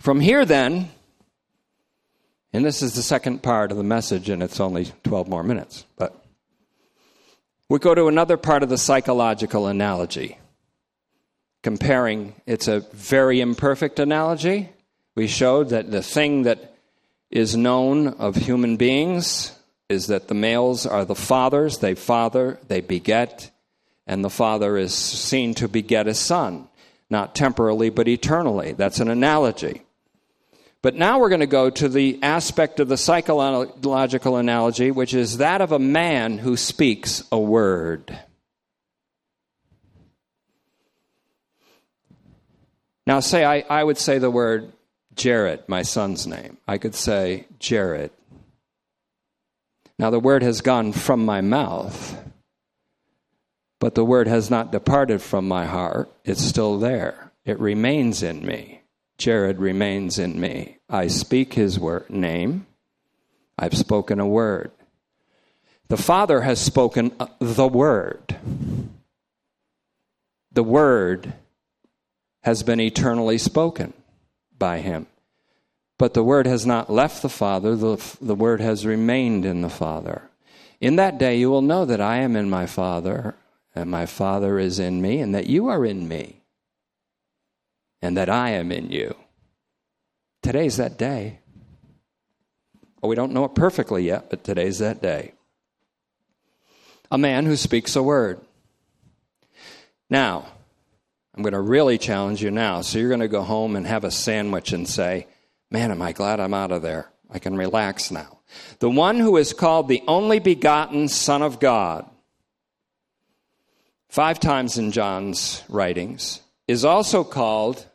From 0.00 0.20
here, 0.20 0.44
then, 0.44 0.90
and 2.52 2.64
this 2.64 2.82
is 2.82 2.94
the 2.94 3.02
second 3.02 3.42
part 3.42 3.70
of 3.70 3.76
the 3.76 3.84
message, 3.84 4.28
and 4.28 4.42
it's 4.42 4.60
only 4.60 4.92
12 5.04 5.28
more 5.28 5.42
minutes, 5.42 5.86
but 5.96 6.25
we 7.68 7.78
go 7.78 7.94
to 7.94 8.06
another 8.06 8.36
part 8.36 8.62
of 8.62 8.68
the 8.68 8.78
psychological 8.78 9.66
analogy. 9.66 10.38
Comparing, 11.62 12.34
it's 12.46 12.68
a 12.68 12.80
very 12.92 13.40
imperfect 13.40 13.98
analogy. 13.98 14.70
We 15.16 15.26
showed 15.26 15.70
that 15.70 15.90
the 15.90 16.02
thing 16.02 16.42
that 16.42 16.74
is 17.30 17.56
known 17.56 18.08
of 18.08 18.36
human 18.36 18.76
beings 18.76 19.52
is 19.88 20.06
that 20.08 20.28
the 20.28 20.34
males 20.34 20.86
are 20.86 21.04
the 21.04 21.14
fathers, 21.14 21.78
they 21.78 21.94
father, 21.94 22.58
they 22.68 22.80
beget, 22.80 23.50
and 24.06 24.24
the 24.24 24.30
father 24.30 24.76
is 24.76 24.94
seen 24.94 25.54
to 25.54 25.68
beget 25.68 26.06
a 26.06 26.14
son, 26.14 26.68
not 27.10 27.34
temporally 27.34 27.90
but 27.90 28.06
eternally. 28.06 28.72
That's 28.72 29.00
an 29.00 29.08
analogy. 29.08 29.85
But 30.86 30.94
now 30.94 31.18
we're 31.18 31.30
going 31.30 31.40
to 31.40 31.48
go 31.48 31.68
to 31.68 31.88
the 31.88 32.22
aspect 32.22 32.78
of 32.78 32.86
the 32.86 32.96
psychological 32.96 34.36
analogy, 34.36 34.92
which 34.92 35.14
is 35.14 35.38
that 35.38 35.60
of 35.60 35.72
a 35.72 35.80
man 35.80 36.38
who 36.38 36.56
speaks 36.56 37.24
a 37.32 37.40
word. 37.40 38.16
Now, 43.04 43.18
say 43.18 43.44
I, 43.44 43.64
I 43.68 43.82
would 43.82 43.98
say 43.98 44.18
the 44.18 44.30
word 44.30 44.72
Jared, 45.16 45.68
my 45.68 45.82
son's 45.82 46.24
name. 46.24 46.56
I 46.68 46.78
could 46.78 46.94
say 46.94 47.48
Jared. 47.58 48.12
Now, 49.98 50.10
the 50.10 50.20
word 50.20 50.44
has 50.44 50.60
gone 50.60 50.92
from 50.92 51.24
my 51.24 51.40
mouth, 51.40 52.16
but 53.80 53.96
the 53.96 54.04
word 54.04 54.28
has 54.28 54.50
not 54.50 54.70
departed 54.70 55.20
from 55.20 55.48
my 55.48 55.66
heart. 55.66 56.12
It's 56.24 56.44
still 56.44 56.78
there, 56.78 57.32
it 57.44 57.58
remains 57.58 58.22
in 58.22 58.46
me. 58.46 58.82
Jared 59.18 59.58
remains 59.58 60.18
in 60.18 60.40
me. 60.40 60.78
I 60.88 61.06
speak 61.06 61.54
his 61.54 61.78
word, 61.78 62.10
name. 62.10 62.66
I've 63.58 63.76
spoken 63.76 64.20
a 64.20 64.26
word. 64.26 64.70
The 65.88 65.96
Father 65.96 66.42
has 66.42 66.60
spoken 66.60 67.12
uh, 67.18 67.28
the 67.38 67.68
word. 67.68 68.36
The 70.52 70.64
word 70.64 71.32
has 72.42 72.62
been 72.62 72.80
eternally 72.80 73.38
spoken 73.38 73.92
by 74.58 74.78
him. 74.78 75.06
But 75.98 76.14
the 76.14 76.24
word 76.24 76.46
has 76.46 76.66
not 76.66 76.90
left 76.90 77.22
the 77.22 77.28
Father, 77.28 77.74
the, 77.74 77.96
the 78.20 78.34
word 78.34 78.60
has 78.60 78.84
remained 78.84 79.44
in 79.44 79.62
the 79.62 79.70
Father. 79.70 80.22
In 80.80 80.96
that 80.96 81.18
day 81.18 81.36
you 81.38 81.50
will 81.50 81.62
know 81.62 81.84
that 81.86 82.00
I 82.00 82.18
am 82.18 82.36
in 82.36 82.50
my 82.50 82.66
Father, 82.66 83.34
and 83.74 83.90
my 83.90 84.04
Father 84.04 84.58
is 84.58 84.78
in 84.78 85.00
me, 85.00 85.20
and 85.20 85.34
that 85.34 85.46
you 85.46 85.68
are 85.68 85.84
in 85.86 86.06
me, 86.06 86.42
and 88.02 88.16
that 88.16 88.28
I 88.28 88.50
am 88.50 88.72
in 88.72 88.90
you. 88.90 89.14
Today's 90.42 90.76
that 90.76 90.96
day. 90.96 91.40
Well, 93.00 93.10
we 93.10 93.16
don't 93.16 93.32
know 93.32 93.44
it 93.44 93.54
perfectly 93.54 94.04
yet, 94.04 94.30
but 94.30 94.44
today's 94.44 94.78
that 94.78 95.02
day. 95.02 95.32
A 97.10 97.18
man 97.18 97.46
who 97.46 97.56
speaks 97.56 97.96
a 97.96 98.02
word. 98.02 98.40
Now, 100.08 100.46
I'm 101.34 101.42
going 101.42 101.52
to 101.52 101.60
really 101.60 101.98
challenge 101.98 102.42
you 102.42 102.50
now. 102.50 102.80
So 102.80 102.98
you're 102.98 103.08
going 103.08 103.20
to 103.20 103.28
go 103.28 103.42
home 103.42 103.76
and 103.76 103.86
have 103.86 104.04
a 104.04 104.10
sandwich 104.10 104.72
and 104.72 104.88
say, 104.88 105.26
Man, 105.70 105.90
am 105.90 106.00
I 106.00 106.12
glad 106.12 106.38
I'm 106.38 106.54
out 106.54 106.70
of 106.70 106.82
there. 106.82 107.10
I 107.30 107.38
can 107.38 107.56
relax 107.56 108.10
now. 108.10 108.38
The 108.78 108.90
one 108.90 109.18
who 109.18 109.36
is 109.36 109.52
called 109.52 109.88
the 109.88 110.02
only 110.06 110.38
begotten 110.38 111.08
Son 111.08 111.42
of 111.42 111.58
God, 111.58 112.08
five 114.08 114.38
times 114.38 114.78
in 114.78 114.92
John's 114.92 115.64
writings, 115.68 116.40
is 116.68 116.84
also 116.84 117.24
called 117.24 117.86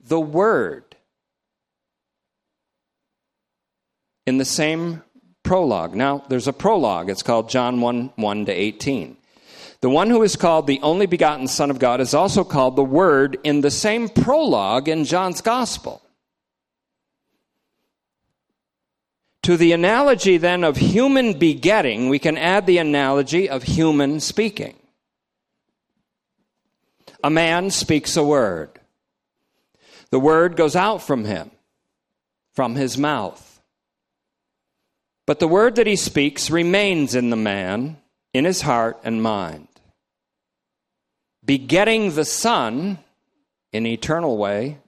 the 0.00 0.20
Word. 0.20 0.96
In 4.26 4.38
the 4.38 4.44
same 4.44 5.02
prologue. 5.42 5.94
Now, 5.94 6.24
there's 6.28 6.48
a 6.48 6.52
prologue. 6.52 7.10
It's 7.10 7.22
called 7.22 7.50
John 7.50 7.80
1 7.80 8.12
1 8.16 8.46
to 8.46 8.52
18. 8.52 9.16
The 9.80 9.90
one 9.90 10.08
who 10.08 10.22
is 10.22 10.36
called 10.36 10.66
the 10.66 10.80
only 10.82 11.04
begotten 11.04 11.46
Son 11.46 11.70
of 11.70 11.78
God 11.78 12.00
is 12.00 12.14
also 12.14 12.42
called 12.42 12.74
the 12.74 12.82
Word 12.82 13.38
in 13.44 13.60
the 13.60 13.70
same 13.70 14.08
prologue 14.08 14.88
in 14.88 15.04
John's 15.04 15.42
Gospel. 15.42 16.00
To 19.42 19.58
the 19.58 19.72
analogy 19.72 20.38
then 20.38 20.64
of 20.64 20.78
human 20.78 21.38
begetting, 21.38 22.08
we 22.08 22.18
can 22.18 22.38
add 22.38 22.64
the 22.64 22.78
analogy 22.78 23.46
of 23.46 23.64
human 23.64 24.20
speaking. 24.20 24.74
A 27.24 27.30
man 27.30 27.70
speaks 27.70 28.16
a 28.16 28.22
word. 28.22 28.70
The 30.10 30.20
word 30.20 30.54
goes 30.54 30.76
out 30.76 31.02
from 31.02 31.24
him, 31.24 31.50
from 32.52 32.76
his 32.76 32.96
mouth. 32.96 33.60
But 35.26 35.40
the 35.40 35.48
word 35.48 35.74
that 35.74 35.88
he 35.88 35.96
speaks 35.96 36.50
remains 36.50 37.16
in 37.16 37.30
the 37.30 37.36
man, 37.36 37.96
in 38.32 38.44
his 38.44 38.60
heart 38.60 39.00
and 39.02 39.20
mind 39.20 39.66
begetting 41.44 42.14
the 42.14 42.24
Son 42.24 42.98
in 43.72 43.86
eternal 43.86 44.36
way 44.36 44.78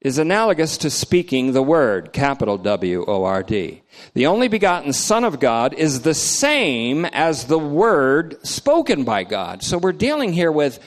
is 0.00 0.18
analogous 0.18 0.78
to 0.78 0.90
speaking 0.90 1.52
the 1.52 1.62
Word, 1.62 2.12
capital 2.12 2.58
W 2.58 3.04
O 3.06 3.24
R 3.24 3.42
D. 3.42 3.82
The 4.14 4.26
only 4.26 4.48
begotten 4.48 4.92
Son 4.92 5.24
of 5.24 5.40
God 5.40 5.74
is 5.74 6.02
the 6.02 6.14
same 6.14 7.04
as 7.06 7.44
the 7.44 7.58
Word 7.58 8.44
spoken 8.46 9.04
by 9.04 9.24
God. 9.24 9.62
So 9.62 9.78
we're 9.78 9.92
dealing 9.92 10.32
here 10.32 10.52
with 10.52 10.78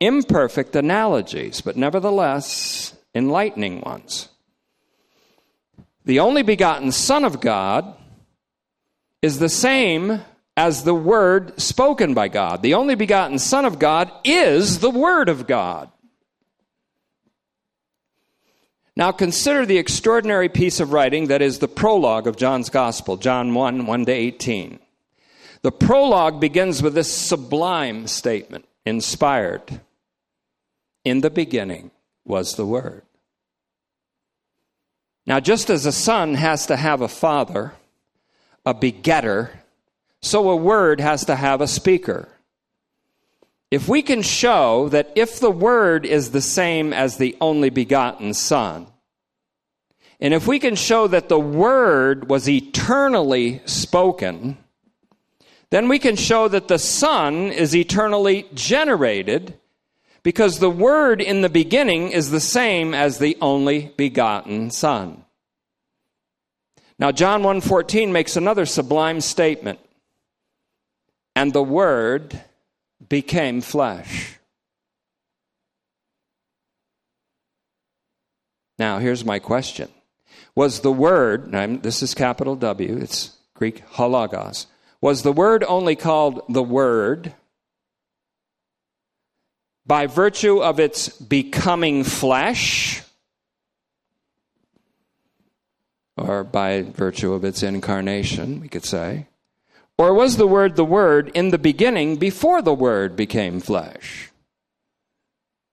imperfect 0.00 0.76
analogies, 0.76 1.60
but 1.60 1.76
nevertheless 1.76 2.96
enlightening 3.14 3.80
ones. 3.80 4.28
The 6.04 6.20
only 6.20 6.42
begotten 6.42 6.92
Son 6.92 7.24
of 7.24 7.40
God 7.40 7.96
is 9.22 9.38
the 9.38 9.48
same 9.48 10.20
as 10.56 10.84
the 10.84 10.94
Word 10.94 11.58
spoken 11.60 12.14
by 12.14 12.28
God. 12.28 12.62
The 12.62 12.74
only 12.74 12.94
begotten 12.94 13.38
Son 13.38 13.64
of 13.64 13.78
God 13.78 14.10
is 14.24 14.80
the 14.80 14.90
Word 14.90 15.28
of 15.28 15.46
God. 15.46 15.90
Now 18.96 19.10
consider 19.10 19.66
the 19.66 19.78
extraordinary 19.78 20.48
piece 20.48 20.78
of 20.78 20.92
writing 20.92 21.26
that 21.26 21.42
is 21.42 21.58
the 21.58 21.68
prologue 21.68 22.28
of 22.28 22.36
John's 22.36 22.70
Gospel, 22.70 23.16
John 23.16 23.54
1 23.54 23.86
1 23.86 24.04
to 24.04 24.12
18. 24.12 24.78
The 25.62 25.72
prologue 25.72 26.40
begins 26.40 26.82
with 26.82 26.94
this 26.94 27.12
sublime 27.12 28.06
statement, 28.06 28.66
inspired. 28.84 29.80
In 31.04 31.20
the 31.20 31.30
beginning 31.30 31.90
was 32.24 32.54
the 32.54 32.66
Word. 32.66 33.02
Now, 35.26 35.40
just 35.40 35.70
as 35.70 35.86
a 35.86 35.92
son 35.92 36.34
has 36.34 36.66
to 36.66 36.76
have 36.76 37.00
a 37.00 37.08
father, 37.08 37.72
a 38.66 38.74
begetter, 38.74 39.50
so 40.20 40.50
a 40.50 40.56
word 40.56 41.00
has 41.00 41.24
to 41.26 41.36
have 41.36 41.60
a 41.60 41.66
speaker. 41.66 42.28
If 43.70 43.88
we 43.88 44.02
can 44.02 44.22
show 44.22 44.88
that 44.90 45.12
if 45.14 45.40
the 45.40 45.50
word 45.50 46.06
is 46.06 46.30
the 46.30 46.40
same 46.40 46.92
as 46.92 47.16
the 47.16 47.36
only 47.40 47.70
begotten 47.70 48.34
Son, 48.34 48.86
and 50.20 50.32
if 50.32 50.46
we 50.46 50.58
can 50.58 50.76
show 50.76 51.08
that 51.08 51.28
the 51.28 51.40
word 51.40 52.30
was 52.30 52.48
eternally 52.48 53.62
spoken, 53.64 54.58
then 55.70 55.88
we 55.88 55.98
can 55.98 56.16
show 56.16 56.48
that 56.48 56.68
the 56.68 56.78
Son 56.78 57.50
is 57.50 57.74
eternally 57.74 58.46
generated 58.54 59.54
because 60.22 60.58
the 60.58 60.70
Word 60.70 61.20
in 61.20 61.42
the 61.42 61.48
beginning 61.48 62.10
is 62.10 62.30
the 62.30 62.40
same 62.40 62.94
as 62.94 63.18
the 63.18 63.36
only 63.40 63.92
begotten 63.96 64.70
Son. 64.70 65.24
Now 66.98 67.10
John 67.12 67.42
1:14 67.42 68.12
makes 68.12 68.36
another 68.36 68.66
sublime 68.66 69.20
statement. 69.20 69.80
And 71.36 71.52
the 71.52 71.64
Word 71.64 72.40
became 73.08 73.60
flesh. 73.60 74.38
Now, 78.78 78.98
here's 78.98 79.24
my 79.24 79.38
question 79.38 79.88
was 80.56 80.80
the 80.80 80.92
word, 80.92 81.50
this 81.82 82.02
is 82.02 82.14
capital 82.14 82.56
W, 82.56 82.96
it's 82.96 83.36
Greek 83.54 83.80
ho 83.80 84.08
logos, 84.08 84.66
was 85.04 85.22
the 85.22 85.32
word 85.32 85.62
only 85.68 85.94
called 85.94 86.40
the 86.48 86.62
word 86.62 87.34
by 89.84 90.06
virtue 90.06 90.62
of 90.62 90.80
its 90.80 91.10
becoming 91.10 92.02
flesh 92.02 93.02
or 96.16 96.42
by 96.42 96.80
virtue 96.80 97.34
of 97.34 97.44
its 97.44 97.62
incarnation, 97.62 98.60
we 98.60 98.68
could 98.70 98.86
say? 98.86 99.26
Or 99.98 100.14
was 100.14 100.38
the 100.38 100.46
Word 100.46 100.74
the 100.74 100.86
Word 100.86 101.30
in 101.34 101.50
the 101.50 101.58
beginning 101.58 102.16
before 102.16 102.62
the 102.62 102.72
Word 102.72 103.14
became 103.14 103.60
flesh? 103.60 104.30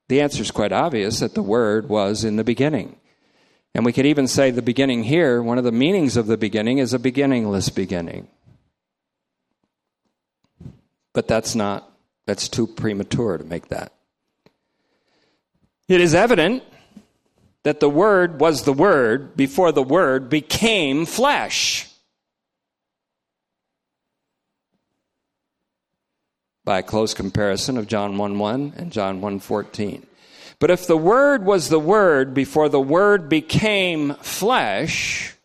The 0.09 0.19
answer 0.19 0.41
is 0.41 0.51
quite 0.51 0.73
obvious 0.73 1.21
that 1.21 1.35
the 1.35 1.41
Word 1.41 1.87
was 1.87 2.25
in 2.25 2.35
the 2.35 2.43
beginning. 2.43 2.97
And 3.73 3.85
we 3.85 3.93
could 3.93 4.05
even 4.05 4.27
say 4.27 4.51
the 4.51 4.61
beginning 4.61 5.05
here, 5.05 5.41
one 5.41 5.57
of 5.57 5.63
the 5.63 5.71
meanings 5.71 6.17
of 6.17 6.27
the 6.27 6.37
beginning 6.37 6.79
is 6.79 6.93
a 6.93 6.99
beginningless 6.99 7.69
beginning. 7.69 8.27
But 11.13 11.27
that's 11.27 11.55
not, 11.55 11.91
that's 12.25 12.47
too 12.47 12.67
premature 12.67 13.37
to 13.37 13.43
make 13.43 13.67
that. 13.67 13.93
It 15.87 15.99
is 15.99 16.15
evident 16.15 16.63
that 17.63 17.79
the 17.79 17.89
Word 17.89 18.39
was 18.39 18.63
the 18.63 18.73
Word 18.73 19.35
before 19.35 19.71
the 19.71 19.83
Word 19.83 20.29
became 20.29 21.05
flesh. 21.05 21.87
By 26.63 26.79
a 26.79 26.83
close 26.83 27.13
comparison 27.13 27.77
of 27.77 27.87
John 27.87 28.17
1 28.17 28.39
1 28.39 28.73
and 28.77 28.91
John 28.91 29.19
1 29.19 29.39
14. 29.39 30.05
But 30.59 30.69
if 30.69 30.85
the 30.87 30.97
Word 30.97 31.43
was 31.43 31.69
the 31.69 31.79
Word 31.79 32.33
before 32.33 32.69
the 32.69 32.79
Word 32.79 33.27
became 33.27 34.13
flesh, 34.15 35.35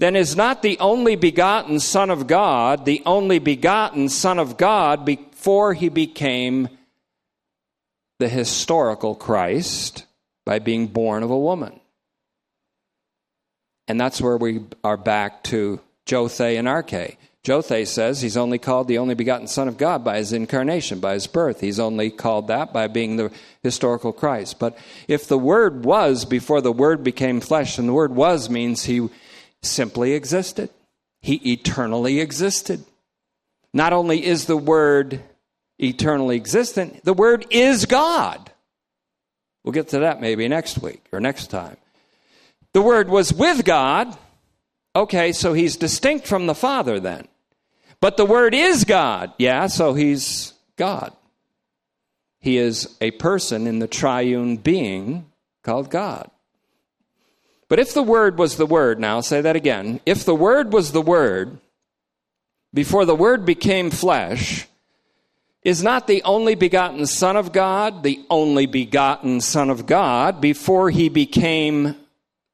then 0.00 0.16
is 0.16 0.34
not 0.34 0.62
the 0.62 0.78
only 0.80 1.14
begotten 1.14 1.78
Son 1.80 2.10
of 2.10 2.26
God 2.26 2.84
the 2.84 3.02
only 3.06 3.38
begotten 3.38 4.08
Son 4.08 4.38
of 4.38 4.56
God 4.56 5.04
before 5.04 5.72
he 5.74 5.88
became 5.88 6.68
the 8.18 8.28
historical 8.28 9.14
Christ? 9.14 10.04
by 10.50 10.58
being 10.58 10.88
born 10.88 11.22
of 11.22 11.30
a 11.30 11.38
woman. 11.38 11.78
And 13.86 14.00
that's 14.00 14.20
where 14.20 14.36
we 14.36 14.62
are 14.82 14.96
back 14.96 15.44
to 15.44 15.78
Jothe 16.06 16.40
and 16.40 16.66
Arche. 16.68 17.16
Jothe 17.44 17.86
says 17.86 18.20
he's 18.20 18.36
only 18.36 18.58
called 18.58 18.88
the 18.88 18.98
only 18.98 19.14
begotten 19.14 19.46
Son 19.46 19.68
of 19.68 19.78
God 19.78 20.04
by 20.04 20.18
his 20.18 20.32
incarnation, 20.32 20.98
by 20.98 21.14
his 21.14 21.28
birth. 21.28 21.60
He's 21.60 21.78
only 21.78 22.10
called 22.10 22.48
that 22.48 22.72
by 22.72 22.88
being 22.88 23.16
the 23.16 23.32
historical 23.62 24.12
Christ. 24.12 24.58
But 24.58 24.76
if 25.06 25.28
the 25.28 25.38
Word 25.38 25.84
was 25.84 26.24
before 26.24 26.60
the 26.60 26.72
Word 26.72 27.04
became 27.04 27.40
flesh, 27.40 27.78
and 27.78 27.88
the 27.88 27.92
Word 27.92 28.14
was 28.14 28.50
means 28.50 28.82
he 28.82 29.08
simply 29.62 30.12
existed, 30.12 30.70
he 31.20 31.52
eternally 31.52 32.20
existed. 32.20 32.84
Not 33.72 33.92
only 33.92 34.24
is 34.24 34.46
the 34.46 34.56
Word 34.56 35.20
eternally 35.78 36.36
existent, 36.36 37.04
the 37.04 37.14
Word 37.14 37.46
is 37.50 37.86
God. 37.86 38.50
We'll 39.62 39.72
get 39.72 39.88
to 39.88 40.00
that 40.00 40.20
maybe 40.20 40.48
next 40.48 40.78
week 40.78 41.04
or 41.12 41.20
next 41.20 41.48
time. 41.48 41.76
The 42.72 42.82
Word 42.82 43.08
was 43.08 43.32
with 43.32 43.64
God. 43.64 44.16
Okay, 44.96 45.32
so 45.32 45.52
he's 45.52 45.76
distinct 45.76 46.26
from 46.26 46.46
the 46.46 46.54
Father 46.54 46.98
then. 46.98 47.28
But 48.00 48.16
the 48.16 48.26
Word 48.26 48.54
is 48.54 48.84
God. 48.84 49.32
Yeah, 49.38 49.66
so 49.66 49.94
he's 49.94 50.54
God. 50.76 51.12
He 52.40 52.56
is 52.56 52.96
a 53.00 53.10
person 53.12 53.66
in 53.66 53.78
the 53.78 53.86
triune 53.86 54.56
being 54.56 55.26
called 55.62 55.90
God. 55.90 56.30
But 57.70 57.78
if 57.78 57.94
the 57.94 58.02
Word 58.02 58.36
was 58.36 58.56
the 58.56 58.66
Word, 58.66 58.98
now 58.98 59.14
I'll 59.14 59.22
say 59.22 59.40
that 59.40 59.54
again. 59.54 60.00
If 60.04 60.24
the 60.24 60.34
Word 60.34 60.72
was 60.72 60.90
the 60.90 61.00
Word, 61.00 61.58
before 62.74 63.04
the 63.04 63.14
Word 63.14 63.46
became 63.46 63.90
flesh, 63.90 64.66
is 65.62 65.80
not 65.80 66.08
the 66.08 66.20
only 66.24 66.56
begotten 66.56 67.06
Son 67.06 67.36
of 67.36 67.52
God, 67.52 68.02
the 68.02 68.24
only 68.28 68.66
begotten 68.66 69.40
Son 69.40 69.70
of 69.70 69.86
God, 69.86 70.40
before 70.40 70.90
he 70.90 71.08
became 71.08 71.94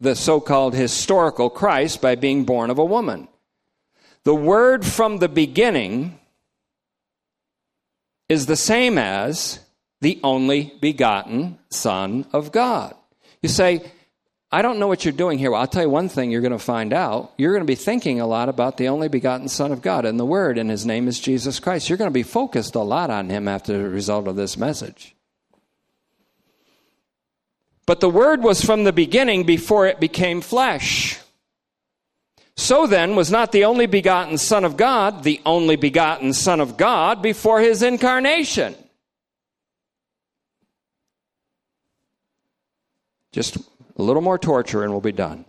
the 0.01 0.15
so 0.15 0.39
called 0.39 0.75
historical 0.75 1.49
Christ 1.49 2.03
by 2.03 2.15
being 2.15 2.45
born 2.45 2.69
of 2.69 2.79
a 2.79 2.85
woman. 2.85 3.27
The 4.25 4.35
word 4.35 4.85
from 4.85 5.17
the 5.17 5.31
beginning 5.31 6.21
is 8.29 8.45
the 8.45 8.57
same 8.57 8.99
as 8.99 9.61
the 10.03 10.21
only 10.23 10.75
begotten 10.83 11.59
Son 11.71 12.27
of 12.35 12.53
God. 12.53 12.95
You 13.41 13.49
say, 13.49 13.83
I 14.53 14.63
don't 14.63 14.79
know 14.79 14.87
what 14.87 15.05
you're 15.05 15.13
doing 15.13 15.39
here. 15.39 15.51
Well, 15.51 15.61
I'll 15.61 15.67
tell 15.67 15.83
you 15.83 15.91
one 15.91 16.09
thing 16.09 16.31
you're 16.31 16.41
going 16.41 16.53
to 16.53 16.59
find 16.59 16.93
out. 16.93 17.33
You're 17.37 17.53
going 17.53 17.65
to 17.65 17.71
be 17.71 17.75
thinking 17.75 18.21
a 18.21 18.27
lot 18.27 18.49
about 18.49 18.77
the 18.77 18.89
only 18.89 19.09
begotten 19.09 19.49
Son 19.49 19.73
of 19.73 19.83
God 19.83 20.05
and 20.05 20.21
the 20.21 20.25
Word, 20.25 20.57
and 20.57 20.71
His 20.71 20.87
name 20.87 21.09
is 21.09 21.19
Jesus 21.19 21.59
Christ. 21.59 21.89
You're 21.89 21.99
going 21.99 22.11
to 22.11 22.15
be 22.15 22.23
focused 22.23 22.77
a 22.77 22.81
lot 22.81 23.11
on 23.11 23.29
Him 23.29 23.49
after 23.49 23.77
the 23.77 23.89
result 23.89 24.29
of 24.29 24.37
this 24.37 24.57
message. 24.57 25.17
But 27.87 28.01
the 28.01 28.11
Word 28.11 28.43
was 28.43 28.65
from 28.65 28.85
the 28.85 28.93
beginning 28.93 29.45
before 29.45 29.87
it 29.87 29.99
became 29.99 30.41
flesh. 30.41 31.19
So 32.57 32.87
then, 32.87 33.17
was 33.17 33.31
not 33.31 33.53
the 33.53 33.65
only 33.65 33.87
begotten 33.87 34.39
Son 34.39 34.65
of 34.65 34.77
God 34.77 35.25
the 35.25 35.41
only 35.45 35.77
begotten 35.77 36.33
Son 36.33 36.61
of 36.61 36.77
God 36.77 37.21
before 37.21 37.61
His 37.61 37.83
incarnation? 37.83 38.77
Just 43.33 43.59
a 43.97 44.03
little 44.03 44.23
more 44.23 44.39
torture 44.39 44.83
and 44.83 44.93
we'll 44.93 45.01
be 45.01 45.13
done. 45.13 45.45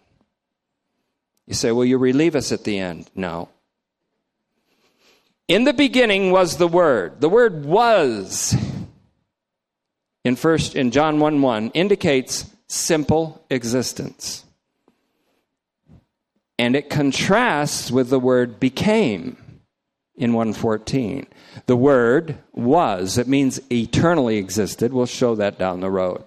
You 1.46 1.54
say, 1.54 1.72
Will 1.72 1.86
you 1.86 1.98
relieve 1.98 2.36
us 2.36 2.52
at 2.52 2.64
the 2.64 2.80
end? 2.80 3.10
No. 3.16 3.50
In 5.48 5.64
the 5.64 5.74
beginning 5.74 6.32
was 6.32 6.58
the 6.58 6.68
Word. 6.68 7.22
The 7.22 7.30
word 7.30 7.66
was 7.66 8.56
in 10.28 10.36
first 10.36 10.76
in 10.76 10.92
John 10.92 11.20
1 11.20 11.42
1 11.42 11.70
indicates 11.70 12.52
simple 12.68 13.46
existence. 13.50 14.44
And 16.60 16.76
it 16.76 16.90
contrasts 16.90 17.92
with 17.92 18.10
the 18.10 18.20
word 18.20 18.60
became 18.60 19.38
in 20.16 20.34
114. 20.34 21.28
The 21.68 21.78
word 21.78 22.38
was, 22.52 23.18
it 23.18 23.28
means 23.28 23.62
eternally 23.72 24.38
existed. 24.38 24.92
We'll 24.92 25.06
show 25.06 25.36
that 25.36 25.60
down 25.60 25.80
the 25.80 25.92
road. 25.92 26.24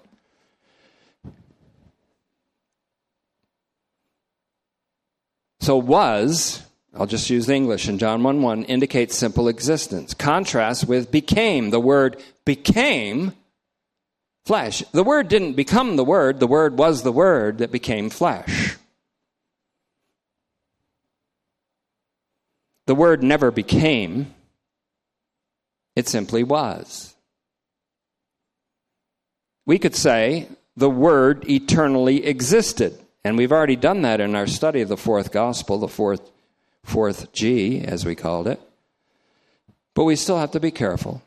So 5.61 5.77
was, 5.77 6.63
I'll 6.95 7.05
just 7.05 7.29
use 7.29 7.47
English 7.47 7.87
in 7.87 7.99
John 7.99 8.23
1 8.23 8.41
1, 8.41 8.63
indicates 8.63 9.15
simple 9.15 9.47
existence. 9.47 10.15
Contrast 10.15 10.87
with 10.87 11.11
became. 11.11 11.69
The 11.69 11.79
word 11.79 12.21
became 12.45 13.33
flesh. 14.43 14.83
The 14.91 15.03
word 15.03 15.27
didn't 15.27 15.53
become 15.53 15.95
the 15.95 16.03
word, 16.03 16.39
the 16.39 16.47
word 16.47 16.79
was 16.79 17.03
the 17.03 17.11
word 17.11 17.59
that 17.59 17.71
became 17.71 18.09
flesh. 18.09 18.75
The 22.87 22.95
word 22.95 23.21
never 23.21 23.51
became, 23.51 24.33
it 25.95 26.07
simply 26.07 26.43
was. 26.43 27.15
We 29.67 29.77
could 29.77 29.95
say 29.95 30.47
the 30.75 30.89
word 30.89 31.47
eternally 31.47 32.25
existed. 32.25 33.00
And 33.23 33.37
we've 33.37 33.51
already 33.51 33.75
done 33.75 34.01
that 34.01 34.19
in 34.19 34.35
our 34.35 34.47
study 34.47 34.81
of 34.81 34.89
the 34.89 34.97
fourth 34.97 35.31
gospel, 35.31 35.77
the 35.77 35.87
fourth, 35.87 36.31
fourth 36.83 37.31
G, 37.33 37.81
as 37.81 38.05
we 38.05 38.15
called 38.15 38.47
it. 38.47 38.59
But 39.93 40.05
we 40.05 40.15
still 40.15 40.39
have 40.39 40.51
to 40.51 40.59
be 40.59 40.71
careful. 40.71 41.21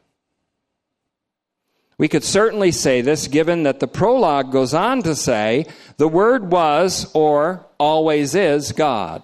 We 1.96 2.08
could 2.08 2.24
certainly 2.24 2.72
say 2.72 3.02
this 3.02 3.28
given 3.28 3.62
that 3.62 3.78
the 3.78 3.86
prologue 3.86 4.50
goes 4.50 4.74
on 4.74 5.02
to 5.02 5.14
say, 5.14 5.66
the 5.96 6.08
Word 6.08 6.50
was 6.50 7.10
or 7.14 7.64
always 7.78 8.34
is 8.34 8.72
God. 8.72 9.22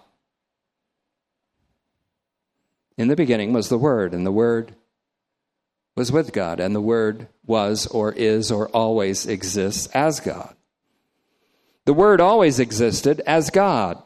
In 2.96 3.08
the 3.08 3.16
beginning 3.16 3.52
was 3.52 3.70
the 3.70 3.78
Word, 3.78 4.14
and 4.14 4.24
the 4.24 4.32
Word 4.32 4.74
was 5.96 6.12
with 6.12 6.32
God, 6.32 6.60
and 6.60 6.74
the 6.74 6.80
Word 6.80 7.26
was 7.46 7.86
or 7.86 8.12
is 8.12 8.52
or 8.52 8.68
always 8.68 9.26
exists 9.26 9.86
as 9.88 10.20
God. 10.20 10.54
The 11.90 11.94
Word 11.94 12.20
always 12.20 12.60
existed 12.60 13.20
as 13.26 13.50
God. 13.50 14.00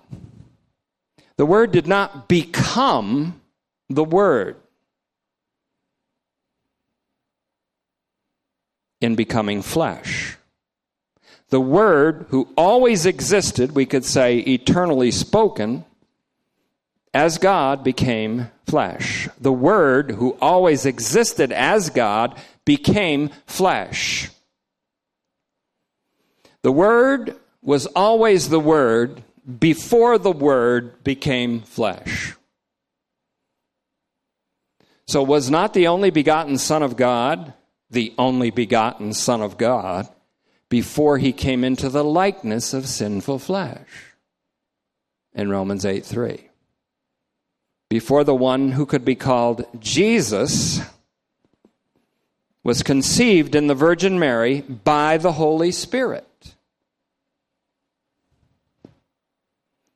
The 1.36 1.44
Word 1.44 1.70
did 1.70 1.86
not 1.86 2.28
become 2.28 3.42
the 3.90 4.02
Word 4.02 4.56
in 9.02 9.16
becoming 9.16 9.60
flesh. 9.60 10.38
The 11.50 11.60
Word, 11.60 12.24
who 12.30 12.48
always 12.56 13.04
existed, 13.04 13.74
we 13.74 13.84
could 13.84 14.06
say 14.06 14.38
eternally 14.38 15.10
spoken, 15.10 15.84
as 17.12 17.36
God 17.36 17.84
became 17.84 18.50
flesh. 18.66 19.28
The 19.38 19.52
Word, 19.52 20.12
who 20.12 20.38
always 20.40 20.86
existed 20.86 21.52
as 21.52 21.90
God, 21.90 22.40
became 22.64 23.28
flesh. 23.46 24.30
The 26.62 26.72
Word 26.72 27.36
was 27.64 27.86
always 27.86 28.48
the 28.48 28.60
Word 28.60 29.24
before 29.58 30.18
the 30.18 30.32
Word 30.32 31.02
became 31.02 31.60
flesh. 31.62 32.34
So, 35.06 35.22
was 35.22 35.50
not 35.50 35.74
the 35.74 35.88
only 35.88 36.10
begotten 36.10 36.58
Son 36.58 36.82
of 36.82 36.96
God 36.96 37.52
the 37.90 38.12
only 38.18 38.50
begotten 38.50 39.12
Son 39.12 39.40
of 39.40 39.56
God 39.56 40.08
before 40.68 41.18
he 41.18 41.32
came 41.32 41.64
into 41.64 41.88
the 41.88 42.04
likeness 42.04 42.74
of 42.74 42.86
sinful 42.86 43.38
flesh? 43.38 43.86
In 45.32 45.50
Romans 45.50 45.84
8 45.84 46.04
3. 46.04 46.50
Before 47.90 48.24
the 48.24 48.34
one 48.34 48.72
who 48.72 48.86
could 48.86 49.04
be 49.04 49.14
called 49.14 49.66
Jesus 49.78 50.80
was 52.62 52.82
conceived 52.82 53.54
in 53.54 53.66
the 53.66 53.74
Virgin 53.74 54.18
Mary 54.18 54.62
by 54.62 55.18
the 55.18 55.32
Holy 55.32 55.70
Spirit. 55.70 56.53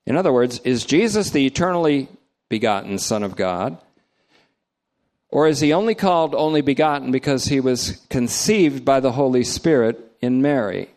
In 0.08 0.16
other 0.16 0.32
words, 0.32 0.58
is 0.60 0.86
Jesus 0.86 1.28
the 1.28 1.44
eternally 1.44 2.08
begotten 2.48 2.96
Son 2.96 3.22
of 3.22 3.36
God? 3.36 3.76
Or 5.28 5.46
is 5.46 5.60
he 5.60 5.74
only 5.74 5.94
called 5.94 6.34
only 6.34 6.62
begotten 6.62 7.12
because 7.12 7.44
he 7.44 7.60
was 7.60 8.00
conceived 8.08 8.86
by 8.86 9.00
the 9.00 9.12
Holy 9.12 9.44
Spirit 9.44 10.00
in 10.22 10.40
Mary? 10.40 10.88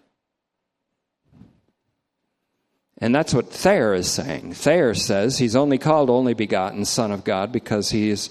And 3.00 3.14
that's 3.14 3.34
what 3.34 3.52
Thayer 3.52 3.94
is 3.94 4.10
saying. 4.10 4.54
Thayer 4.54 4.94
says 4.94 5.40
he's 5.40 5.58
only 5.58 5.78
called 5.78 6.10
only 6.10 6.34
begotten 6.34 6.86
Son 6.86 7.12
of 7.12 7.26
God 7.26 7.52
because 7.52 7.90
he 7.90 8.10
is 8.10 8.30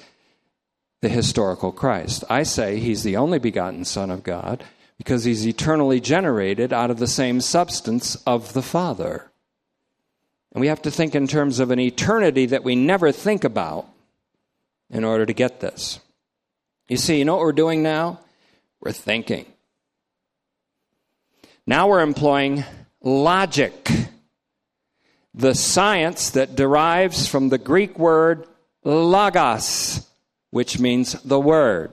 the 1.03 1.11
historical 1.11 1.73
Christ. 1.73 2.25
I 2.31 2.43
say 2.43 2.81
he's 2.81 3.03
the 3.03 3.19
only 3.19 3.39
begotten 3.39 3.85
Son 3.85 4.11
of 4.11 4.23
God 4.23 4.65
because 4.97 5.25
he's 5.25 5.47
eternally 5.47 6.01
generated 6.01 6.73
out 6.73 6.91
of 6.91 6.99
the 6.99 7.07
same 7.07 7.43
substance 7.43 8.17
of 8.25 8.55
the 8.55 8.63
Father. 8.63 9.30
And 10.53 10.61
we 10.61 10.67
have 10.67 10.83
to 10.83 10.91
think 10.91 11.15
in 11.15 11.27
terms 11.27 11.61
of 11.61 11.71
an 11.71 11.79
eternity 11.79 12.47
that 12.47 12.65
we 12.65 12.75
never 12.75 13.13
think 13.13 13.45
about 13.45 13.87
in 14.91 15.05
order 15.05 15.25
to 15.25 15.33
get 15.33 15.61
this. 15.61 16.01
You 16.89 16.97
see, 16.97 17.19
you 17.19 17.25
know 17.25 17.37
what 17.37 17.45
we're 17.45 17.53
doing 17.53 17.83
now? 17.83 18.21
We're 18.81 18.93
thinking. 18.93 19.47
Now 21.67 21.89
we're 21.89 22.01
employing 22.01 22.65
logic, 23.01 23.89
the 25.35 25.55
science 25.55 26.31
that 26.31 26.57
derives 26.57 27.29
from 27.29 27.49
the 27.49 27.59
Greek 27.59 27.99
word 27.99 28.47
logos, 28.83 30.07
which 30.51 30.81
means 30.81 31.13
the 31.23 31.39
word. 31.39 31.93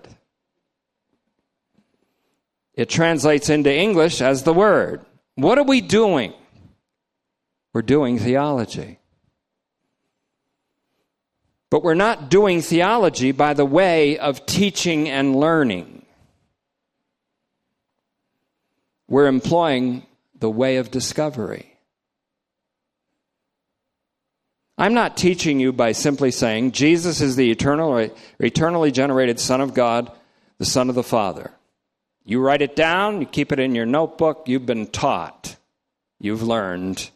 It 2.74 2.90
translates 2.90 3.50
into 3.50 3.74
English 3.74 4.22
as 4.22 4.44
the 4.44 4.54
word. 4.54 5.06
What 5.36 5.58
are 5.58 5.64
we 5.64 5.82
doing? 5.82 6.34
We're 7.74 7.82
doing 7.82 8.20
theology. 8.20 9.00
But 11.70 11.84
we're 11.84 11.96
not 11.96 12.30
doing 12.30 12.62
theology 12.62 13.32
by 13.32 13.54
the 13.54 13.66
way 13.66 14.18
of 14.18 14.46
teaching 14.46 15.10
and 15.10 15.36
learning. 15.36 16.06
We're 19.10 19.28
employing 19.28 20.06
the 20.40 20.50
way 20.50 20.78
of 20.78 20.92
discovery. 20.92 21.78
I'm 24.78 24.94
not 24.94 25.18
teaching 25.18 25.60
you 25.60 25.74
by 25.74 25.94
simply 25.94 26.30
saying 26.30 26.74
Jesus 26.74 27.20
is 27.20 27.36
the 27.36 27.50
eternal 27.50 28.10
eternally 28.40 28.92
generated 28.92 29.40
Son 29.40 29.60
of 29.60 29.74
God, 29.74 30.12
the 30.60 30.66
Son 30.66 30.90
of 30.90 30.96
the 30.96 31.04
Father. 31.04 31.52
You 32.24 32.42
write 32.42 32.62
it 32.62 32.76
down, 32.76 33.22
you 33.22 33.26
keep 33.26 33.52
it 33.52 33.60
in 33.60 33.74
your 33.74 33.86
notebook, 33.86 34.44
you've 34.48 34.66
been 34.66 34.86
taught, 34.88 35.56
you've 36.20 36.44
learned, 36.44 37.10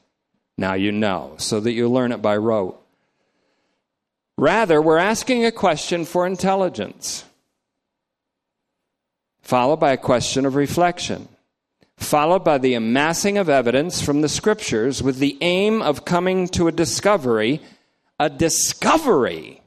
now 0.62 0.76
you 0.76 0.93
know, 0.93 1.34
so 1.38 1.59
that 1.59 1.74
you 1.74 1.89
learn 1.89 2.14
it 2.14 2.22
by 2.22 2.38
rote. 2.38 2.82
Rather, 4.38 4.82
we're 4.82 4.97
asking 4.97 5.45
a 5.45 5.51
question 5.51 6.05
for 6.05 6.26
intelligence, 6.26 7.26
followed 9.41 9.82
by 9.82 9.91
a 9.91 9.97
question 9.97 10.45
of 10.45 10.55
reflection, 10.55 11.28
followed 11.97 12.43
by 12.43 12.57
the 12.57 12.74
amassing 12.74 13.38
of 13.38 13.49
evidence 13.49 14.01
from 14.01 14.22
the 14.22 14.30
scriptures 14.30 15.03
with 15.03 15.18
the 15.20 15.38
aim 15.41 15.82
of 15.82 16.05
coming 16.05 16.47
to 16.47 16.68
a 16.68 16.72
discovery. 16.72 17.62
A 18.20 18.30
discovery. 18.30 19.62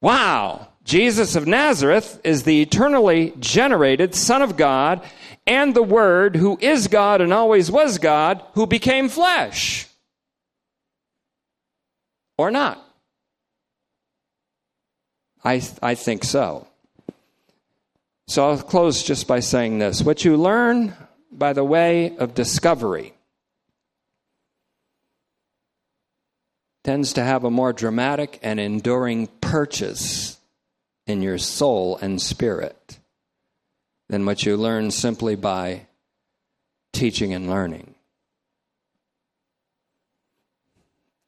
Wow! 0.00 0.68
Jesus 0.84 1.34
of 1.34 1.46
Nazareth 1.46 2.20
is 2.24 2.42
the 2.42 2.60
eternally 2.60 3.32
generated 3.40 4.14
Son 4.14 4.42
of 4.42 4.56
God 4.56 5.02
and 5.46 5.74
the 5.74 5.82
Word 5.82 6.36
who 6.36 6.58
is 6.60 6.88
God 6.88 7.20
and 7.20 7.32
always 7.32 7.70
was 7.70 7.98
God 7.98 8.42
who 8.52 8.66
became 8.66 9.08
flesh 9.08 9.86
or 12.36 12.50
not? 12.50 12.80
I, 15.42 15.62
I 15.82 15.94
think 15.94 16.24
so. 16.24 16.66
So 18.26 18.48
I'll 18.48 18.58
close 18.58 19.02
just 19.02 19.26
by 19.26 19.40
saying 19.40 19.78
this. 19.78 20.02
What 20.02 20.24
you 20.24 20.36
learn 20.36 20.94
by 21.30 21.52
the 21.52 21.64
way 21.64 22.16
of 22.16 22.34
discovery 22.34 23.12
tends 26.82 27.14
to 27.14 27.24
have 27.24 27.44
a 27.44 27.50
more 27.50 27.72
dramatic 27.72 28.38
and 28.42 28.60
enduring 28.60 29.26
purchase 29.40 30.33
in 31.06 31.22
your 31.22 31.38
soul 31.38 31.98
and 32.00 32.20
spirit 32.20 32.98
than 34.08 34.26
what 34.26 34.44
you 34.44 34.56
learn 34.56 34.90
simply 34.90 35.34
by 35.34 35.86
teaching 36.92 37.34
and 37.34 37.48
learning. 37.48 37.94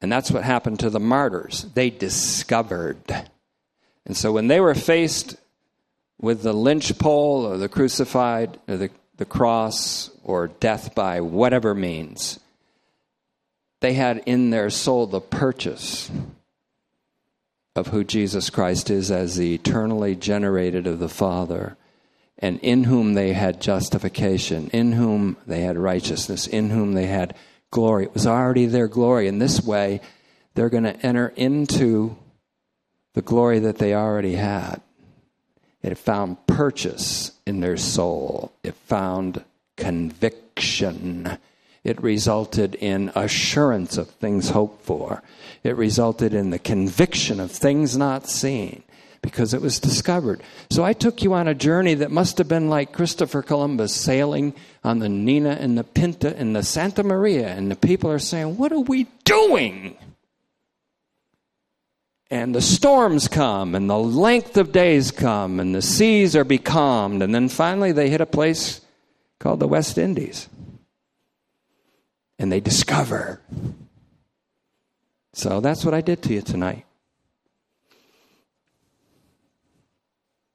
And 0.00 0.12
that's 0.12 0.30
what 0.30 0.44
happened 0.44 0.80
to 0.80 0.90
the 0.90 1.00
martyrs. 1.00 1.66
They 1.74 1.90
discovered. 1.90 2.98
And 4.04 4.16
so 4.16 4.32
when 4.32 4.46
they 4.46 4.60
were 4.60 4.74
faced 4.74 5.36
with 6.20 6.42
the 6.42 6.52
lynch 6.52 6.96
pole 6.98 7.46
or 7.46 7.56
the 7.56 7.68
crucified 7.68 8.58
or 8.68 8.76
the, 8.76 8.90
the 9.16 9.24
cross 9.24 10.10
or 10.22 10.48
death 10.48 10.94
by 10.94 11.20
whatever 11.20 11.74
means, 11.74 12.38
they 13.80 13.94
had 13.94 14.22
in 14.26 14.50
their 14.50 14.70
soul 14.70 15.06
the 15.06 15.20
purchase 15.20 16.10
of 17.76 17.88
who 17.88 18.04
Jesus 18.04 18.50
Christ 18.50 18.90
is 18.90 19.10
as 19.10 19.36
the 19.36 19.54
eternally 19.54 20.14
generated 20.14 20.86
of 20.86 20.98
the 20.98 21.08
Father, 21.08 21.76
and 22.38 22.58
in 22.60 22.84
whom 22.84 23.14
they 23.14 23.32
had 23.32 23.60
justification, 23.60 24.68
in 24.72 24.92
whom 24.92 25.36
they 25.46 25.60
had 25.60 25.76
righteousness, 25.76 26.46
in 26.46 26.70
whom 26.70 26.92
they 26.92 27.06
had 27.06 27.34
glory. 27.70 28.04
It 28.04 28.14
was 28.14 28.26
already 28.26 28.66
their 28.66 28.88
glory. 28.88 29.28
In 29.28 29.38
this 29.38 29.62
way, 29.62 30.00
they're 30.54 30.70
going 30.70 30.84
to 30.84 31.06
enter 31.06 31.32
into 31.36 32.16
the 33.14 33.22
glory 33.22 33.58
that 33.60 33.78
they 33.78 33.94
already 33.94 34.34
had. 34.34 34.80
It 35.82 35.96
found 35.98 36.46
purchase 36.46 37.32
in 37.46 37.60
their 37.60 37.76
soul, 37.76 38.52
it 38.62 38.74
found 38.74 39.44
conviction. 39.76 41.38
It 41.86 42.02
resulted 42.02 42.74
in 42.74 43.12
assurance 43.14 43.96
of 43.96 44.10
things 44.10 44.50
hoped 44.50 44.84
for. 44.84 45.22
It 45.62 45.76
resulted 45.76 46.34
in 46.34 46.50
the 46.50 46.58
conviction 46.58 47.38
of 47.38 47.52
things 47.52 47.96
not 47.96 48.28
seen 48.28 48.82
because 49.22 49.54
it 49.54 49.62
was 49.62 49.78
discovered. 49.78 50.42
So 50.68 50.82
I 50.82 50.94
took 50.94 51.22
you 51.22 51.32
on 51.32 51.46
a 51.46 51.54
journey 51.54 51.94
that 51.94 52.10
must 52.10 52.38
have 52.38 52.48
been 52.48 52.68
like 52.68 52.92
Christopher 52.92 53.40
Columbus 53.40 53.94
sailing 53.94 54.52
on 54.82 54.98
the 54.98 55.08
Nina 55.08 55.50
and 55.50 55.78
the 55.78 55.84
Pinta 55.84 56.36
and 56.36 56.56
the 56.56 56.64
Santa 56.64 57.04
Maria, 57.04 57.54
and 57.54 57.70
the 57.70 57.76
people 57.76 58.10
are 58.10 58.18
saying, 58.18 58.56
What 58.56 58.72
are 58.72 58.80
we 58.80 59.06
doing? 59.22 59.96
And 62.32 62.52
the 62.52 62.60
storms 62.60 63.28
come, 63.28 63.76
and 63.76 63.88
the 63.88 63.96
length 63.96 64.56
of 64.56 64.72
days 64.72 65.12
come, 65.12 65.60
and 65.60 65.72
the 65.72 65.82
seas 65.82 66.34
are 66.34 66.42
becalmed, 66.42 67.22
and 67.22 67.32
then 67.32 67.48
finally 67.48 67.92
they 67.92 68.10
hit 68.10 68.20
a 68.20 68.26
place 68.26 68.80
called 69.38 69.60
the 69.60 69.68
West 69.68 69.98
Indies. 69.98 70.48
And 72.38 72.52
they 72.52 72.60
discover. 72.60 73.40
So 75.32 75.60
that's 75.60 75.84
what 75.84 75.94
I 75.94 76.00
did 76.00 76.22
to 76.24 76.34
you 76.34 76.42
tonight. 76.42 76.84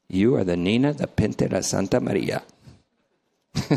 You 0.07 0.35
are 0.35 0.43
the 0.43 0.57
Nina, 0.57 0.93
the 0.93 1.07
Pinta, 1.07 1.47
the 1.47 1.63
Santa 1.63 1.99
Maria. 1.99 2.43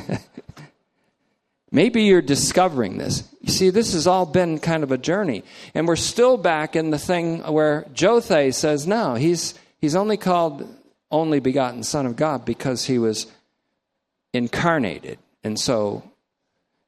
Maybe 1.70 2.02
you're 2.04 2.22
discovering 2.22 2.98
this. 2.98 3.28
You 3.40 3.52
see, 3.52 3.70
this 3.70 3.94
has 3.94 4.06
all 4.06 4.26
been 4.26 4.58
kind 4.58 4.82
of 4.82 4.92
a 4.92 4.98
journey. 4.98 5.44
And 5.74 5.86
we're 5.88 5.96
still 5.96 6.36
back 6.36 6.76
in 6.76 6.90
the 6.90 6.98
thing 6.98 7.40
where 7.42 7.82
Jothay 7.94 8.54
says, 8.54 8.86
no, 8.86 9.14
he's, 9.14 9.54
he's 9.80 9.96
only 9.96 10.16
called 10.16 10.68
only 11.10 11.40
begotten 11.40 11.82
Son 11.82 12.06
of 12.06 12.16
God 12.16 12.44
because 12.44 12.84
he 12.84 12.98
was 12.98 13.26
incarnated. 14.32 15.18
And 15.44 15.58
so, 15.58 16.02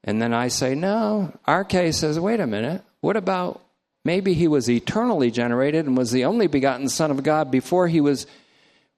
and 0.07 0.23
then 0.23 0.33
I 0.33 0.49
say, 0.49 0.75
no, 0.75 1.33
our 1.45 1.65
case 1.65 1.99
says, 1.99 2.19
wait 2.19 2.41
a 2.41 2.47
minute, 2.47 2.83
what 3.01 3.17
about 3.17 3.61
maybe 4.05 4.33
he 4.33 4.47
was 4.49 4.71
eternally 4.71 5.33
generated 5.33 5.85
and 5.85 5.97
was 5.97 6.13
the 6.13 6.25
only 6.25 6.47
begotten 6.47 6.89
Son 6.89 7.11
of 7.11 7.25
God 7.25 7.51
before 7.51 7.89
he 7.89 8.01
was 8.01 8.27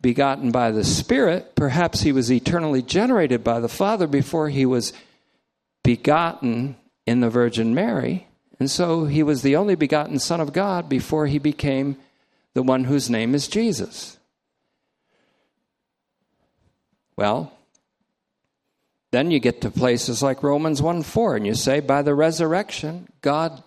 begotten 0.00 0.50
by 0.52 0.70
the 0.70 0.84
Spirit, 0.84 1.56
perhaps 1.56 2.02
he 2.02 2.12
was 2.12 2.30
eternally 2.30 2.82
generated 2.82 3.42
by 3.42 3.58
the 3.58 3.68
Father 3.68 4.06
before 4.06 4.48
he 4.48 4.64
was 4.64 4.92
begotten 5.82 6.76
in 7.06 7.20
the 7.20 7.30
Virgin 7.30 7.74
Mary, 7.74 8.28
and 8.60 8.70
so 8.70 9.06
he 9.06 9.22
was 9.22 9.42
the 9.42 9.56
only 9.56 9.74
begotten 9.74 10.18
Son 10.18 10.40
of 10.40 10.52
God 10.52 10.88
before 10.88 11.26
he 11.26 11.38
became 11.38 11.96
the 12.54 12.62
one 12.62 12.84
whose 12.84 13.08
name 13.08 13.34
is 13.34 13.48
Jesus. 13.48 14.18
Well, 17.16 17.52
then 19.10 19.30
you 19.30 19.40
get 19.40 19.62
to 19.62 19.70
places 19.70 20.22
like 20.22 20.42
Romans 20.42 20.82
1 20.82 21.02
4, 21.02 21.36
and 21.36 21.46
you 21.46 21.54
say, 21.54 21.80
by 21.80 22.02
the 22.02 22.14
resurrection, 22.14 23.08
God 23.22 23.62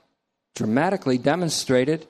dramatically 0.55 1.17
demonstrated 1.17 2.07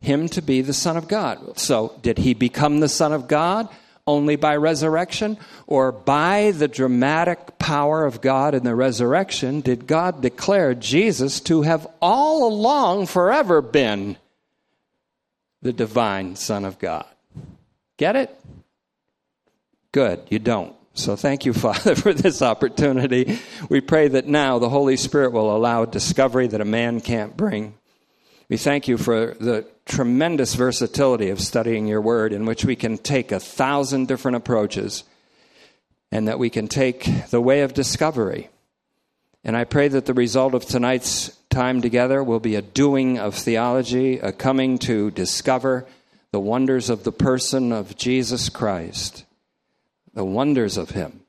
him 0.00 0.28
to 0.28 0.40
be 0.40 0.62
the 0.62 0.72
Son 0.72 0.96
of 0.96 1.08
God. 1.08 1.58
So, 1.58 1.98
did 2.00 2.18
he 2.18 2.32
become 2.32 2.80
the 2.80 2.88
Son 2.88 3.12
of 3.12 3.28
God 3.28 3.68
only 4.06 4.36
by 4.36 4.56
resurrection? 4.56 5.36
Or 5.66 5.92
by 5.92 6.52
the 6.52 6.68
dramatic 6.68 7.58
power 7.58 8.06
of 8.06 8.22
God 8.22 8.54
in 8.54 8.64
the 8.64 8.74
resurrection, 8.74 9.60
did 9.60 9.86
God 9.86 10.22
declare 10.22 10.74
Jesus 10.74 11.40
to 11.40 11.62
have 11.62 11.86
all 12.00 12.48
along 12.48 13.06
forever 13.06 13.60
been 13.60 14.16
the 15.60 15.74
divine 15.74 16.36
Son 16.36 16.64
of 16.64 16.78
God? 16.78 17.06
Get 17.98 18.16
it? 18.16 18.34
Good, 19.92 20.22
you 20.30 20.38
don't. 20.38 20.74
So 21.00 21.16
thank 21.16 21.46
you, 21.46 21.52
Father, 21.54 21.94
for 21.94 22.12
this 22.12 22.42
opportunity. 22.42 23.38
We 23.70 23.80
pray 23.80 24.08
that 24.08 24.26
now 24.26 24.58
the 24.58 24.68
Holy 24.68 24.96
Spirit 24.96 25.32
will 25.32 25.54
allow 25.54 25.86
discovery 25.86 26.46
that 26.48 26.60
a 26.60 26.66
man 26.66 27.00
can't 27.00 27.36
bring. 27.36 27.74
We 28.50 28.58
thank 28.58 28.86
you 28.86 28.98
for 28.98 29.34
the 29.40 29.66
tremendous 29.86 30.54
versatility 30.54 31.30
of 31.30 31.40
studying 31.40 31.86
your 31.86 32.02
word, 32.02 32.32
in 32.32 32.44
which 32.44 32.64
we 32.64 32.76
can 32.76 32.98
take 32.98 33.32
a 33.32 33.40
thousand 33.40 34.08
different 34.08 34.36
approaches 34.36 35.04
and 36.12 36.28
that 36.28 36.38
we 36.38 36.50
can 36.50 36.68
take 36.68 37.08
the 37.30 37.40
way 37.40 37.62
of 37.62 37.72
discovery. 37.72 38.50
And 39.42 39.56
I 39.56 39.64
pray 39.64 39.88
that 39.88 40.04
the 40.04 40.12
result 40.12 40.52
of 40.52 40.66
tonight's 40.66 41.34
time 41.48 41.80
together 41.80 42.22
will 42.22 42.40
be 42.40 42.56
a 42.56 42.62
doing 42.62 43.18
of 43.18 43.34
theology, 43.36 44.18
a 44.18 44.32
coming 44.32 44.78
to 44.80 45.10
discover 45.12 45.86
the 46.30 46.40
wonders 46.40 46.90
of 46.90 47.04
the 47.04 47.12
person 47.12 47.72
of 47.72 47.96
Jesus 47.96 48.50
Christ 48.50 49.24
the 50.14 50.24
wonders 50.24 50.76
of 50.76 50.90
Him. 50.90 51.20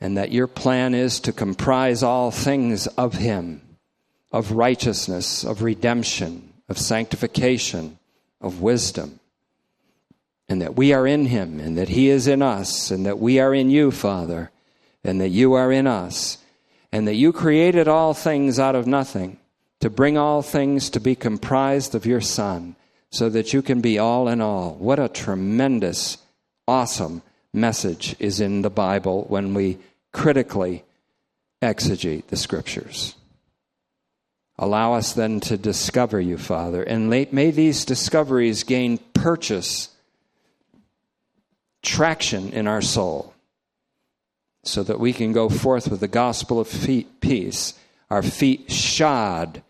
And 0.00 0.16
that 0.16 0.32
your 0.32 0.46
plan 0.46 0.94
is 0.94 1.20
to 1.20 1.32
comprise 1.32 2.02
all 2.02 2.30
things 2.30 2.86
of 2.86 3.14
Him 3.14 3.62
of 4.32 4.52
righteousness, 4.52 5.44
of 5.44 5.62
redemption, 5.62 6.52
of 6.68 6.78
sanctification, 6.78 7.98
of 8.40 8.60
wisdom. 8.60 9.18
And 10.48 10.60
that 10.60 10.76
we 10.76 10.92
are 10.92 11.06
in 11.06 11.26
Him, 11.26 11.58
and 11.58 11.78
that 11.78 11.88
He 11.88 12.08
is 12.08 12.28
in 12.28 12.42
us, 12.42 12.90
and 12.90 13.06
that 13.06 13.18
we 13.18 13.38
are 13.40 13.54
in 13.54 13.70
you, 13.70 13.90
Father, 13.90 14.50
and 15.02 15.20
that 15.20 15.30
you 15.30 15.54
are 15.54 15.72
in 15.72 15.86
us, 15.86 16.38
and 16.92 17.08
that 17.08 17.14
you 17.14 17.32
created 17.32 17.88
all 17.88 18.14
things 18.14 18.58
out 18.58 18.74
of 18.74 18.86
nothing 18.86 19.38
to 19.80 19.90
bring 19.90 20.16
all 20.16 20.42
things 20.42 20.90
to 20.90 21.00
be 21.00 21.14
comprised 21.14 21.94
of 21.94 22.06
your 22.06 22.20
Son, 22.20 22.76
so 23.10 23.28
that 23.28 23.52
you 23.52 23.62
can 23.62 23.80
be 23.80 23.98
all 23.98 24.28
in 24.28 24.40
all. 24.40 24.74
What 24.74 24.98
a 24.98 25.08
tremendous 25.08 26.18
awesome 26.68 27.22
message 27.52 28.16
is 28.18 28.40
in 28.40 28.62
the 28.62 28.70
Bible 28.70 29.24
when 29.28 29.54
we 29.54 29.78
critically 30.12 30.84
exegete 31.62 32.26
the 32.26 32.36
scriptures. 32.36 33.14
Allow 34.58 34.94
us 34.94 35.12
then 35.12 35.40
to 35.40 35.56
discover 35.56 36.20
you, 36.20 36.38
Father, 36.38 36.82
and 36.82 37.10
may 37.10 37.50
these 37.50 37.84
discoveries 37.84 38.64
gain 38.64 38.98
purchase, 39.12 39.90
traction 41.82 42.50
in 42.52 42.66
our 42.66 42.80
soul, 42.80 43.34
so 44.64 44.82
that 44.82 44.98
we 44.98 45.12
can 45.12 45.32
go 45.32 45.48
forth 45.48 45.88
with 45.88 46.00
the 46.00 46.08
gospel 46.08 46.58
of 46.58 46.70
peace, 47.20 47.74
our 48.10 48.22
feet 48.22 48.72
shod 48.72 49.62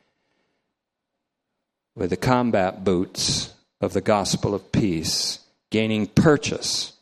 with 1.95 2.11
the 2.11 2.17
combat 2.17 2.85
boots 2.85 3.53
of 3.81 3.93
the 3.93 4.01
gospel 4.01 4.55
of 4.55 4.71
peace 4.71 5.41
gaining 5.71 6.07
purchase 6.07 6.95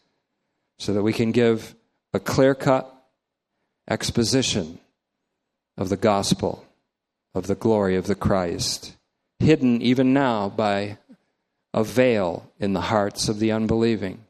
so 0.78 0.92
that 0.92 1.02
we 1.02 1.12
can 1.12 1.32
give 1.32 1.74
a 2.12 2.20
clear 2.20 2.54
cut 2.54 2.90
exposition 3.88 4.78
of 5.76 5.88
the 5.88 5.96
gospel, 5.96 6.64
of 7.34 7.46
the 7.46 7.54
glory 7.54 7.96
of 7.96 8.06
the 8.06 8.14
Christ, 8.14 8.96
hidden 9.38 9.82
even 9.82 10.12
now 10.12 10.48
by 10.48 10.98
a 11.72 11.82
veil 11.82 12.50
in 12.60 12.72
the 12.72 12.80
hearts 12.82 13.28
of 13.28 13.40
the 13.40 13.50
unbelieving, 13.50 14.24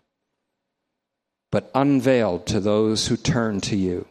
but 1.53 1.70
unveiled 1.74 2.47
to 2.47 2.61
those 2.61 3.09
who 3.09 3.16
turn 3.16 3.61
to 3.61 3.76
you. 3.76 4.07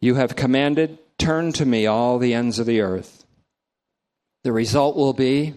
You 0.00 0.16
have 0.16 0.36
commanded, 0.36 0.98
Turn 1.18 1.52
to 1.52 1.64
me, 1.64 1.86
all 1.86 2.18
the 2.18 2.34
ends 2.34 2.58
of 2.58 2.66
the 2.66 2.80
earth. 2.80 3.24
The 4.42 4.52
result 4.52 4.96
will 4.96 5.12
be 5.12 5.54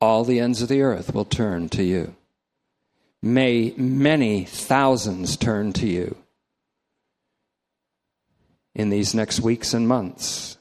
all 0.00 0.24
the 0.24 0.40
ends 0.40 0.62
of 0.62 0.68
the 0.68 0.80
earth 0.80 1.14
will 1.14 1.26
turn 1.26 1.68
to 1.70 1.82
you. 1.82 2.16
May 3.22 3.74
many 3.76 4.44
thousands 4.44 5.36
turn 5.36 5.72
to 5.74 5.86
you 5.86 6.16
in 8.74 8.90
these 8.90 9.14
next 9.14 9.40
weeks 9.40 9.74
and 9.74 9.86
months 9.86 10.56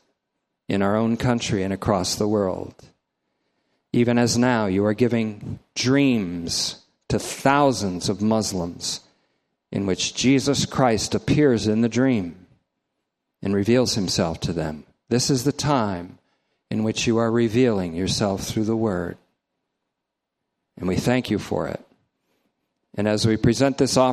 in 0.68 0.82
our 0.82 0.96
own 0.96 1.16
country 1.16 1.64
and 1.64 1.74
across 1.74 2.16
the 2.16 2.28
world. 2.28 2.76
Even 3.94 4.18
as 4.18 4.38
now, 4.38 4.68
you 4.68 4.86
are 4.86 4.94
giving 4.94 5.60
dreams 5.74 6.84
to 7.08 7.18
thousands 7.18 8.10
of 8.10 8.22
Muslims 8.22 9.02
in 9.72 9.86
which 9.86 10.14
Jesus 10.14 10.66
Christ 10.66 11.16
appears 11.16 11.68
in 11.68 11.82
the 11.82 11.90
dream 11.90 12.46
and 13.42 13.56
reveals 13.56 13.96
himself 13.96 14.40
to 14.42 14.54
them. 14.54 14.84
This 15.10 15.30
is 15.30 15.44
the 15.44 15.52
time 15.52 16.20
in 16.70 16.84
which 16.84 17.08
you 17.08 17.18
are 17.18 17.32
revealing 17.32 17.96
yourself 17.96 18.44
through 18.44 18.66
the 18.66 18.76
Word. 18.76 19.18
And 20.78 20.88
we 20.88 20.98
thank 20.98 21.30
you 21.30 21.40
for 21.40 21.68
it. 21.68 21.84
And 22.96 23.08
as 23.08 23.26
we 23.26 23.38
present 23.38 23.78
this 23.78 23.98
offering, 23.98 24.08